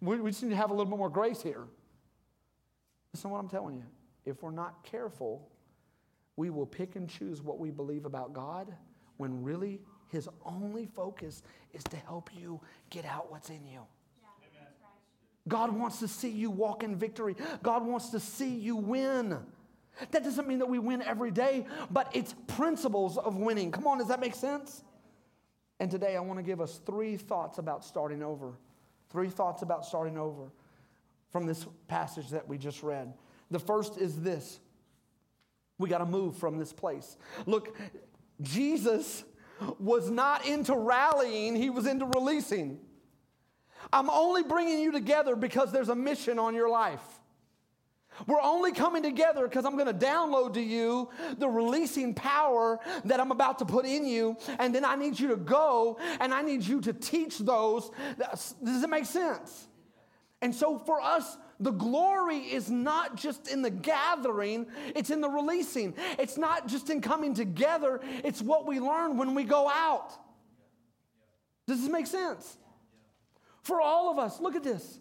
we, 0.01 0.21
we 0.21 0.31
just 0.31 0.43
need 0.43 0.51
to 0.51 0.57
have 0.57 0.71
a 0.71 0.75
little 0.75 0.91
bit 0.91 0.99
more 0.99 1.09
grace 1.09 1.43
here. 1.43 1.65
Listen 3.15 3.31
to 3.31 3.35
what 3.35 3.41
I'm 3.41 3.49
telling 3.49 3.77
you. 3.77 3.85
If 4.27 4.43
we're 4.43 4.51
not 4.51 4.85
careful, 4.85 5.49
we 6.37 6.51
will 6.51 6.67
pick 6.67 6.97
and 6.97 7.09
choose 7.09 7.41
what 7.43 7.59
we 7.59 7.71
believe 7.71 8.05
about 8.05 8.35
God 8.35 8.75
when 9.17 9.43
really 9.43 9.81
his 10.09 10.29
only 10.45 10.87
focus 10.87 11.43
is 11.73 11.83
to 11.85 11.97
help 11.97 12.31
you 12.37 12.61
get 12.91 13.05
out 13.07 13.31
what's 13.31 13.49
in 13.49 13.67
you. 13.67 13.81
God 15.49 15.75
wants 15.75 15.99
to 16.01 16.09
see 16.09 16.29
you 16.29 16.51
walk 16.51 16.83
in 16.85 16.95
victory. 16.95 17.35
God 17.63 17.85
wants 17.87 18.11
to 18.11 18.21
see 18.21 18.55
you 18.55 18.77
win. 18.77 19.39
That 20.11 20.25
doesn't 20.25 20.47
mean 20.47 20.61
that 20.61 20.69
we 20.69 20.79
win 20.79 21.03
every 21.03 21.31
day, 21.31 21.67
but 21.91 22.11
it's 22.15 22.35
principles 22.47 23.19
of 23.19 23.37
winning. 23.37 23.73
Come 23.73 23.87
on, 23.87 23.99
does 23.99 24.09
that 24.09 24.21
make 24.21 24.35
sense? 24.35 24.85
And 25.81 25.91
today 25.91 26.17
I 26.17 26.21
want 26.21 26.39
to 26.39 26.43
give 26.43 26.61
us 26.61 26.81
three 26.85 27.17
thoughts 27.17 27.59
about 27.59 27.85
starting 27.85 28.23
over. 28.23 28.55
Three 29.11 29.29
thoughts 29.29 29.63
about 29.63 29.85
starting 29.85 30.19
over 30.19 30.51
from 31.31 31.47
this 31.47 31.67
passage 31.87 32.31
that 32.31 32.47
we 32.49 32.59
just 32.59 32.83
read. 32.83 33.13
The 33.51 33.59
first 33.59 33.99
is 33.99 34.21
this 34.21 34.61
we 35.79 35.89
got 35.89 35.99
to 35.99 36.07
move 36.07 36.37
from 36.37 36.59
this 36.59 36.73
place. 36.73 37.17
Look, 37.47 37.77
Jesus 38.41 39.25
was 39.79 40.11
not 40.11 40.47
into 40.47 40.75
rallying, 40.75 41.55
he 41.57 41.71
was 41.71 41.87
into 41.87 42.07
releasing. 42.07 42.81
I'm 43.93 44.11
only 44.11 44.43
bringing 44.43 44.81
you 44.81 44.93
together 44.93 45.37
because 45.37 45.73
there's 45.73 45.89
a 45.89 45.95
mission 45.95 46.39
on 46.39 46.55
your 46.55 46.69
life. 46.69 47.18
We're 48.27 48.41
only 48.41 48.73
coming 48.73 49.03
together 49.03 49.47
because 49.47 49.65
I'm 49.65 49.77
going 49.77 49.87
to 49.87 50.07
download 50.07 50.55
to 50.55 50.61
you 50.61 51.09
the 51.39 51.49
releasing 51.49 52.15
power 52.15 52.81
that 53.05 53.21
I'm 53.21 53.31
about 53.31 53.59
to 53.61 53.65
put 53.65 53.87
in 53.87 54.07
you. 54.07 54.37
And 54.59 54.75
then 54.75 54.85
I 54.85 54.97
need 54.97 55.19
you 55.19 55.29
to 55.29 55.37
go 55.37 55.99
and 56.21 56.35
I 56.35 56.43
need 56.43 56.63
you 56.63 56.81
to 56.83 56.93
teach 56.93 57.39
those. 57.39 57.91
Does 58.19 58.83
it 58.83 58.91
make 58.91 59.07
sense? 59.07 59.69
And 60.41 60.55
so 60.55 60.79
for 60.79 61.01
us, 61.01 61.37
the 61.61 61.73
glory 61.73 62.39
is 62.39 62.71
not 62.71 63.17
just 63.17 63.49
in 63.49 63.63
the 63.63 63.71
gathering, 63.71 64.67
it's 64.95 65.11
in 65.11 65.21
the 65.21 65.29
releasing. 65.29 65.95
It's 66.19 66.37
not 66.37 66.69
just 66.69 66.89
in 66.91 67.01
coming 67.01 67.35
together, 67.35 68.01
it's 68.25 68.41
what 68.41 68.67
we 68.67 68.79
learn 68.79 69.17
when 69.17 69.35
we 69.35 69.43
go 69.43 69.69
out. 69.69 70.13
Does 71.67 71.81
this 71.81 71.91
make 71.91 72.07
sense? 72.07 72.57
For 73.63 73.81
all 73.81 74.11
of 74.11 74.19
us, 74.19 74.41
look 74.41 74.55
at 74.55 74.63
this. 74.63 75.01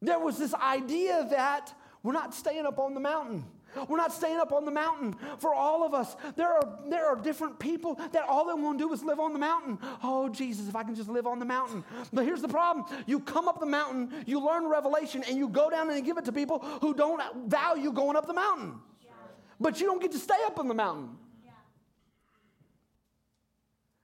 There 0.00 0.18
was 0.18 0.38
this 0.38 0.54
idea 0.54 1.26
that 1.30 1.74
we're 2.02 2.12
not 2.12 2.34
staying 2.34 2.66
up 2.66 2.78
on 2.78 2.94
the 2.94 3.00
mountain. 3.00 3.44
We're 3.88 3.96
not 3.96 4.12
staying 4.12 4.38
up 4.38 4.52
on 4.52 4.64
the 4.64 4.70
mountain 4.70 5.14
for 5.38 5.54
all 5.54 5.84
of 5.84 5.94
us. 5.94 6.16
There 6.36 6.52
are, 6.52 6.78
there 6.88 7.06
are 7.06 7.16
different 7.16 7.58
people 7.58 7.94
that 8.12 8.24
all 8.28 8.46
they 8.46 8.60
want 8.60 8.78
to 8.78 8.84
do 8.84 8.92
is 8.92 9.02
live 9.02 9.18
on 9.18 9.32
the 9.32 9.38
mountain. 9.38 9.78
Oh, 10.02 10.28
Jesus, 10.28 10.68
if 10.68 10.76
I 10.76 10.82
can 10.82 10.94
just 10.94 11.08
live 11.08 11.26
on 11.26 11.38
the 11.38 11.44
mountain. 11.44 11.84
But 12.12 12.24
here's 12.24 12.42
the 12.42 12.48
problem 12.48 12.84
you 13.06 13.20
come 13.20 13.48
up 13.48 13.60
the 13.60 13.66
mountain, 13.66 14.10
you 14.26 14.44
learn 14.44 14.66
revelation, 14.66 15.24
and 15.26 15.38
you 15.38 15.48
go 15.48 15.70
down 15.70 15.90
and 15.90 16.04
give 16.04 16.18
it 16.18 16.24
to 16.26 16.32
people 16.32 16.58
who 16.80 16.92
don't 16.94 17.22
value 17.48 17.92
going 17.92 18.16
up 18.16 18.26
the 18.26 18.34
mountain. 18.34 18.74
Yeah. 19.02 19.10
But 19.58 19.80
you 19.80 19.86
don't 19.86 20.02
get 20.02 20.12
to 20.12 20.18
stay 20.18 20.38
up 20.44 20.58
on 20.58 20.68
the 20.68 20.74
mountain. 20.74 21.16
Yeah. 21.44 21.52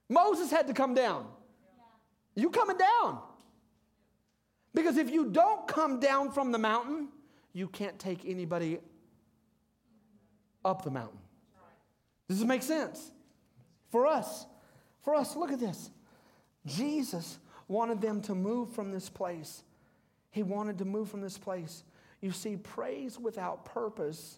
Moses 0.09 0.49
had 0.49 0.67
to 0.67 0.73
come 0.73 0.95
down. 0.95 1.27
Yeah. 1.77 2.41
You 2.41 2.49
coming 2.49 2.77
down. 2.77 3.19
Because 4.73 4.97
if 4.97 5.09
you 5.11 5.25
don't 5.25 5.67
come 5.67 5.99
down 5.99 6.31
from 6.31 6.51
the 6.51 6.57
mountain, 6.59 7.09
you 7.53 7.67
can't 7.67 7.97
take 7.99 8.25
anybody 8.25 8.79
up 10.63 10.83
the 10.83 10.91
mountain. 10.91 11.19
Does 12.27 12.39
this 12.39 12.47
make 12.47 12.63
sense? 12.63 13.11
For 13.89 14.05
us, 14.05 14.45
for 15.01 15.15
us, 15.15 15.35
look 15.35 15.51
at 15.51 15.59
this. 15.59 15.89
Jesus 16.65 17.39
wanted 17.67 18.01
them 18.01 18.21
to 18.21 18.35
move 18.35 18.71
from 18.73 18.91
this 18.91 19.09
place. 19.09 19.63
He 20.31 20.43
wanted 20.43 20.77
to 20.79 20.85
move 20.85 21.09
from 21.09 21.21
this 21.21 21.37
place. 21.37 21.83
You 22.21 22.31
see, 22.31 22.57
praise 22.57 23.17
without 23.17 23.65
purpose 23.65 24.37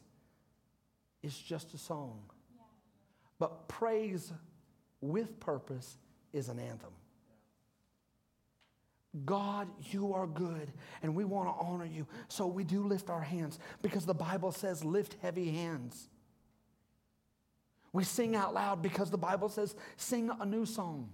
is 1.23 1.37
just 1.37 1.73
a 1.73 1.77
song. 1.77 2.21
But 3.39 3.67
praise 3.67 4.31
with 5.01 5.39
purpose 5.39 5.97
is 6.31 6.47
an 6.47 6.59
anthem. 6.59 6.91
God, 9.25 9.67
you 9.91 10.13
are 10.13 10.25
good, 10.25 10.71
and 11.03 11.13
we 11.13 11.25
want 11.25 11.49
to 11.49 11.65
honor 11.65 11.85
you. 11.85 12.07
So 12.29 12.47
we 12.47 12.63
do 12.63 12.83
lift 12.83 13.09
our 13.09 13.21
hands 13.21 13.59
because 13.81 14.05
the 14.05 14.13
Bible 14.13 14.53
says, 14.53 14.85
lift 14.85 15.17
heavy 15.21 15.51
hands. 15.51 16.07
We 17.91 18.05
sing 18.05 18.37
out 18.37 18.53
loud 18.53 18.81
because 18.81 19.11
the 19.11 19.17
Bible 19.17 19.49
says, 19.49 19.75
sing 19.97 20.31
a 20.39 20.45
new 20.45 20.65
song. 20.65 21.09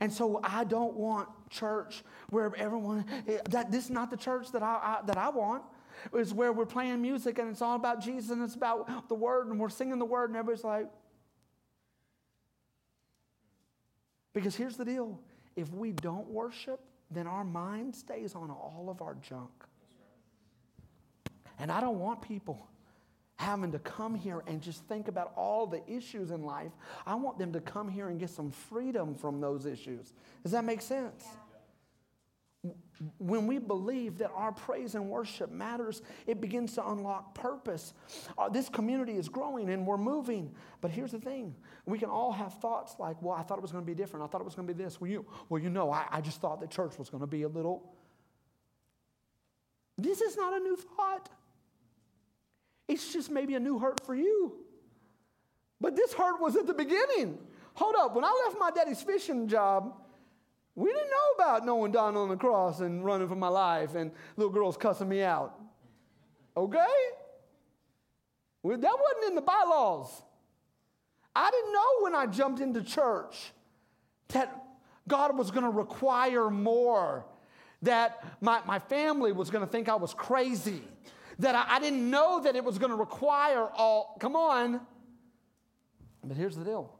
And 0.00 0.12
so 0.12 0.40
I 0.44 0.64
don't 0.64 0.94
want 0.94 1.28
church 1.50 2.04
where 2.30 2.54
everyone, 2.56 3.04
that 3.50 3.72
this 3.72 3.84
is 3.84 3.90
not 3.90 4.10
the 4.10 4.16
church 4.16 4.52
that 4.52 4.62
I, 4.62 5.00
I 5.00 5.06
that 5.06 5.16
I 5.16 5.30
want. 5.30 5.64
It's 6.12 6.32
where 6.32 6.52
we're 6.52 6.66
playing 6.66 7.02
music 7.02 7.40
and 7.40 7.48
it's 7.48 7.62
all 7.62 7.74
about 7.74 8.00
Jesus 8.04 8.30
and 8.30 8.42
it's 8.42 8.54
about 8.54 9.08
the 9.08 9.16
word 9.16 9.48
and 9.48 9.58
we're 9.58 9.68
singing 9.68 9.98
the 9.98 10.04
word 10.04 10.30
and 10.30 10.36
everybody's 10.36 10.62
like, 10.62 10.88
because 14.32 14.54
here's 14.54 14.76
the 14.76 14.84
deal 14.84 15.18
if 15.58 15.74
we 15.74 15.90
don't 15.90 16.28
worship, 16.28 16.80
then 17.10 17.26
our 17.26 17.42
mind 17.42 17.94
stays 17.94 18.34
on 18.34 18.50
all 18.50 18.86
of 18.88 19.02
our 19.02 19.16
junk. 19.16 19.50
And 21.58 21.72
I 21.72 21.80
don't 21.80 21.98
want 21.98 22.22
people 22.22 22.68
having 23.36 23.72
to 23.72 23.78
come 23.80 24.14
here 24.14 24.42
and 24.46 24.62
just 24.62 24.84
think 24.84 25.08
about 25.08 25.32
all 25.36 25.66
the 25.66 25.82
issues 25.90 26.30
in 26.30 26.44
life. 26.44 26.70
I 27.06 27.16
want 27.16 27.38
them 27.38 27.52
to 27.52 27.60
come 27.60 27.88
here 27.88 28.08
and 28.08 28.20
get 28.20 28.30
some 28.30 28.50
freedom 28.50 29.14
from 29.14 29.40
those 29.40 29.66
issues. 29.66 30.12
Does 30.44 30.52
that 30.52 30.64
make 30.64 30.80
sense? 30.80 31.24
Yeah 31.24 31.47
when 33.18 33.46
we 33.46 33.58
believe 33.58 34.18
that 34.18 34.30
our 34.34 34.50
praise 34.50 34.94
and 34.94 35.08
worship 35.08 35.50
matters, 35.50 36.02
it 36.26 36.40
begins 36.40 36.74
to 36.74 36.88
unlock 36.88 37.34
purpose. 37.34 37.94
Uh, 38.36 38.48
this 38.48 38.68
community 38.68 39.12
is 39.12 39.28
growing 39.28 39.70
and 39.70 39.86
we're 39.86 39.96
moving. 39.96 40.52
But 40.80 40.90
here's 40.90 41.12
the 41.12 41.20
thing 41.20 41.54
we 41.86 41.98
can 41.98 42.08
all 42.08 42.32
have 42.32 42.54
thoughts 42.54 42.96
like, 42.98 43.20
well, 43.22 43.36
I 43.36 43.42
thought 43.42 43.58
it 43.58 43.62
was 43.62 43.72
going 43.72 43.84
to 43.84 43.86
be 43.86 43.94
different. 43.94 44.24
I 44.24 44.28
thought 44.28 44.40
it 44.40 44.44
was 44.44 44.54
going 44.54 44.66
to 44.66 44.74
be 44.74 44.82
this. 44.82 45.00
Well, 45.00 45.10
you, 45.10 45.26
well, 45.48 45.62
you 45.62 45.70
know, 45.70 45.90
I, 45.90 46.06
I 46.10 46.20
just 46.20 46.40
thought 46.40 46.60
the 46.60 46.66
church 46.66 46.98
was 46.98 47.08
going 47.08 47.20
to 47.20 47.26
be 47.26 47.42
a 47.42 47.48
little. 47.48 47.94
This 49.96 50.20
is 50.20 50.36
not 50.36 50.54
a 50.54 50.58
new 50.58 50.76
thought. 50.76 51.28
It's 52.88 53.12
just 53.12 53.30
maybe 53.30 53.54
a 53.54 53.60
new 53.60 53.78
hurt 53.78 54.04
for 54.04 54.14
you. 54.14 54.54
But 55.80 55.94
this 55.94 56.12
hurt 56.12 56.40
was 56.40 56.56
at 56.56 56.66
the 56.66 56.74
beginning. 56.74 57.38
Hold 57.74 57.94
up. 57.96 58.16
When 58.16 58.24
I 58.24 58.44
left 58.46 58.58
my 58.58 58.70
daddy's 58.70 59.02
fishing 59.02 59.46
job, 59.46 59.94
we 60.78 60.92
didn't 60.92 61.10
know 61.10 61.44
about 61.44 61.66
knowing 61.66 61.90
dying 61.90 62.16
on 62.16 62.28
the 62.28 62.36
cross 62.36 62.78
and 62.78 63.04
running 63.04 63.26
for 63.26 63.34
my 63.34 63.48
life 63.48 63.96
and 63.96 64.12
little 64.36 64.52
girls 64.52 64.76
cussing 64.76 65.08
me 65.08 65.22
out. 65.22 65.58
Okay? 66.56 66.86
Well, 68.62 68.78
that 68.78 68.96
wasn't 68.96 69.30
in 69.30 69.34
the 69.34 69.40
bylaws. 69.40 70.22
I 71.34 71.50
didn't 71.50 71.72
know 71.72 72.02
when 72.02 72.14
I 72.14 72.26
jumped 72.26 72.60
into 72.60 72.84
church 72.84 73.50
that 74.28 74.54
God 75.08 75.36
was 75.36 75.50
going 75.50 75.64
to 75.64 75.70
require 75.70 76.48
more, 76.48 77.26
that 77.82 78.24
my, 78.40 78.60
my 78.64 78.78
family 78.78 79.32
was 79.32 79.50
going 79.50 79.66
to 79.66 79.70
think 79.70 79.88
I 79.88 79.96
was 79.96 80.14
crazy, 80.14 80.82
that 81.40 81.56
I, 81.56 81.76
I 81.76 81.80
didn't 81.80 82.08
know 82.08 82.40
that 82.44 82.54
it 82.54 82.62
was 82.62 82.78
going 82.78 82.90
to 82.90 82.96
require 82.96 83.66
all. 83.74 84.16
Come 84.20 84.36
on. 84.36 84.80
But 86.22 86.36
here's 86.36 86.54
the 86.54 86.64
deal 86.64 86.94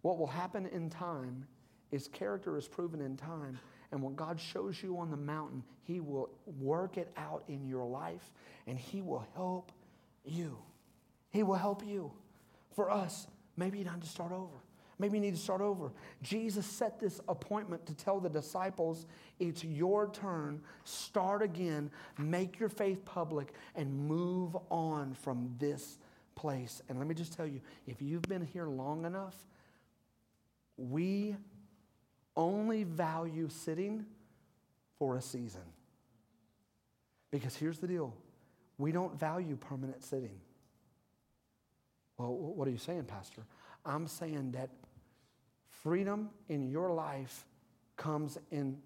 what 0.00 0.18
will 0.18 0.28
happen 0.28 0.64
in 0.64 0.88
time 0.88 1.46
is 1.90 2.08
character 2.08 2.56
is 2.56 2.68
proven 2.68 3.00
in 3.00 3.16
time. 3.16 3.58
And 3.92 4.02
when 4.02 4.14
God 4.14 4.38
shows 4.38 4.82
you 4.82 4.98
on 4.98 5.10
the 5.10 5.16
mountain, 5.16 5.64
He 5.82 6.00
will 6.00 6.30
work 6.58 6.96
it 6.96 7.12
out 7.16 7.42
in 7.48 7.66
your 7.66 7.84
life 7.84 8.30
and 8.66 8.78
He 8.78 9.02
will 9.02 9.26
help 9.34 9.72
you. 10.24 10.58
He 11.30 11.42
will 11.42 11.54
help 11.54 11.84
you. 11.84 12.12
For 12.74 12.90
us, 12.90 13.26
maybe 13.56 13.78
you 13.78 13.84
need 13.84 14.00
to 14.00 14.08
start 14.08 14.32
over. 14.32 14.56
Maybe 14.98 15.16
you 15.16 15.22
need 15.22 15.34
to 15.34 15.40
start 15.40 15.62
over. 15.62 15.92
Jesus 16.22 16.66
set 16.66 17.00
this 17.00 17.20
appointment 17.26 17.86
to 17.86 17.94
tell 17.94 18.20
the 18.20 18.28
disciples, 18.28 19.06
it's 19.38 19.64
your 19.64 20.10
turn. 20.10 20.60
Start 20.84 21.42
again. 21.42 21.90
Make 22.18 22.60
your 22.60 22.68
faith 22.68 23.02
public 23.06 23.54
and 23.74 24.06
move 24.06 24.56
on 24.70 25.14
from 25.14 25.54
this 25.58 25.98
place. 26.34 26.82
And 26.88 26.98
let 26.98 27.08
me 27.08 27.14
just 27.14 27.32
tell 27.32 27.46
you 27.46 27.62
if 27.86 28.02
you've 28.02 28.22
been 28.22 28.44
here 28.44 28.66
long 28.66 29.06
enough, 29.06 29.34
we 30.76 31.34
only 32.40 32.84
value 32.84 33.50
sitting 33.50 34.06
for 34.98 35.16
a 35.16 35.20
season. 35.20 35.60
Because 37.30 37.54
here's 37.54 37.78
the 37.78 37.86
deal 37.86 38.14
we 38.78 38.92
don't 38.92 39.20
value 39.20 39.56
permanent 39.56 40.02
sitting. 40.02 40.40
Well, 42.16 42.34
what 42.34 42.66
are 42.66 42.70
you 42.70 42.78
saying, 42.78 43.04
Pastor? 43.04 43.42
I'm 43.84 44.06
saying 44.06 44.52
that 44.52 44.70
freedom 45.82 46.30
in 46.48 46.70
your 46.70 46.92
life 46.92 47.44
comes 47.96 48.38
in 48.50 48.78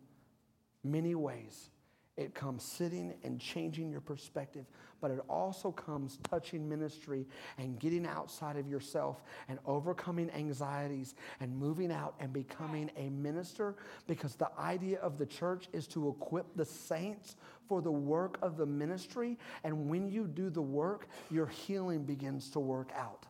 many 0.83 1.15
ways. 1.15 1.71
It 2.17 2.33
comes 2.33 2.63
sitting 2.63 3.13
and 3.25 3.41
changing 3.41 3.91
your 3.91 4.01
perspective, 4.01 4.67
but 5.01 5.11
it 5.11 5.19
also 5.29 5.73
comes 5.73 6.19
touching 6.31 6.69
ministry 6.69 7.27
and 7.59 7.77
getting 7.81 8.07
outside 8.07 8.57
of 8.57 8.69
yourself 8.69 9.25
and 9.49 9.59
overcoming 9.67 10.31
anxieties 10.31 11.17
and 11.41 11.57
moving 11.57 11.91
out 11.91 12.15
and 12.21 12.33
becoming 12.33 12.89
a 12.97 13.09
minister 13.11 13.75
because 14.07 14.37
the 14.37 14.49
idea 14.61 15.01
of 15.01 15.19
the 15.19 15.27
church 15.27 15.67
is 15.73 15.89
to 15.89 16.09
equip 16.09 16.47
the 16.55 16.65
saints 16.65 17.35
for 17.69 17.83
the 17.83 17.91
work 17.91 18.39
of 18.43 18.57
the 18.57 18.67
ministry. 18.67 19.37
And 19.65 19.89
when 19.89 20.09
you 20.09 20.29
do 20.29 20.51
the 20.51 20.63
work, 20.63 21.09
your 21.33 21.47
healing 21.47 22.05
begins 22.05 22.49
to 22.51 22.61
work 22.61 22.93
out. 22.97 23.27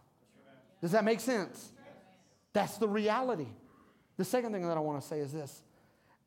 Does 0.82 0.92
that 0.92 1.04
make 1.04 1.20
sense? 1.20 1.72
That's 2.52 2.76
the 2.76 2.88
reality. 2.88 3.48
The 4.18 4.24
second 4.26 4.52
thing 4.52 4.68
that 4.68 4.76
I 4.76 4.80
want 4.80 5.00
to 5.00 5.08
say 5.08 5.20
is 5.20 5.32
this 5.32 5.62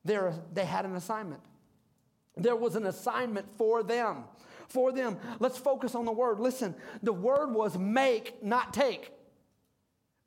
they 0.03 0.65
had 0.65 0.85
an 0.85 0.95
assignment. 0.95 1.41
There 2.37 2.55
was 2.55 2.75
an 2.75 2.85
assignment 2.85 3.47
for 3.57 3.83
them. 3.83 4.23
For 4.67 4.91
them. 4.91 5.17
Let's 5.39 5.57
focus 5.57 5.95
on 5.95 6.05
the 6.05 6.11
word. 6.11 6.39
Listen, 6.39 6.75
the 7.01 7.13
word 7.13 7.53
was 7.53 7.77
make, 7.77 8.43
not 8.43 8.73
take. 8.73 9.11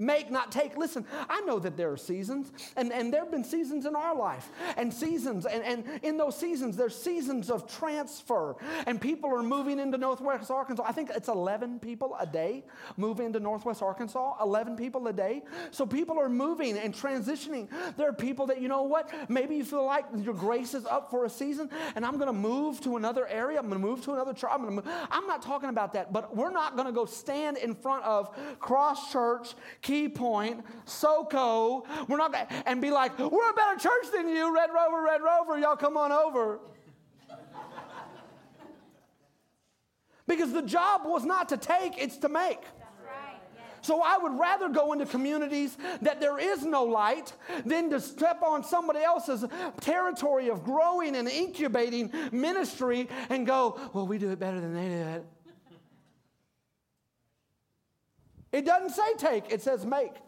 Make, 0.01 0.31
not 0.31 0.51
take. 0.51 0.77
Listen, 0.77 1.05
I 1.29 1.41
know 1.43 1.59
that 1.59 1.77
there 1.77 1.93
are 1.93 1.97
seasons, 1.97 2.51
and, 2.77 2.93
and 2.93 3.13
there 3.13 3.21
have 3.21 3.31
been 3.31 3.45
seasons 3.45 3.87
in 3.87 3.95
our 3.95 4.17
life, 4.17 4.49
and 4.77 4.93
seasons, 4.93 5.47
and, 5.47 5.63
and 5.63 5.85
in 6.03 6.17
those 6.17 6.37
seasons, 6.37 6.77
there's 6.77 6.97
seasons 6.97 7.51
of 7.51 7.71
transfer, 7.71 8.57
and 8.87 9.01
people 9.01 9.31
are 9.31 9.43
moving 9.43 9.79
into 9.79 9.99
Northwest 9.99 10.51
Arkansas. 10.51 10.83
I 10.87 10.93
think 10.93 11.11
it's 11.15 11.29
11 11.29 11.81
people 11.81 12.17
a 12.19 12.27
day 12.27 12.65
move 12.97 13.21
into 13.21 13.39
Northwest 13.39 13.83
Arkansas, 13.83 14.43
11 14.43 14.77
people 14.77 15.07
a 15.07 15.13
day. 15.13 15.43
So 15.71 15.87
people 15.87 16.19
are 16.19 16.29
moving 16.29 16.79
and 16.79 16.95
transitioning. 16.95 17.69
There 17.97 18.09
are 18.09 18.13
people 18.13 18.47
that, 18.47 18.61
you 18.61 18.69
know 18.69 18.83
what, 18.83 19.13
maybe 19.29 19.57
you 19.57 19.65
feel 19.65 19.85
like 19.85 20.07
your 20.19 20.35
grace 20.35 20.75
is 20.75 20.87
up 20.87 21.11
for 21.11 21.27
a 21.27 21.31
season, 21.31 21.71
and 21.95 22.05
I'm 22.05 22.15
going 22.15 22.27
to 22.27 22.33
move 22.33 22.81
to 22.83 22.97
another 22.97 23.27
area, 23.29 23.59
I'm 23.59 23.69
going 23.69 23.81
to 23.81 23.87
move 23.87 24.03
to 24.05 24.13
another 24.15 24.33
church. 24.33 24.51
I'm. 24.51 24.81
I'm 25.11 25.27
not 25.27 25.43
talking 25.43 25.69
about 25.69 25.93
that, 25.95 26.13
but 26.13 26.37
we're 26.37 26.51
not 26.51 26.75
going 26.75 26.87
to 26.87 26.93
go 26.93 27.05
stand 27.05 27.57
in 27.57 27.75
front 27.75 28.05
of 28.05 28.35
Cross 28.59 29.13
Church 29.13 29.55
Key 29.91 30.09
Point, 30.09 30.65
SoCo. 30.87 31.85
We're 32.07 32.17
not 32.17 32.33
and 32.65 32.81
be 32.81 32.93
like, 32.93 33.19
we're 33.19 33.51
a 33.51 33.55
better 33.55 33.77
church 33.77 34.13
than 34.15 34.29
you, 34.29 34.55
Red 34.55 34.71
Rover, 34.73 35.03
Red 35.03 35.21
Rover. 35.21 35.59
Y'all 35.59 35.75
come 35.75 35.97
on 35.97 36.13
over. 36.13 36.61
because 40.29 40.53
the 40.53 40.63
job 40.63 41.01
was 41.05 41.25
not 41.25 41.49
to 41.49 41.57
take, 41.57 41.99
it's 41.99 42.19
to 42.19 42.29
make. 42.29 42.61
So 43.81 44.01
I 44.01 44.17
would 44.17 44.39
rather 44.39 44.69
go 44.69 44.93
into 44.93 45.07
communities 45.07 45.77
that 46.03 46.21
there 46.21 46.39
is 46.39 46.65
no 46.65 46.85
light 46.85 47.33
than 47.65 47.91
to 47.91 47.99
step 47.99 48.43
on 48.45 48.63
somebody 48.63 49.01
else's 49.01 49.45
territory 49.81 50.51
of 50.51 50.63
growing 50.63 51.17
and 51.17 51.27
incubating 51.27 52.13
ministry 52.31 53.09
and 53.29 53.45
go, 53.45 53.81
well, 53.93 54.07
we 54.07 54.19
do 54.19 54.31
it 54.31 54.39
better 54.39 54.61
than 54.61 54.73
they 54.73 54.89
do 54.89 54.95
it. 54.95 55.25
It 58.53 58.65
doesn't 58.65 58.91
say 58.91 59.15
take, 59.17 59.53
it 59.53 59.63
says 59.63 59.85
make. 59.87 60.13
Right. 60.13 60.21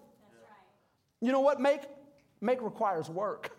You 1.21 1.33
know 1.33 1.41
what? 1.41 1.61
Make, 1.61 1.83
make 2.41 2.63
requires 2.63 3.09
work. 3.09 3.57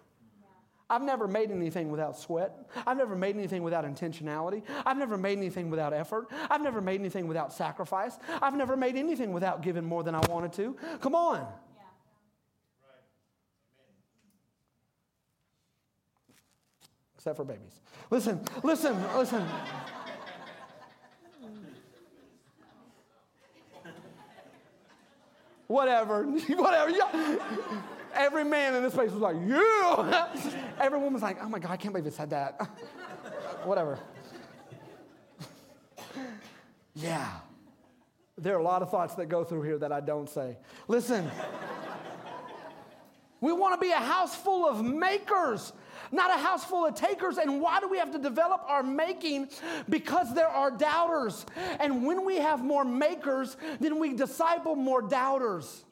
I've 0.89 1.01
never 1.01 1.27
made 1.27 1.49
anything 1.49 1.89
without 1.89 2.17
sweat. 2.17 2.53
I've 2.85 2.97
never 2.97 3.15
made 3.15 3.35
anything 3.35 3.63
without 3.63 3.83
intentionality. 3.83 4.61
I've 4.85 4.97
never 4.97 5.17
made 5.17 5.37
anything 5.37 5.69
without 5.69 5.91
effort. 5.93 6.27
I've 6.51 6.61
never 6.61 6.81
made 6.81 6.99
anything 6.99 7.27
without 7.27 7.51
sacrifice. 7.51 8.17
I've 8.41 8.55
never 8.55 8.77
made 8.77 8.95
anything 8.95 9.31
without 9.31 9.63
giving 9.63 9.85
more 9.85 10.03
than 10.03 10.13
I 10.13 10.19
wanted 10.27 10.53
to. 10.53 10.75
Come 11.01 11.15
on. 11.15 11.47
Except 17.15 17.37
for 17.37 17.45
babies. 17.45 17.79
Listen, 18.11 18.41
listen, 18.63 19.01
listen. 19.15 19.45
Whatever, 25.67 26.23
whatever. 26.49 26.91
Every 28.15 28.43
man 28.43 28.75
in 28.75 28.83
this 28.83 28.93
place 28.93 29.11
was 29.11 29.21
like, 29.21 29.35
yeah. 29.45 30.27
Every 30.79 30.99
woman 30.99 31.13
was 31.13 31.23
like, 31.23 31.37
oh 31.41 31.49
my 31.49 31.59
God, 31.59 31.71
I 31.71 31.77
can't 31.77 31.93
believe 31.93 32.07
it 32.07 32.13
said 32.13 32.29
that. 32.29 32.61
whatever. 33.63 33.99
yeah. 36.93 37.31
There 38.37 38.55
are 38.55 38.59
a 38.59 38.63
lot 38.63 38.81
of 38.81 38.91
thoughts 38.91 39.15
that 39.15 39.27
go 39.27 39.43
through 39.43 39.63
here 39.63 39.77
that 39.79 39.91
I 39.91 39.99
don't 39.99 40.29
say. 40.29 40.57
Listen, 40.87 41.29
we 43.41 43.51
want 43.51 43.79
to 43.79 43.85
be 43.85 43.91
a 43.91 43.97
house 43.97 44.35
full 44.35 44.67
of 44.67 44.83
makers 44.83 45.73
not 46.13 46.29
a 46.29 46.41
house 46.41 46.63
full 46.63 46.85
of 46.85 46.95
takers. 46.95 47.37
And 47.37 47.59
why 47.59 47.79
do 47.79 47.89
we 47.89 47.97
have 47.97 48.11
to 48.11 48.19
develop 48.19 48.63
our 48.67 48.83
making? 48.83 49.49
Because 49.89 50.33
there 50.35 50.47
are 50.47 50.69
doubters. 50.69 51.45
And 51.79 52.05
when 52.05 52.25
we 52.25 52.37
have 52.37 52.63
more 52.63 52.85
makers, 52.85 53.57
then 53.79 53.99
we 53.99 54.13
disciple 54.13 54.75
more 54.75 55.01
doubters. 55.01 55.83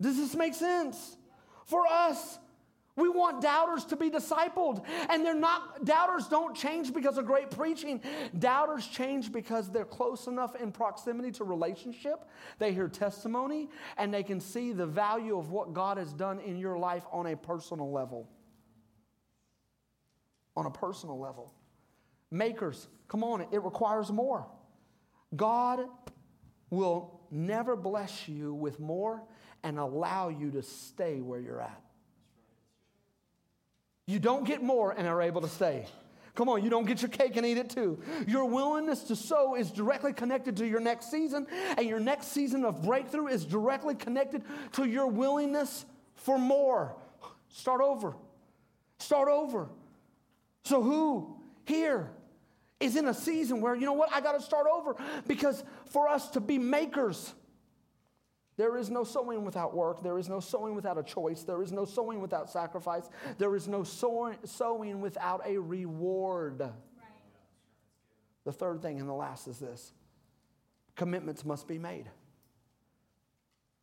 Does 0.00 0.16
this 0.16 0.34
make 0.34 0.54
sense? 0.54 1.16
For 1.66 1.86
us, 1.86 2.38
we 2.96 3.08
want 3.08 3.40
doubters 3.40 3.84
to 3.86 3.96
be 3.96 4.10
discipled. 4.10 4.84
And 5.08 5.24
they're 5.24 5.34
not, 5.34 5.84
doubters 5.84 6.26
don't 6.26 6.56
change 6.56 6.92
because 6.92 7.16
of 7.16 7.26
great 7.26 7.50
preaching. 7.50 8.00
Doubters 8.36 8.88
change 8.88 9.30
because 9.32 9.70
they're 9.70 9.84
close 9.84 10.26
enough 10.26 10.56
in 10.56 10.72
proximity 10.72 11.30
to 11.32 11.44
relationship. 11.44 12.24
They 12.58 12.72
hear 12.72 12.88
testimony 12.88 13.68
and 13.96 14.12
they 14.12 14.24
can 14.24 14.40
see 14.40 14.72
the 14.72 14.86
value 14.86 15.38
of 15.38 15.50
what 15.50 15.74
God 15.74 15.96
has 15.96 16.12
done 16.12 16.40
in 16.40 16.58
your 16.58 16.76
life 16.76 17.04
on 17.12 17.26
a 17.26 17.36
personal 17.36 17.92
level 17.92 18.28
on 20.58 20.66
a 20.66 20.70
personal 20.70 21.18
level. 21.18 21.54
Makers, 22.30 22.88
come 23.06 23.22
on, 23.22 23.40
it 23.52 23.62
requires 23.62 24.10
more. 24.10 24.46
God 25.34 25.80
will 26.68 27.20
never 27.30 27.76
bless 27.76 28.28
you 28.28 28.52
with 28.52 28.80
more 28.80 29.22
and 29.62 29.78
allow 29.78 30.28
you 30.28 30.50
to 30.50 30.62
stay 30.62 31.20
where 31.20 31.40
you're 31.40 31.60
at. 31.60 31.80
You 34.06 34.18
don't 34.18 34.44
get 34.44 34.62
more 34.62 34.92
and 34.92 35.06
are 35.06 35.22
able 35.22 35.42
to 35.42 35.48
stay. 35.48 35.86
Come 36.34 36.48
on, 36.48 36.62
you 36.64 36.70
don't 36.70 36.86
get 36.86 37.02
your 37.02 37.08
cake 37.08 37.36
and 37.36 37.44
eat 37.44 37.58
it 37.58 37.70
too. 37.70 38.00
Your 38.26 38.44
willingness 38.46 39.02
to 39.04 39.16
sow 39.16 39.54
is 39.54 39.70
directly 39.70 40.12
connected 40.12 40.56
to 40.58 40.66
your 40.66 40.80
next 40.80 41.10
season, 41.10 41.46
and 41.76 41.86
your 41.86 42.00
next 42.00 42.28
season 42.28 42.64
of 42.64 42.82
breakthrough 42.82 43.28
is 43.28 43.44
directly 43.44 43.94
connected 43.94 44.42
to 44.72 44.84
your 44.84 45.06
willingness 45.06 45.84
for 46.14 46.38
more. 46.38 46.96
Start 47.48 47.80
over. 47.80 48.14
Start 48.98 49.28
over. 49.28 49.68
So, 50.64 50.82
who 50.82 51.36
here 51.64 52.10
is 52.80 52.96
in 52.96 53.08
a 53.08 53.14
season 53.14 53.60
where, 53.60 53.74
you 53.74 53.86
know 53.86 53.92
what, 53.92 54.12
I 54.12 54.20
got 54.20 54.32
to 54.32 54.40
start 54.40 54.66
over? 54.72 54.96
Because 55.26 55.64
for 55.86 56.08
us 56.08 56.28
to 56.30 56.40
be 56.40 56.58
makers, 56.58 57.34
there 58.56 58.76
is 58.76 58.90
no 58.90 59.04
sowing 59.04 59.44
without 59.44 59.74
work. 59.74 60.02
There 60.02 60.18
is 60.18 60.28
no 60.28 60.40
sowing 60.40 60.74
without 60.74 60.98
a 60.98 61.02
choice. 61.02 61.44
There 61.44 61.62
is 61.62 61.70
no 61.70 61.84
sowing 61.84 62.20
without 62.20 62.50
sacrifice. 62.50 63.08
There 63.38 63.54
is 63.54 63.68
no 63.68 63.84
sowing 63.84 65.00
without 65.00 65.42
a 65.46 65.58
reward. 65.58 66.70
The 68.44 68.52
third 68.52 68.82
thing 68.82 68.98
and 68.98 69.08
the 69.08 69.14
last 69.14 69.46
is 69.46 69.58
this 69.58 69.92
commitments 70.96 71.44
must 71.44 71.68
be 71.68 71.78
made. 71.78 72.06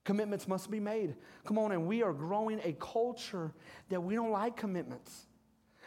Commitments 0.04 0.48
must 0.48 0.70
be 0.70 0.80
made. 0.80 1.16
Come 1.46 1.58
on, 1.58 1.72
and 1.72 1.88
we 1.88 2.04
are 2.04 2.14
growing 2.14 2.60
a 2.64 2.74
culture 2.74 3.54
that 3.90 4.02
we 4.02 4.14
don't 4.14 4.32
like 4.32 4.58
commitments. 4.58 5.26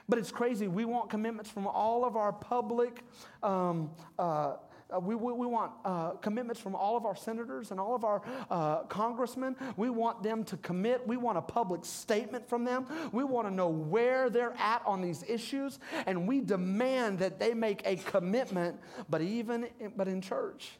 But 0.09 0.19
it's 0.19 0.31
crazy. 0.31 0.69
We 0.69 0.85
want 0.85 1.11
commitments 1.11 1.51
from 1.51 1.67
all 1.67 2.05
of 2.05 2.17
our 2.17 2.33
public. 2.33 3.05
Um, 3.43 3.91
uh, 4.19 4.55
uh, 4.91 4.99
we, 5.01 5.15
we, 5.15 5.33
we, 5.35 5.47
want 5.47 5.71
uh, 5.85 6.13
commitments 6.13 6.59
from 6.59 6.75
all 6.75 6.97
of 6.97 7.05
our 7.05 7.15
senators 7.15 7.73
and 7.73 7.79
all 7.79 7.95
of 7.95 8.05
our 8.05 8.23
uh, 8.51 8.85
congressmen. 8.85 9.55
We 9.77 9.91
want 9.91 10.23
them 10.23 10.45
to 10.45 10.57
commit. 10.57 11.07
We 11.07 11.19
want 11.19 11.37
a 11.37 11.43
public 11.43 11.85
statement 11.85 12.49
from 12.49 12.65
them. 12.65 12.87
We 13.13 13.23
want 13.23 13.47
to 13.49 13.53
know 13.53 13.69
where 13.69 14.31
they're 14.31 14.55
at 14.59 14.81
on 14.87 15.03
these 15.03 15.25
issues. 15.29 15.79
And 16.07 16.27
we 16.27 16.41
demand 16.41 17.19
that 17.19 17.39
they 17.39 17.53
make 17.53 17.83
a 17.85 17.97
commitment, 17.97 18.81
but 19.11 19.21
even 19.21 19.69
in, 19.79 19.93
but 19.95 20.09
in 20.09 20.23
church. 20.23 20.71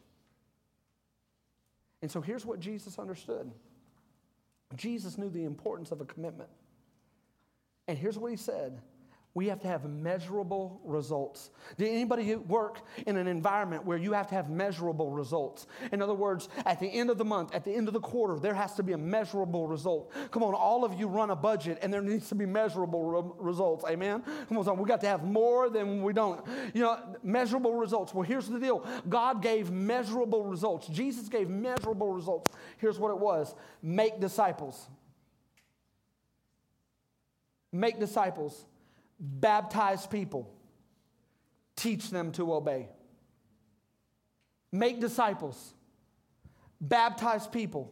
And 2.01 2.09
so 2.09 2.19
here's 2.19 2.45
what 2.45 2.59
Jesus 2.59 2.97
understood 2.97 3.51
Jesus 4.75 5.17
knew 5.17 5.29
the 5.29 5.45
importance 5.45 5.91
of 5.91 6.01
a 6.01 6.05
commitment. 6.05 6.49
And 7.87 7.97
here's 7.97 8.17
what 8.17 8.31
he 8.31 8.37
said 8.37 8.81
we 9.35 9.47
have 9.47 9.59
to 9.59 9.67
have 9.67 9.87
measurable 9.87 10.81
results. 10.83 11.51
Did 11.77 11.89
anybody 11.89 12.35
work 12.35 12.81
in 13.05 13.15
an 13.15 13.27
environment 13.27 13.85
where 13.85 13.97
you 13.97 14.13
have 14.13 14.27
to 14.27 14.35
have 14.35 14.49
measurable 14.49 15.11
results? 15.11 15.67
In 15.91 16.01
other 16.01 16.15
words, 16.15 16.49
at 16.65 16.79
the 16.79 16.87
end 16.87 17.11
of 17.11 17.19
the 17.19 17.25
month, 17.25 17.53
at 17.53 17.63
the 17.63 17.71
end 17.71 17.87
of 17.87 17.93
the 17.93 17.99
quarter, 17.99 18.39
there 18.39 18.55
has 18.55 18.73
to 18.75 18.83
be 18.83 18.93
a 18.93 18.97
measurable 18.97 19.67
result. 19.67 20.11
Come 20.31 20.41
on, 20.41 20.55
all 20.55 20.83
of 20.83 20.99
you 20.99 21.07
run 21.07 21.29
a 21.29 21.35
budget 21.35 21.77
and 21.83 21.93
there 21.93 22.01
needs 22.01 22.27
to 22.29 22.35
be 22.35 22.47
measurable 22.47 23.03
re- 23.03 23.31
results. 23.37 23.85
Amen? 23.87 24.23
Come 24.47 24.57
on, 24.57 24.65
son, 24.65 24.77
we 24.79 24.87
got 24.87 25.01
to 25.01 25.07
have 25.07 25.23
more 25.23 25.69
than 25.69 26.01
we 26.01 26.11
don't. 26.11 26.43
You 26.73 26.81
know, 26.81 26.99
measurable 27.21 27.75
results. 27.75 28.13
Well, 28.13 28.23
here's 28.23 28.47
the 28.47 28.59
deal 28.59 28.85
God 29.07 29.43
gave 29.43 29.69
measurable 29.69 30.43
results, 30.43 30.87
Jesus 30.87 31.29
gave 31.29 31.49
measurable 31.49 32.11
results. 32.11 32.51
Here's 32.77 32.97
what 32.97 33.11
it 33.11 33.19
was 33.19 33.53
make 33.83 34.19
disciples. 34.19 34.87
Make 37.71 37.99
disciples 37.99 38.65
baptize 39.19 40.07
people, 40.07 40.49
teach 41.75 42.09
them 42.09 42.31
to 42.33 42.53
obey. 42.53 42.87
Make 44.71 44.99
disciples, 44.99 45.73
baptize 46.79 47.47
people, 47.47 47.91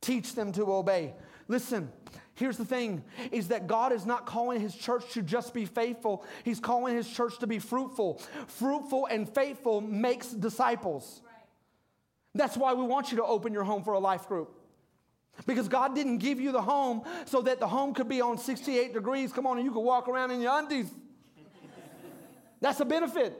teach 0.00 0.34
them 0.34 0.52
to 0.52 0.72
obey. 0.72 1.14
Listen, 1.46 1.92
here's 2.34 2.56
the 2.56 2.64
thing 2.64 3.04
is 3.30 3.48
that 3.48 3.66
God 3.66 3.92
is 3.92 4.06
not 4.06 4.24
calling 4.24 4.60
his 4.60 4.74
church 4.74 5.12
to 5.12 5.22
just 5.22 5.52
be 5.52 5.66
faithful. 5.66 6.24
He's 6.44 6.60
calling 6.60 6.96
his 6.96 7.08
church 7.08 7.38
to 7.40 7.46
be 7.46 7.58
fruitful. 7.58 8.20
Fruitful 8.46 9.06
and 9.06 9.28
faithful 9.28 9.80
makes 9.80 10.28
disciples. 10.28 11.20
Right. 11.24 11.34
That's 12.34 12.56
why 12.56 12.74
we 12.74 12.84
want 12.84 13.10
you 13.10 13.18
to 13.18 13.24
open 13.24 13.52
your 13.52 13.64
home 13.64 13.82
for 13.82 13.92
a 13.94 13.98
life 13.98 14.26
group. 14.26 14.59
Because 15.46 15.68
God 15.68 15.94
didn't 15.94 16.18
give 16.18 16.40
you 16.40 16.52
the 16.52 16.62
home 16.62 17.02
so 17.24 17.42
that 17.42 17.60
the 17.60 17.66
home 17.66 17.94
could 17.94 18.08
be 18.08 18.20
on 18.20 18.38
68 18.38 18.92
degrees. 18.92 19.32
Come 19.32 19.46
on, 19.46 19.56
and 19.56 19.64
you 19.64 19.72
could 19.72 19.80
walk 19.80 20.08
around 20.08 20.30
in 20.30 20.40
your 20.40 20.58
undies. 20.58 20.90
That's 22.60 22.80
a 22.80 22.84
benefit. 22.84 23.34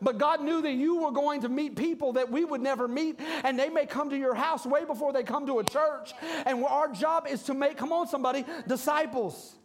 But 0.00 0.18
God 0.18 0.42
knew 0.42 0.62
that 0.62 0.72
you 0.72 1.02
were 1.02 1.10
going 1.10 1.42
to 1.42 1.48
meet 1.48 1.76
people 1.76 2.12
that 2.12 2.30
we 2.30 2.44
would 2.44 2.60
never 2.60 2.86
meet, 2.86 3.18
and 3.42 3.58
they 3.58 3.68
may 3.68 3.86
come 3.86 4.10
to 4.10 4.16
your 4.16 4.34
house 4.34 4.64
way 4.64 4.84
before 4.84 5.12
they 5.12 5.22
come 5.22 5.46
to 5.46 5.58
a 5.58 5.64
church. 5.64 6.12
And 6.46 6.62
our 6.64 6.92
job 6.92 7.26
is 7.28 7.42
to 7.44 7.54
make, 7.54 7.76
come 7.76 7.92
on, 7.92 8.06
somebody, 8.06 8.44
disciples. 8.66 9.56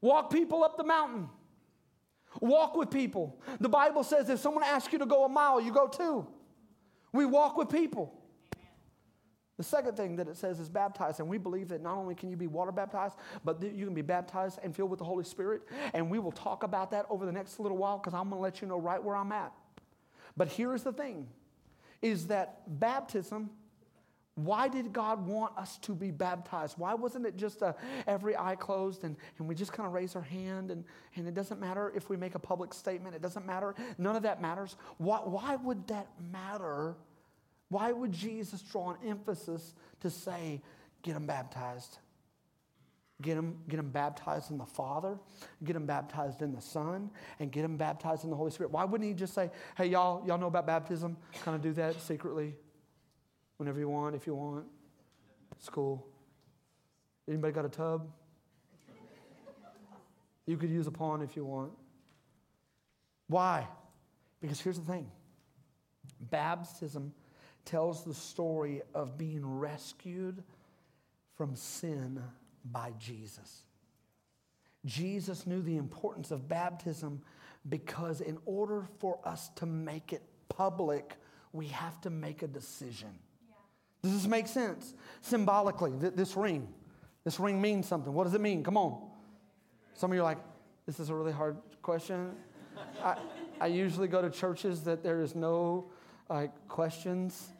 Walk 0.00 0.30
people 0.30 0.62
up 0.62 0.76
the 0.76 0.84
mountain. 0.84 1.28
Walk 2.40 2.76
with 2.76 2.90
people. 2.90 3.40
The 3.58 3.68
Bible 3.68 4.04
says 4.04 4.28
if 4.28 4.40
someone 4.40 4.62
asks 4.62 4.92
you 4.92 4.98
to 4.98 5.06
go 5.06 5.24
a 5.24 5.28
mile, 5.28 5.60
you 5.60 5.72
go 5.72 5.88
two. 5.88 6.26
We 7.12 7.24
walk 7.24 7.56
with 7.56 7.70
people. 7.70 8.14
The 9.58 9.64
second 9.64 9.96
thing 9.96 10.16
that 10.16 10.28
it 10.28 10.36
says 10.36 10.60
is 10.60 10.68
baptized, 10.68 11.18
and 11.20 11.28
we 11.28 11.36
believe 11.36 11.68
that 11.68 11.82
not 11.82 11.96
only 11.96 12.14
can 12.14 12.30
you 12.30 12.36
be 12.36 12.46
water 12.46 12.72
baptized, 12.72 13.16
but 13.44 13.60
you 13.60 13.84
can 13.84 13.94
be 13.94 14.02
baptized 14.02 14.60
and 14.62 14.74
filled 14.74 14.88
with 14.88 15.00
the 15.00 15.04
Holy 15.04 15.24
Spirit. 15.24 15.62
And 15.92 16.08
we 16.08 16.20
will 16.20 16.32
talk 16.32 16.62
about 16.62 16.92
that 16.92 17.06
over 17.10 17.26
the 17.26 17.32
next 17.32 17.58
little 17.58 17.76
while 17.76 17.98
because 17.98 18.14
I'm 18.14 18.30
going 18.30 18.38
to 18.38 18.42
let 18.42 18.62
you 18.62 18.68
know 18.68 18.80
right 18.80 19.02
where 19.02 19.16
I'm 19.16 19.32
at. 19.32 19.52
But 20.36 20.48
here's 20.48 20.84
the 20.84 20.92
thing 20.92 21.26
is 22.00 22.28
that 22.28 22.62
baptism 22.78 23.50
why 24.44 24.68
did 24.68 24.92
God 24.92 25.26
want 25.26 25.58
us 25.58 25.78
to 25.78 25.92
be 25.92 26.12
baptized? 26.12 26.78
Why 26.78 26.94
wasn't 26.94 27.26
it 27.26 27.36
just 27.36 27.60
a, 27.62 27.74
every 28.06 28.36
eye 28.36 28.54
closed 28.54 29.02
and, 29.02 29.16
and 29.38 29.48
we 29.48 29.56
just 29.56 29.72
kind 29.72 29.84
of 29.84 29.92
raise 29.92 30.14
our 30.14 30.22
hand 30.22 30.70
and, 30.70 30.84
and 31.16 31.26
it 31.26 31.34
doesn't 31.34 31.58
matter 31.58 31.92
if 31.96 32.08
we 32.08 32.16
make 32.16 32.36
a 32.36 32.38
public 32.38 32.72
statement? 32.72 33.16
It 33.16 33.22
doesn't 33.22 33.44
matter. 33.46 33.74
None 33.98 34.14
of 34.14 34.22
that 34.22 34.40
matters. 34.40 34.76
Why, 34.98 35.18
why 35.18 35.56
would 35.56 35.88
that 35.88 36.06
matter? 36.30 36.94
Why 37.68 37.92
would 37.92 38.12
Jesus 38.12 38.62
draw 38.62 38.90
an 38.90 38.96
emphasis 39.06 39.74
to 40.00 40.10
say, 40.10 40.62
get 41.02 41.14
them 41.14 41.26
baptized? 41.26 41.98
Get 43.20 43.34
them, 43.34 43.58
get 43.68 43.78
them 43.78 43.90
baptized 43.90 44.52
in 44.52 44.58
the 44.58 44.64
Father, 44.64 45.18
get 45.64 45.72
them 45.72 45.86
baptized 45.86 46.40
in 46.40 46.54
the 46.54 46.60
Son, 46.60 47.10
and 47.40 47.50
get 47.50 47.62
them 47.62 47.76
baptized 47.76 48.22
in 48.22 48.30
the 48.30 48.36
Holy 48.36 48.52
Spirit. 48.52 48.70
Why 48.70 48.84
wouldn't 48.84 49.08
he 49.08 49.14
just 49.14 49.34
say, 49.34 49.50
hey, 49.76 49.86
y'all, 49.86 50.24
y'all 50.24 50.38
know 50.38 50.46
about 50.46 50.66
baptism? 50.66 51.16
Kind 51.42 51.56
of 51.56 51.62
do 51.62 51.72
that 51.72 52.00
secretly 52.00 52.54
whenever 53.56 53.80
you 53.80 53.88
want, 53.88 54.14
if 54.14 54.26
you 54.26 54.36
want. 54.36 54.66
It's 55.56 55.68
cool. 55.68 56.06
Anybody 57.26 57.52
got 57.52 57.64
a 57.64 57.68
tub? 57.68 58.08
You 60.46 60.56
could 60.56 60.70
use 60.70 60.86
a 60.86 60.92
pond 60.92 61.22
if 61.24 61.36
you 61.36 61.44
want. 61.44 61.72
Why? 63.26 63.66
Because 64.40 64.60
here's 64.60 64.78
the 64.78 64.84
thing 64.84 65.10
baptism 66.20 67.12
tells 67.68 68.02
the 68.02 68.14
story 68.14 68.80
of 68.94 69.18
being 69.18 69.44
rescued 69.44 70.42
from 71.36 71.54
sin 71.54 72.18
by 72.64 72.94
Jesus. 72.98 73.64
Jesus 74.86 75.46
knew 75.46 75.60
the 75.60 75.76
importance 75.76 76.30
of 76.30 76.48
baptism 76.48 77.20
because, 77.68 78.22
in 78.22 78.38
order 78.46 78.86
for 79.00 79.18
us 79.22 79.50
to 79.56 79.66
make 79.66 80.14
it 80.14 80.22
public, 80.48 81.16
we 81.52 81.66
have 81.66 82.00
to 82.00 82.08
make 82.08 82.42
a 82.42 82.46
decision. 82.46 83.10
Does 84.02 84.14
this 84.14 84.26
make 84.26 84.48
sense? 84.48 84.94
Symbolically, 85.20 85.92
th- 86.00 86.14
this 86.14 86.36
ring, 86.36 86.66
this 87.24 87.38
ring 87.38 87.60
means 87.60 87.86
something. 87.86 88.14
What 88.14 88.24
does 88.24 88.34
it 88.34 88.40
mean? 88.40 88.64
Come 88.64 88.78
on. 88.78 89.10
Some 89.92 90.10
of 90.10 90.14
you 90.14 90.22
are 90.22 90.24
like, 90.24 90.38
this 90.86 91.00
is 91.00 91.10
a 91.10 91.14
really 91.14 91.32
hard 91.32 91.58
question. 91.82 92.30
I, 93.04 93.16
I 93.60 93.66
usually 93.66 94.08
go 94.08 94.22
to 94.22 94.30
churches 94.30 94.84
that 94.84 95.02
there 95.02 95.20
is 95.20 95.34
no 95.34 95.90
like 96.30 96.52
questions. 96.68 97.50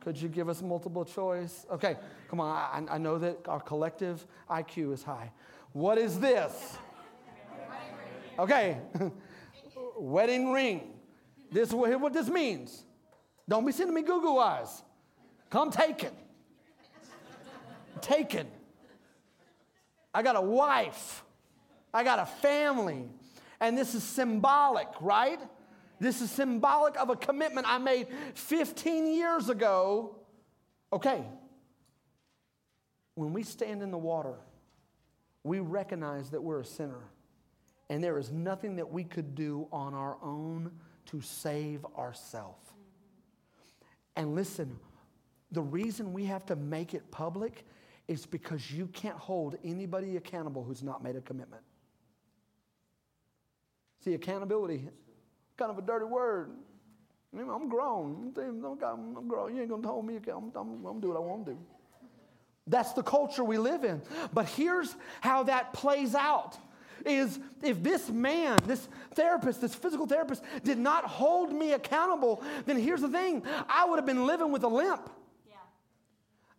Could 0.00 0.20
you 0.20 0.28
give 0.28 0.48
us 0.48 0.62
multiple 0.62 1.04
choice? 1.04 1.66
Okay, 1.70 1.96
come 2.28 2.40
on. 2.40 2.88
I, 2.88 2.94
I 2.94 2.98
know 2.98 3.18
that 3.18 3.46
our 3.46 3.60
collective 3.60 4.26
IQ 4.48 4.94
is 4.94 5.02
high. 5.02 5.30
What 5.72 5.98
is 5.98 6.18
this? 6.18 6.78
Okay, 8.38 8.78
wedding 9.98 10.52
ring. 10.52 10.94
This 11.52 11.72
what 11.72 12.12
this 12.12 12.28
means. 12.28 12.84
Don't 13.48 13.66
be 13.66 13.72
sending 13.72 13.94
me 13.94 14.02
Google 14.02 14.38
eyes. 14.38 14.82
Come 15.50 15.70
take 15.70 16.04
it. 16.04 16.14
Taken. 18.00 18.46
I 20.14 20.22
got 20.22 20.36
a 20.36 20.40
wife. 20.40 21.24
I 21.92 22.04
got 22.04 22.20
a 22.20 22.26
family. 22.26 23.08
And 23.60 23.76
this 23.76 23.94
is 23.94 24.02
symbolic, 24.02 24.88
right? 25.00 25.40
This 26.00 26.22
is 26.22 26.30
symbolic 26.30 26.98
of 26.98 27.10
a 27.10 27.16
commitment 27.16 27.66
I 27.68 27.78
made 27.78 28.08
15 28.34 29.14
years 29.14 29.50
ago. 29.50 30.16
Okay. 30.92 31.22
When 33.14 33.34
we 33.34 33.42
stand 33.42 33.82
in 33.82 33.90
the 33.90 33.98
water, 33.98 34.34
we 35.44 35.60
recognize 35.60 36.30
that 36.30 36.42
we're 36.42 36.60
a 36.60 36.64
sinner. 36.64 37.04
And 37.90 38.02
there 38.02 38.18
is 38.18 38.32
nothing 38.32 38.76
that 38.76 38.90
we 38.90 39.04
could 39.04 39.34
do 39.34 39.68
on 39.70 39.94
our 39.94 40.16
own 40.22 40.70
to 41.06 41.20
save 41.20 41.84
ourselves. 41.98 42.70
And 44.16 44.34
listen, 44.34 44.78
the 45.52 45.62
reason 45.62 46.12
we 46.12 46.24
have 46.24 46.46
to 46.46 46.56
make 46.56 46.94
it 46.94 47.10
public 47.10 47.66
is 48.08 48.26
because 48.26 48.70
you 48.70 48.86
can't 48.88 49.16
hold 49.16 49.56
anybody 49.62 50.16
accountable 50.16 50.64
who's 50.64 50.82
not 50.82 51.02
made 51.02 51.16
a 51.16 51.20
commitment. 51.20 51.62
See, 54.04 54.14
accountability, 54.14 54.88
kind 55.60 55.70
of 55.70 55.78
a 55.78 55.82
dirty 55.82 56.06
word. 56.06 56.52
I'm 57.38 57.68
grown. 57.68 58.32
I'm 58.34 59.28
grown. 59.28 59.54
You 59.54 59.60
ain't 59.60 59.68
going 59.68 59.82
to 59.82 59.88
hold 59.88 60.06
me 60.06 60.16
accountable. 60.16 60.52
I'm, 60.56 60.68
I'm, 60.68 60.86
I'm 60.86 61.00
doing 61.00 61.12
what 61.12 61.22
I 61.22 61.24
want 61.24 61.44
to 61.46 61.52
do. 61.52 61.58
That's 62.66 62.92
the 62.94 63.02
culture 63.02 63.44
we 63.44 63.58
live 63.58 63.84
in. 63.84 64.00
But 64.32 64.48
here's 64.48 64.96
how 65.20 65.44
that 65.44 65.74
plays 65.74 66.14
out 66.14 66.56
is 67.04 67.38
if 67.62 67.82
this 67.82 68.08
man, 68.08 68.58
this 68.66 68.88
therapist, 69.14 69.60
this 69.60 69.74
physical 69.74 70.06
therapist 70.06 70.42
did 70.64 70.78
not 70.78 71.04
hold 71.04 71.52
me 71.52 71.72
accountable, 71.72 72.42
then 72.64 72.78
here's 72.78 73.02
the 73.02 73.08
thing 73.08 73.42
I 73.68 73.84
would 73.84 73.96
have 73.96 74.06
been 74.06 74.26
living 74.26 74.52
with 74.52 74.64
a 74.64 74.68
limp. 74.68 75.10
Yeah. 75.48 75.56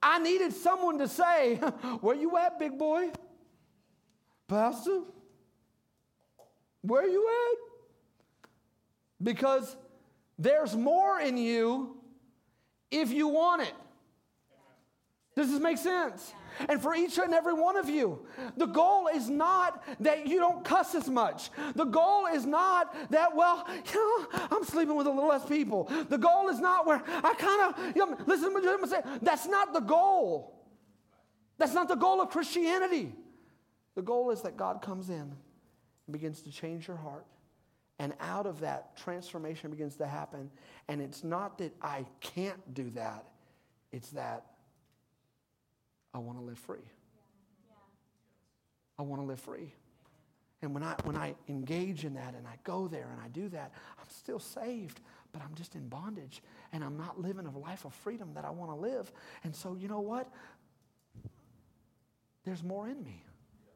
I 0.02 0.20
needed 0.20 0.54
someone 0.54 1.00
to 1.00 1.08
say, 1.08 1.56
Where 2.02 2.16
you 2.16 2.38
at, 2.38 2.60
big 2.60 2.78
boy? 2.78 3.12
Pastor? 4.48 5.02
Where 6.82 7.08
you 7.08 7.28
at? 7.28 7.71
Because 9.22 9.76
there's 10.38 10.76
more 10.76 11.20
in 11.20 11.38
you 11.38 11.98
if 12.90 13.12
you 13.12 13.28
want 13.28 13.62
it. 13.64 13.74
Does 15.36 15.50
this 15.50 15.62
make 15.62 15.78
sense? 15.78 16.34
And 16.68 16.82
for 16.82 16.94
each 16.94 17.18
and 17.18 17.34
every 17.34 17.54
one 17.54 17.78
of 17.78 17.90
you, 17.90 18.20
the 18.58 18.66
goal 18.66 19.08
is 19.08 19.30
not 19.30 19.84
that 20.02 20.28
you 20.28 20.40
don't 20.40 20.64
cuss 20.66 20.94
as 20.94 21.10
much. 21.10 21.50
The 21.76 21.86
goal 21.86 22.28
is 22.28 22.46
not 22.46 22.94
that, 23.12 23.36
well, 23.36 23.66
you 23.94 24.28
know, 24.34 24.48
I'm 24.52 24.64
sleeping 24.66 24.96
with 24.96 25.08
a 25.08 25.10
little 25.10 25.30
less 25.30 25.46
people. 25.46 25.90
The 26.10 26.18
goal 26.18 26.50
is 26.50 26.60
not 26.60 26.86
where 26.86 27.02
I 27.08 27.34
kind 27.36 27.74
of, 27.74 27.96
you 27.96 28.06
know, 28.06 28.18
listen 28.26 28.54
to 28.54 28.78
me 28.78 28.88
say, 28.88 29.02
that's 29.22 29.48
not 29.48 29.74
the 29.74 29.80
goal. 29.80 30.62
That's 31.58 31.74
not 31.74 31.88
the 31.88 31.96
goal 31.96 32.22
of 32.22 32.30
Christianity. 32.30 33.14
The 33.96 34.02
goal 34.02 34.32
is 34.32 34.42
that 34.42 34.58
God 34.58 34.82
comes 34.82 35.10
in 35.10 35.16
and 35.22 36.12
begins 36.12 36.42
to 36.42 36.52
change 36.52 36.88
your 36.88 36.98
heart. 36.98 37.26
And 38.02 38.14
out 38.20 38.48
of 38.48 38.62
that, 38.62 38.98
transformation 38.98 39.70
begins 39.70 39.96
to 39.98 40.08
happen. 40.08 40.50
And 40.88 41.00
it's 41.00 41.24
not 41.24 41.60
that 41.60 41.72
I 41.84 42.08
can't 42.20 42.74
do 42.74 42.90
that, 42.96 43.26
it's 43.92 44.10
that 44.10 44.44
I 46.12 46.18
want 46.18 46.40
to 46.40 46.44
live 46.44 46.58
free. 46.58 46.90
I 48.98 49.04
want 49.04 49.22
to 49.22 49.28
live 49.28 49.40
free. 49.40 49.72
And 50.64 50.74
when 50.74 50.82
I, 50.82 50.96
when 51.04 51.16
I 51.16 51.36
engage 51.48 52.04
in 52.04 52.16
that 52.16 52.34
and 52.34 52.48
I 52.48 52.56
go 52.64 52.88
there 52.88 53.08
and 53.12 53.22
I 53.22 53.28
do 53.28 53.50
that, 53.50 53.72
I'm 54.00 54.10
still 54.10 54.40
saved, 54.40 55.00
but 55.32 55.44
I'm 55.44 55.54
just 55.54 55.76
in 55.76 55.88
bondage 55.88 56.42
and 56.74 56.84
I'm 56.84 56.98
not 56.98 57.22
living 57.22 57.46
a 57.46 57.56
life 57.56 57.86
of 57.86 57.94
freedom 57.94 58.34
that 58.34 58.46
I 58.46 58.50
want 58.50 58.72
to 58.72 58.76
live. 58.76 59.12
And 59.44 59.56
so, 59.56 59.78
you 59.80 59.88
know 59.88 60.02
what? 60.02 60.28
There's 62.46 62.64
more 62.64 62.88
in 62.88 63.04
me. 63.04 63.24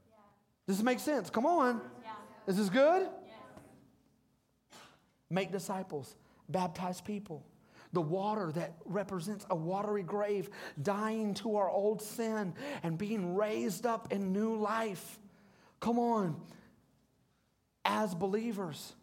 Yeah. 0.10 0.18
Does 0.66 0.78
this 0.78 0.84
make 0.84 1.00
sense? 1.00 1.30
Come 1.30 1.46
on. 1.46 1.80
Yeah. 2.04 2.12
Is 2.48 2.58
this 2.58 2.70
good? 2.70 3.08
Make 5.30 5.52
disciples, 5.52 6.16
baptize 6.50 7.02
people 7.02 7.44
the 7.96 8.02
water 8.02 8.52
that 8.52 8.74
represents 8.86 9.46
a 9.50 9.56
watery 9.56 10.04
grave, 10.04 10.50
dying 10.84 11.34
to 11.34 11.56
our 11.56 11.70
old 11.70 12.02
sin 12.02 12.54
and 12.84 12.98
being 12.98 13.36
raised 13.36 13.88
up 13.88 14.12
in 14.12 14.32
new 14.32 14.56
life. 14.56 15.18
Come 15.80 15.98
on. 15.98 16.40
As 17.86 18.14
believers, 18.14 18.94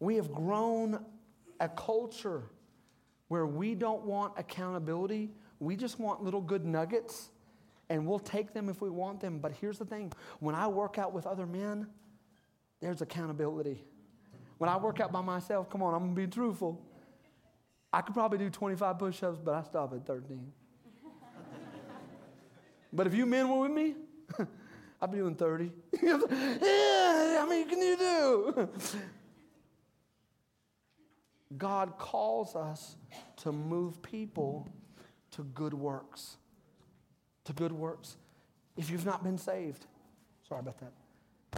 we 0.00 0.16
have 0.16 0.32
grown 0.32 1.04
a 1.60 1.68
culture 1.68 2.42
where 3.28 3.46
we 3.46 3.74
don't 3.74 4.04
want 4.04 4.32
accountability, 4.36 5.30
we 5.60 5.76
just 5.76 6.00
want 6.00 6.22
little 6.22 6.40
good 6.40 6.64
nuggets. 6.64 7.28
And 7.88 8.06
we'll 8.06 8.20
take 8.20 8.54
them 8.54 8.70
if 8.70 8.80
we 8.80 8.88
want 8.88 9.20
them. 9.20 9.38
But 9.38 9.52
here's 9.52 9.76
the 9.76 9.84
thing 9.84 10.14
when 10.40 10.54
I 10.54 10.66
work 10.66 10.96
out 10.96 11.12
with 11.12 11.26
other 11.26 11.44
men, 11.44 11.86
there's 12.80 13.02
accountability. 13.02 13.84
When 14.58 14.70
I 14.70 14.76
work 14.76 15.00
out 15.00 15.12
by 15.12 15.20
myself, 15.20 15.68
come 15.68 15.82
on, 15.82 15.94
I'm 15.94 16.00
gonna 16.00 16.14
be 16.14 16.26
truthful. 16.26 16.80
I 17.92 18.00
could 18.00 18.14
probably 18.14 18.38
do 18.38 18.48
25 18.48 18.98
push 18.98 19.22
ups, 19.22 19.38
but 19.44 19.54
I 19.54 19.62
stop 19.62 19.92
at 19.92 20.06
13. 20.06 20.52
but 22.92 23.06
if 23.06 23.14
you 23.14 23.26
men 23.26 23.48
were 23.48 23.60
with 23.60 23.72
me, 23.72 23.94
I'd 25.00 25.10
be 25.10 25.18
doing 25.18 25.34
30. 25.34 25.70
yeah, 26.02 26.18
I 27.40 27.46
mean, 27.48 27.68
can 27.68 27.80
you 27.80 27.96
do? 27.96 28.68
God 31.58 31.98
calls 31.98 32.56
us 32.56 32.96
to 33.36 33.52
move 33.52 34.00
people 34.02 34.68
to 35.32 35.42
good 35.42 35.74
works. 35.74 36.36
To 37.44 37.52
good 37.52 37.72
works. 37.72 38.16
If 38.76 38.90
you've 38.90 39.04
not 39.04 39.22
been 39.22 39.38
saved, 39.38 39.86
sorry 40.48 40.60
about 40.60 40.78
that. 40.78 40.92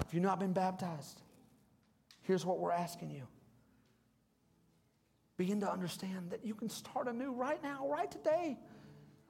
If 0.07 0.13
you've 0.13 0.23
not 0.23 0.41
been 0.41 0.53
baptized, 0.53 1.21
here's 2.25 2.45
what 2.45 2.59
we're 2.59 2.73
asking 2.73 3.11
you. 3.11 3.27
Begin 5.37 5.61
to 5.61 5.71
understand 5.71 6.31
that 6.31 6.45
you 6.45 6.55
can 6.55 6.69
start 6.69 7.09
anew 7.09 7.33
right 7.33 7.63
now, 7.63 7.89
right 7.89 8.11
today. 8.11 8.59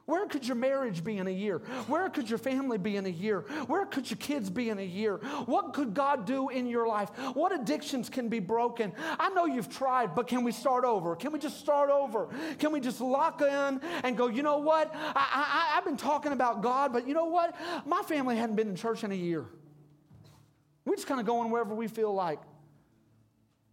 Where 0.06 0.26
could 0.26 0.46
your 0.46 0.56
marriage 0.56 1.02
be 1.02 1.16
in 1.16 1.26
a 1.26 1.30
year? 1.30 1.58
Where 1.86 2.10
could 2.10 2.28
your 2.28 2.38
family 2.38 2.76
be 2.76 2.96
in 2.96 3.06
a 3.06 3.10
year? 3.10 3.40
Where 3.68 3.86
could 3.86 4.10
your 4.10 4.18
kids 4.18 4.50
be 4.50 4.68
in 4.68 4.78
a 4.78 4.84
year? 4.84 5.16
What 5.46 5.72
could 5.72 5.94
God 5.94 6.26
do 6.26 6.50
in 6.50 6.66
your 6.66 6.86
life? 6.86 7.08
What 7.32 7.58
addictions 7.58 8.10
can 8.10 8.28
be 8.28 8.38
broken? 8.38 8.92
I 9.18 9.30
know 9.30 9.46
you've 9.46 9.70
tried, 9.70 10.14
but 10.14 10.26
can 10.26 10.44
we 10.44 10.52
start 10.52 10.84
over? 10.84 11.16
Can 11.16 11.32
we 11.32 11.38
just 11.38 11.58
start 11.58 11.88
over? 11.88 12.28
Can 12.58 12.70
we 12.70 12.80
just 12.80 13.00
lock 13.00 13.40
in 13.40 13.80
and 14.02 14.14
go, 14.14 14.26
you 14.26 14.42
know 14.42 14.58
what? 14.58 14.90
I, 14.94 15.74
I've 15.78 15.86
been 15.86 15.96
talking 15.96 16.32
about 16.32 16.60
God, 16.60 16.92
but 16.92 17.08
you 17.08 17.14
know 17.14 17.24
what? 17.24 17.56
My 17.86 18.02
family 18.02 18.36
hadn't 18.36 18.56
been 18.56 18.68
in 18.68 18.76
church 18.76 19.04
in 19.04 19.10
a 19.10 19.16
year. 19.16 19.46
We're 20.84 20.96
just 20.96 21.06
kind 21.06 21.18
of 21.18 21.24
going 21.24 21.50
wherever 21.50 21.74
we 21.74 21.88
feel 21.88 22.12
like 22.12 22.40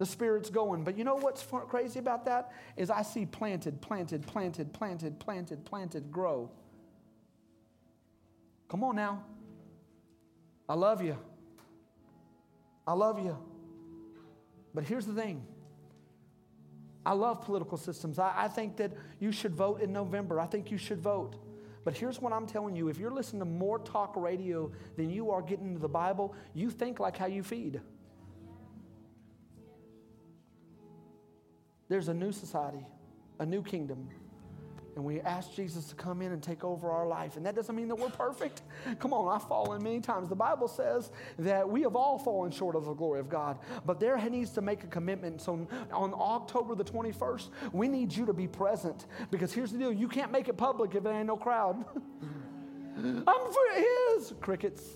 the 0.01 0.07
Spirit's 0.07 0.49
going. 0.49 0.83
But 0.83 0.97
you 0.97 1.03
know 1.03 1.13
what's 1.13 1.45
crazy 1.69 1.99
about 1.99 2.25
that? 2.25 2.53
Is 2.75 2.89
I 2.89 3.03
see 3.03 3.27
planted, 3.27 3.81
planted, 3.81 4.25
planted, 4.25 4.73
planted, 4.73 5.19
planted, 5.19 5.63
planted 5.63 6.11
grow. 6.11 6.49
Come 8.67 8.83
on 8.83 8.95
now. 8.95 9.23
I 10.67 10.73
love 10.73 11.03
you. 11.03 11.19
I 12.87 12.93
love 12.93 13.23
you. 13.23 13.37
But 14.73 14.85
here's 14.85 15.05
the 15.05 15.13
thing 15.13 15.45
I 17.05 17.13
love 17.13 17.41
political 17.41 17.77
systems. 17.77 18.17
I, 18.17 18.33
I, 18.35 18.47
think 18.47 18.77
that 18.77 18.93
you 19.19 19.31
should 19.31 19.53
vote 19.53 19.81
in 19.81 19.93
November. 19.93 20.39
I 20.39 20.47
think 20.47 20.71
you 20.71 20.79
should 20.79 20.99
vote. 20.99 21.35
But 21.83 21.95
here's 21.95 22.19
what 22.19 22.33
I'm 22.33 22.47
telling 22.47 22.75
you 22.75 22.87
if 22.87 22.97
you're 22.97 23.11
listening 23.11 23.41
to 23.41 23.45
more 23.45 23.77
talk 23.77 24.15
radio 24.15 24.71
than 24.97 25.11
you 25.11 25.29
are 25.29 25.43
getting 25.43 25.67
into 25.67 25.79
the 25.79 25.87
Bible, 25.87 26.33
you 26.55 26.71
think 26.71 26.99
like 26.99 27.17
how 27.17 27.27
you 27.27 27.43
feed. 27.43 27.81
There's 31.91 32.07
a 32.07 32.13
new 32.13 32.31
society, 32.31 32.85
a 33.39 33.45
new 33.45 33.61
kingdom. 33.61 34.07
And 34.95 35.03
we 35.03 35.19
ask 35.19 35.53
Jesus 35.53 35.87
to 35.89 35.95
come 35.95 36.21
in 36.21 36.31
and 36.31 36.41
take 36.41 36.63
over 36.63 36.89
our 36.89 37.05
life. 37.05 37.35
And 37.35 37.45
that 37.45 37.53
doesn't 37.53 37.75
mean 37.75 37.89
that 37.89 37.95
we're 37.95 38.07
perfect. 38.07 38.61
Come 38.99 39.11
on, 39.11 39.27
I've 39.27 39.45
fallen 39.45 39.83
many 39.83 39.99
times. 39.99 40.29
The 40.29 40.35
Bible 40.35 40.69
says 40.69 41.11
that 41.39 41.69
we 41.69 41.81
have 41.81 41.97
all 41.97 42.17
fallen 42.17 42.49
short 42.49 42.77
of 42.77 42.85
the 42.85 42.93
glory 42.93 43.19
of 43.19 43.27
God. 43.27 43.59
But 43.85 43.99
there 43.99 44.17
needs 44.29 44.51
to 44.51 44.61
make 44.61 44.85
a 44.85 44.87
commitment. 44.87 45.41
So 45.41 45.67
on 45.91 46.13
October 46.13 46.75
the 46.75 46.85
21st, 46.85 47.49
we 47.73 47.89
need 47.89 48.15
you 48.15 48.25
to 48.25 48.31
be 48.31 48.47
present. 48.47 49.07
Because 49.29 49.51
here's 49.51 49.73
the 49.73 49.77
deal 49.77 49.91
you 49.91 50.07
can't 50.07 50.31
make 50.31 50.47
it 50.47 50.55
public 50.55 50.95
if 50.95 51.03
there 51.03 51.11
ain't 51.11 51.27
no 51.27 51.35
crowd. 51.35 51.83
I'm 52.95 53.23
for 53.25 54.15
his. 54.15 54.33
Crickets. 54.39 54.91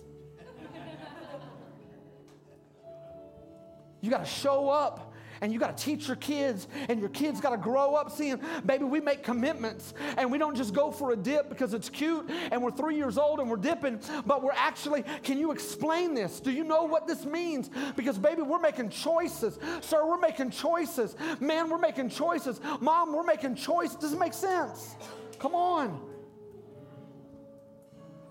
You 3.99 4.09
got 4.09 4.19
to 4.19 4.31
show 4.31 4.69
up 4.69 5.04
and 5.41 5.51
you 5.51 5.59
got 5.59 5.77
to 5.77 5.83
teach 5.83 6.07
your 6.07 6.15
kids, 6.17 6.67
and 6.89 6.99
your 6.99 7.09
kids 7.09 7.41
got 7.41 7.51
to 7.51 7.57
grow 7.57 7.95
up 7.95 8.11
seeing, 8.11 8.39
baby, 8.65 8.85
we 8.85 8.99
make 8.99 9.23
commitments, 9.23 9.93
and 10.17 10.31
we 10.31 10.37
don't 10.37 10.55
just 10.55 10.73
go 10.73 10.91
for 10.91 11.11
a 11.11 11.15
dip 11.15 11.49
because 11.49 11.73
it's 11.73 11.89
cute, 11.89 12.29
and 12.51 12.61
we're 12.61 12.71
three 12.71 12.95
years 12.95 13.17
old 13.17 13.39
and 13.39 13.49
we're 13.49 13.57
dipping, 13.57 13.99
but 14.25 14.43
we're 14.43 14.51
actually, 14.53 15.03
can 15.23 15.37
you 15.37 15.51
explain 15.51 16.13
this? 16.13 16.39
Do 16.39 16.51
you 16.51 16.63
know 16.63 16.83
what 16.83 17.07
this 17.07 17.25
means? 17.25 17.69
Because, 17.95 18.17
baby, 18.17 18.41
we're 18.41 18.59
making 18.59 18.89
choices. 18.89 19.59
Sir, 19.81 20.05
we're 20.05 20.19
making 20.19 20.51
choices. 20.51 21.15
Man, 21.39 21.69
we're 21.69 21.77
making 21.77 22.09
choices. 22.09 22.59
Mom, 22.81 23.13
we're 23.13 23.23
making 23.23 23.55
choices. 23.55 23.95
Does 23.97 24.13
it 24.13 24.19
make 24.19 24.33
sense? 24.33 24.95
Come 25.39 25.55
on. 25.55 25.99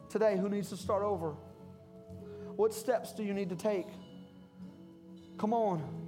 Today, 0.09 0.37
who 0.37 0.49
needs 0.49 0.69
to 0.71 0.77
start 0.77 1.03
over? 1.03 1.35
What 2.57 2.73
steps 2.73 3.13
do 3.13 3.25
you 3.25 3.35
need 3.35 3.49
to 3.49 3.57
take? 3.57 3.87
Come 5.39 5.53
on 5.53 6.04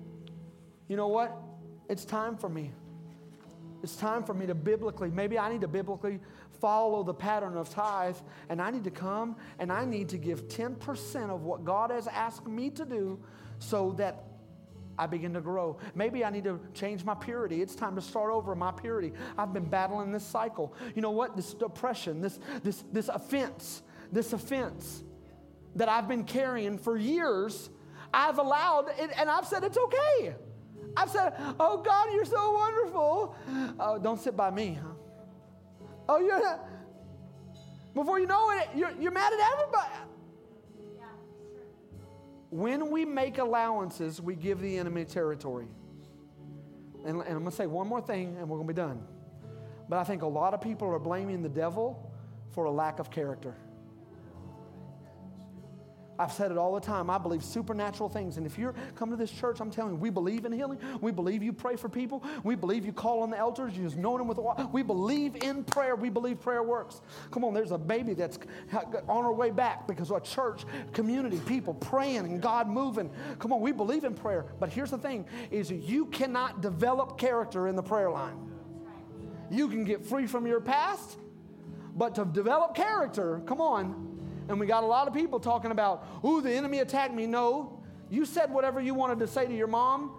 you 0.89 0.97
know 0.97 1.09
what? 1.09 1.37
It's 1.89 2.05
time 2.05 2.37
for 2.37 2.49
me. 2.49 2.73
It's 3.83 3.97
time 3.97 4.25
for 4.25 4.35
me 4.35 4.47
to 4.47 4.55
biblically, 4.55 5.11
maybe 5.11 5.39
I 5.39 5.51
need 5.51 5.61
to 5.61 5.69
biblically 5.69 6.21
follow 6.61 7.03
the 7.03 7.15
pattern 7.15 7.57
of 7.57 7.69
tithe, 7.69 8.17
and 8.49 8.61
I 8.61 8.71
need 8.71 8.85
to 8.85 8.91
come 8.91 9.37
and 9.59 9.73
I 9.73 9.85
need 9.85 10.09
to 10.11 10.19
give 10.19 10.49
10% 10.49 11.31
of 11.31 11.43
what 11.43 11.65
God 11.65 11.91
has 11.91 12.07
asked 12.07 12.47
me 12.47 12.71
to 12.71 12.85
do 12.85 13.21
so 13.59 13.93
that 13.93 14.25
I 14.99 15.07
begin 15.07 15.35
to 15.35 15.41
grow. 15.41 15.79
Maybe 15.95 16.25
I 16.25 16.31
need 16.31 16.45
to 16.45 16.59
change 16.73 17.05
my 17.05 17.15
purity. 17.15 17.61
It's 17.61 17.75
time 17.75 17.95
to 17.97 18.01
start 18.01 18.33
over 18.33 18.55
my 18.55 18.73
purity. 18.73 19.13
I've 19.37 19.53
been 19.53 19.69
battling 19.69 20.11
this 20.11 20.25
cycle. 20.25 20.75
You 20.95 21.03
know 21.03 21.11
what? 21.11 21.37
This 21.37 21.53
depression, 21.53 22.21
this, 22.21 22.39
this, 22.63 22.83
this 22.93 23.09
offense, 23.09 23.83
this 24.11 24.33
offense 24.33 25.05
that 25.75 25.89
I've 25.89 26.09
been 26.09 26.25
carrying 26.25 26.79
for 26.79 26.97
years, 26.97 27.69
I've 28.13 28.39
allowed, 28.39 28.89
it, 28.99 29.11
and 29.19 29.29
I've 29.29 29.47
said 29.47 29.65
it's 29.65 29.77
okay. 29.77 30.35
I've 30.97 31.11
said, 31.11 31.35
Oh 31.61 31.83
God, 31.83 32.09
you're 32.13 32.25
so 32.25 32.53
wonderful. 32.53 33.37
Oh, 33.79 33.99
don't 33.99 34.21
sit 34.21 34.37
by 34.37 34.51
me, 34.51 34.79
huh? 34.81 34.89
Oh, 36.09 36.19
you're 36.19 36.41
not. 36.41 36.69
Before 37.95 38.19
you 38.21 38.27
know 38.27 38.51
it, 38.51 38.69
you're, 38.75 38.93
you're 39.01 39.13
mad 39.13 39.33
at 39.33 39.41
everybody. 39.53 39.95
When 42.51 42.91
we 42.91 43.05
make 43.05 43.39
allowances, 43.39 44.21
we 44.21 44.37
give 44.37 44.61
the 44.61 44.79
enemy 44.79 45.05
territory. 45.05 45.67
And, 47.05 47.21
and 47.21 47.29
I'm 47.29 47.39
going 47.39 47.45
to 47.47 47.51
say 47.51 47.67
one 47.67 47.89
more 47.89 48.01
thing 48.01 48.37
and 48.39 48.49
we're 48.49 48.59
going 48.59 48.69
to 48.69 48.75
be 48.75 48.77
done. 48.77 49.03
But 49.89 49.99
I 49.99 50.05
think 50.05 50.23
a 50.23 50.27
lot 50.27 50.55
of 50.55 50.61
people 50.61 50.89
are 50.89 50.99
blaming 50.99 51.43
the 51.43 51.49
devil 51.49 52.13
for 52.51 52.65
a 52.65 52.71
lack 52.71 52.99
of 52.99 53.11
character. 53.11 53.57
I've 56.19 56.33
said 56.33 56.51
it 56.51 56.59
all 56.59 56.75
the 56.75 56.81
time. 56.81 57.11
I 57.11 57.19
believe 57.19 57.45
supernatural 57.45 58.09
things. 58.09 58.37
And 58.37 58.47
if 58.47 58.59
you're 58.59 58.75
coming 58.95 59.17
to 59.17 59.17
this 59.17 59.31
church, 59.31 59.61
I'm 59.61 59.71
telling 59.71 59.95
you, 59.95 59.99
we 59.99 60.11
believe 60.11 60.45
in 60.45 60.53
healing. 60.53 60.79
We 61.01 61.13
believe 61.13 61.43
you 61.43 61.53
pray 61.53 61.77
for 61.77 61.89
people. 61.89 62.25
We 62.45 62.55
believe 62.55 62.85
you 62.87 62.93
call 62.93 63.23
on 63.23 63.31
the 63.31 63.39
elders. 63.39 63.77
You 63.77 63.85
just 63.85 63.97
know 63.97 64.17
them 64.17 64.29
with 64.29 64.39
water. 64.39 64.67
We 64.73 64.83
believe 64.83 65.37
in 65.37 65.65
prayer. 65.65 65.97
We 65.97 66.09
believe 66.09 66.41
prayer 66.41 66.63
works. 66.63 67.01
Come 67.31 67.45
on, 67.45 67.55
there's 67.55 67.73
a 67.73 67.79
baby 67.79 68.15
that's 68.15 68.39
on 69.09 69.25
her 69.25 69.33
way 69.33 69.51
back 69.51 69.87
because 69.87 70.11
of 70.11 70.17
a 70.17 70.21
church, 70.21 70.65
community, 70.93 71.41
people 71.47 71.75
praying 71.75 72.25
and 72.25 72.41
God 72.41 72.69
moving. 72.69 73.11
Come 73.39 73.53
on, 73.53 73.61
we 73.61 73.73
believe 73.73 74.05
in 74.05 74.15
prayer. 74.15 74.47
But 74.59 74.71
here's 74.71 74.91
the 74.91 74.99
thing 74.99 75.27
is 75.51 75.71
you 75.71 76.07
cannot 76.07 76.61
develop 76.61 77.19
character 77.19 77.69
in 77.69 77.77
the 77.77 77.83
prayer 77.83 78.11
line. 78.11 78.37
You 79.51 79.69
can 79.69 79.85
get 79.85 80.05
free 80.05 80.27
from 80.27 80.47
your 80.47 80.61
past, 80.61 81.19
but 81.95 82.15
to 82.17 82.25
develop 82.25 82.75
character, 82.75 83.41
come 83.47 83.61
on, 83.61 84.16
and 84.49 84.61
we 84.61 84.67
got 84.67 84.85
a 84.85 84.87
lot 84.87 85.09
of 85.09 85.15
people 85.15 85.41
talking 85.41 85.71
about, 85.71 86.07
ooh, 86.25 86.41
the 86.41 86.53
enemy 86.53 86.81
attacked 86.81 87.15
me. 87.15 87.27
No, 87.27 87.83
you 88.11 88.25
said 88.25 88.51
whatever 88.51 88.81
you 88.81 88.95
wanted 88.95 89.19
to 89.21 89.27
say 89.27 89.47
to 89.47 89.57
your 89.57 89.67
mom, 89.67 90.13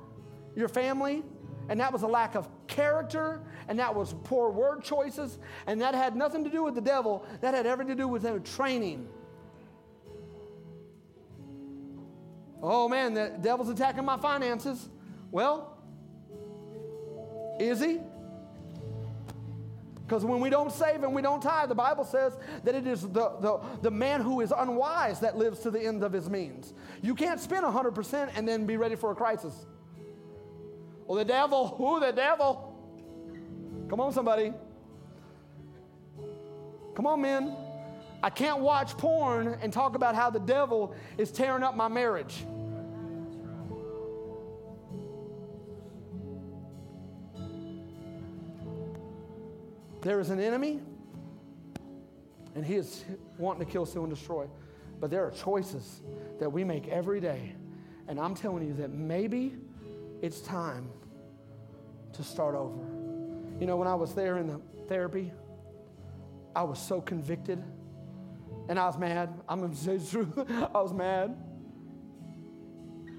your 0.55 0.67
family, 0.67 1.23
and 1.69 1.79
that 1.79 1.91
was 1.91 2.03
a 2.03 2.07
lack 2.07 2.35
of 2.35 2.47
character, 2.67 3.41
and 3.67 3.79
that 3.79 3.93
was 3.93 4.15
poor 4.23 4.49
word 4.49 4.83
choices, 4.83 5.37
and 5.65 5.81
that 5.81 5.93
had 5.93 6.15
nothing 6.15 6.43
to 6.43 6.49
do 6.49 6.63
with 6.63 6.75
the 6.75 6.81
devil. 6.81 7.25
That 7.41 7.53
had 7.53 7.65
everything 7.65 7.95
to 7.95 8.03
do 8.03 8.07
with 8.07 8.21
their 8.21 8.39
training. 8.39 9.07
Oh 12.61 12.89
man, 12.89 13.13
the 13.13 13.37
devil's 13.41 13.69
attacking 13.69 14.05
my 14.05 14.17
finances. 14.17 14.89
Well, 15.31 15.77
is 17.59 17.79
he? 17.79 17.99
Because 20.07 20.23
when 20.23 20.39
we 20.39 20.49
don't 20.49 20.71
save 20.71 21.03
and 21.03 21.13
we 21.13 21.21
don't 21.21 21.41
tithe, 21.41 21.67
the 21.67 21.75
Bible 21.75 22.05
says 22.05 22.37
that 22.63 22.73
it 22.73 22.87
is 22.87 23.01
the, 23.01 23.35
the, 23.41 23.59
the 23.81 23.91
man 23.91 24.21
who 24.21 24.39
is 24.39 24.53
unwise 24.55 25.19
that 25.19 25.37
lives 25.37 25.59
to 25.59 25.69
the 25.69 25.81
end 25.81 26.01
of 26.01 26.13
his 26.13 26.29
means. 26.29 26.73
You 27.01 27.13
can't 27.13 27.41
spend 27.41 27.65
100% 27.65 28.31
and 28.33 28.47
then 28.47 28.65
be 28.65 28.77
ready 28.77 28.95
for 28.95 29.11
a 29.11 29.15
crisis. 29.15 29.65
Well, 31.05 31.17
the 31.17 31.25
devil, 31.25 31.67
who 31.77 31.99
the 31.99 32.13
devil? 32.13 32.73
Come 33.89 33.99
on, 33.99 34.13
somebody. 34.13 34.53
Come 36.95 37.05
on, 37.05 37.21
men. 37.21 37.53
I 38.23 38.29
can't 38.29 38.59
watch 38.59 38.97
porn 38.97 39.57
and 39.61 39.73
talk 39.73 39.95
about 39.95 40.15
how 40.15 40.29
the 40.29 40.39
devil 40.39 40.95
is 41.17 41.31
tearing 41.31 41.63
up 41.63 41.75
my 41.75 41.89
marriage. 41.89 42.45
There 50.01 50.19
is 50.19 50.29
an 50.29 50.39
enemy, 50.39 50.79
and 52.55 52.65
he 52.65 52.75
is 52.75 53.03
wanting 53.37 53.65
to 53.65 53.71
kill, 53.71 53.85
steal, 53.85 54.03
and 54.03 54.13
destroy. 54.13 54.47
But 54.99 55.11
there 55.11 55.25
are 55.25 55.31
choices 55.31 56.01
that 56.39 56.49
we 56.49 56.63
make 56.63 56.87
every 56.87 57.19
day. 57.19 57.55
And 58.07 58.19
I'm 58.19 58.35
telling 58.35 58.65
you 58.65 58.73
that 58.75 58.91
maybe 58.91 59.55
it's 60.21 60.39
time 60.41 60.89
to 62.13 62.23
start 62.23 62.55
over. 62.55 62.79
You 63.59 63.67
know, 63.67 63.75
when 63.75 63.87
I 63.87 63.95
was 63.95 64.13
there 64.13 64.37
in 64.37 64.47
the 64.47 64.61
therapy, 64.87 65.31
I 66.55 66.63
was 66.63 66.79
so 66.79 67.01
convicted 67.01 67.63
and 68.69 68.79
I 68.79 68.85
was 68.85 68.97
mad. 68.97 69.29
I'm 69.47 69.59
going 69.59 69.71
to 69.71 69.77
say 69.77 69.97
the 69.97 70.09
truth. 70.09 70.51
I 70.73 70.81
was 70.81 70.93
mad. 70.93 71.35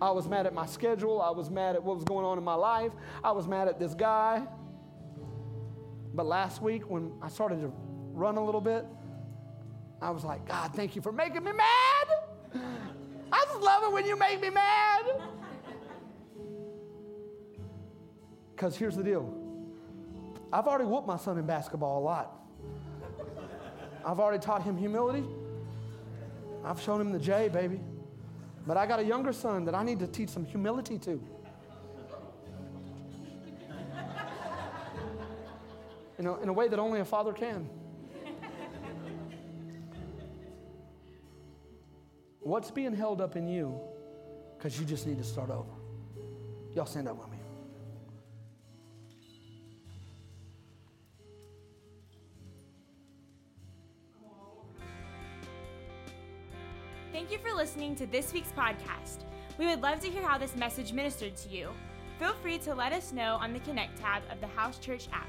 I 0.01 0.11
was 0.11 0.29
mad 0.29 0.47
at 0.47 0.55
my 0.55 0.67
schedule. 0.67 1.21
I 1.21 1.31
was 1.31 1.51
mad 1.51 1.75
at 1.75 1.83
what 1.83 1.97
was 1.97 2.05
going 2.05 2.25
on 2.25 2.39
in 2.39 2.45
my 2.45 2.55
life. 2.55 2.93
I 3.23 3.33
was 3.33 3.49
mad 3.49 3.69
at 3.69 3.79
this 3.79 3.95
guy. 3.95 4.47
But 6.19 6.27
last 6.27 6.61
week, 6.61 6.91
when 6.91 7.13
I 7.23 7.29
started 7.29 7.61
to 7.61 7.71
run 8.13 8.39
a 8.39 8.45
little 8.45 8.61
bit, 8.61 8.85
I 10.03 10.11
was 10.11 10.25
like, 10.25 10.45
God, 10.49 10.75
thank 10.75 10.97
you 10.97 11.01
for 11.01 11.13
making 11.13 11.45
me 11.45 11.53
mad. 11.53 12.61
I 13.31 13.45
just 13.45 13.61
love 13.61 13.85
it 13.85 13.93
when 13.93 14.05
you 14.05 14.19
make 14.19 14.41
me 14.41 14.51
mad. 14.51 15.05
Because 18.51 18.77
here's 18.77 18.97
the 18.97 19.05
deal 19.05 19.33
I've 20.53 20.67
already 20.67 20.87
whooped 20.87 21.07
my 21.07 21.19
son 21.19 21.39
in 21.39 21.47
basketball 21.47 22.01
a 22.01 22.03
lot. 22.03 22.35
I've 24.05 24.19
already 24.19 24.43
taught 24.43 24.65
him 24.65 24.77
humility. 24.77 25.23
I've 26.65 26.83
shown 26.83 27.01
him 27.01 27.13
the 27.13 27.21
J, 27.21 27.49
baby. 27.49 27.79
But 28.67 28.77
I 28.77 28.87
got 28.87 28.99
a 28.99 29.05
younger 29.05 29.33
son 29.33 29.65
that 29.67 29.77
I 29.77 29.85
need 29.85 30.01
to 30.01 30.09
teach 30.09 30.31
some 30.31 30.45
humility 30.45 30.99
to. 30.99 31.23
In 36.19 36.27
a, 36.27 36.37
in 36.41 36.49
a 36.49 36.53
way 36.53 36.67
that 36.69 36.79
only 36.79 37.01
a 37.01 37.05
father 37.05 37.33
can. 37.33 37.69
What's 42.41 42.71
being 42.71 42.95
held 42.95 43.21
up 43.21 43.37
in 43.37 43.47
you? 43.47 43.79
Because 44.57 44.81
you 44.81 44.87
just 44.87 45.07
need 45.07 45.19
to 45.19 45.25
start 45.25 45.51
over. 45.51 45.71
Y'all 46.75 46.87
stand 46.87 47.07
up 47.07 47.19
with 47.19 47.29
me. 47.31 47.37
Thank 57.13 57.31
you 57.31 57.39
for 57.39 57.55
listening 57.55 57.95
to 57.97 58.07
this 58.07 58.33
week's 58.33 58.53
podcast. 58.53 59.25
We 59.59 59.67
would 59.67 59.83
love 59.83 60.01
to 60.01 60.09
hear 60.09 60.23
how 60.23 60.39
this 60.39 60.57
message 60.57 60.93
ministered 60.93 61.37
to 61.37 61.49
you. 61.49 61.71
Feel 62.19 62.33
free 62.35 62.59
to 62.59 62.75
let 62.75 62.93
us 62.93 63.13
know 63.13 63.37
on 63.41 63.53
the 63.53 63.61
Connect 63.61 63.99
tab 63.99 64.23
of 64.33 64.41
the 64.41 64.47
House 64.47 64.79
Church 64.79 65.09
app. 65.13 65.29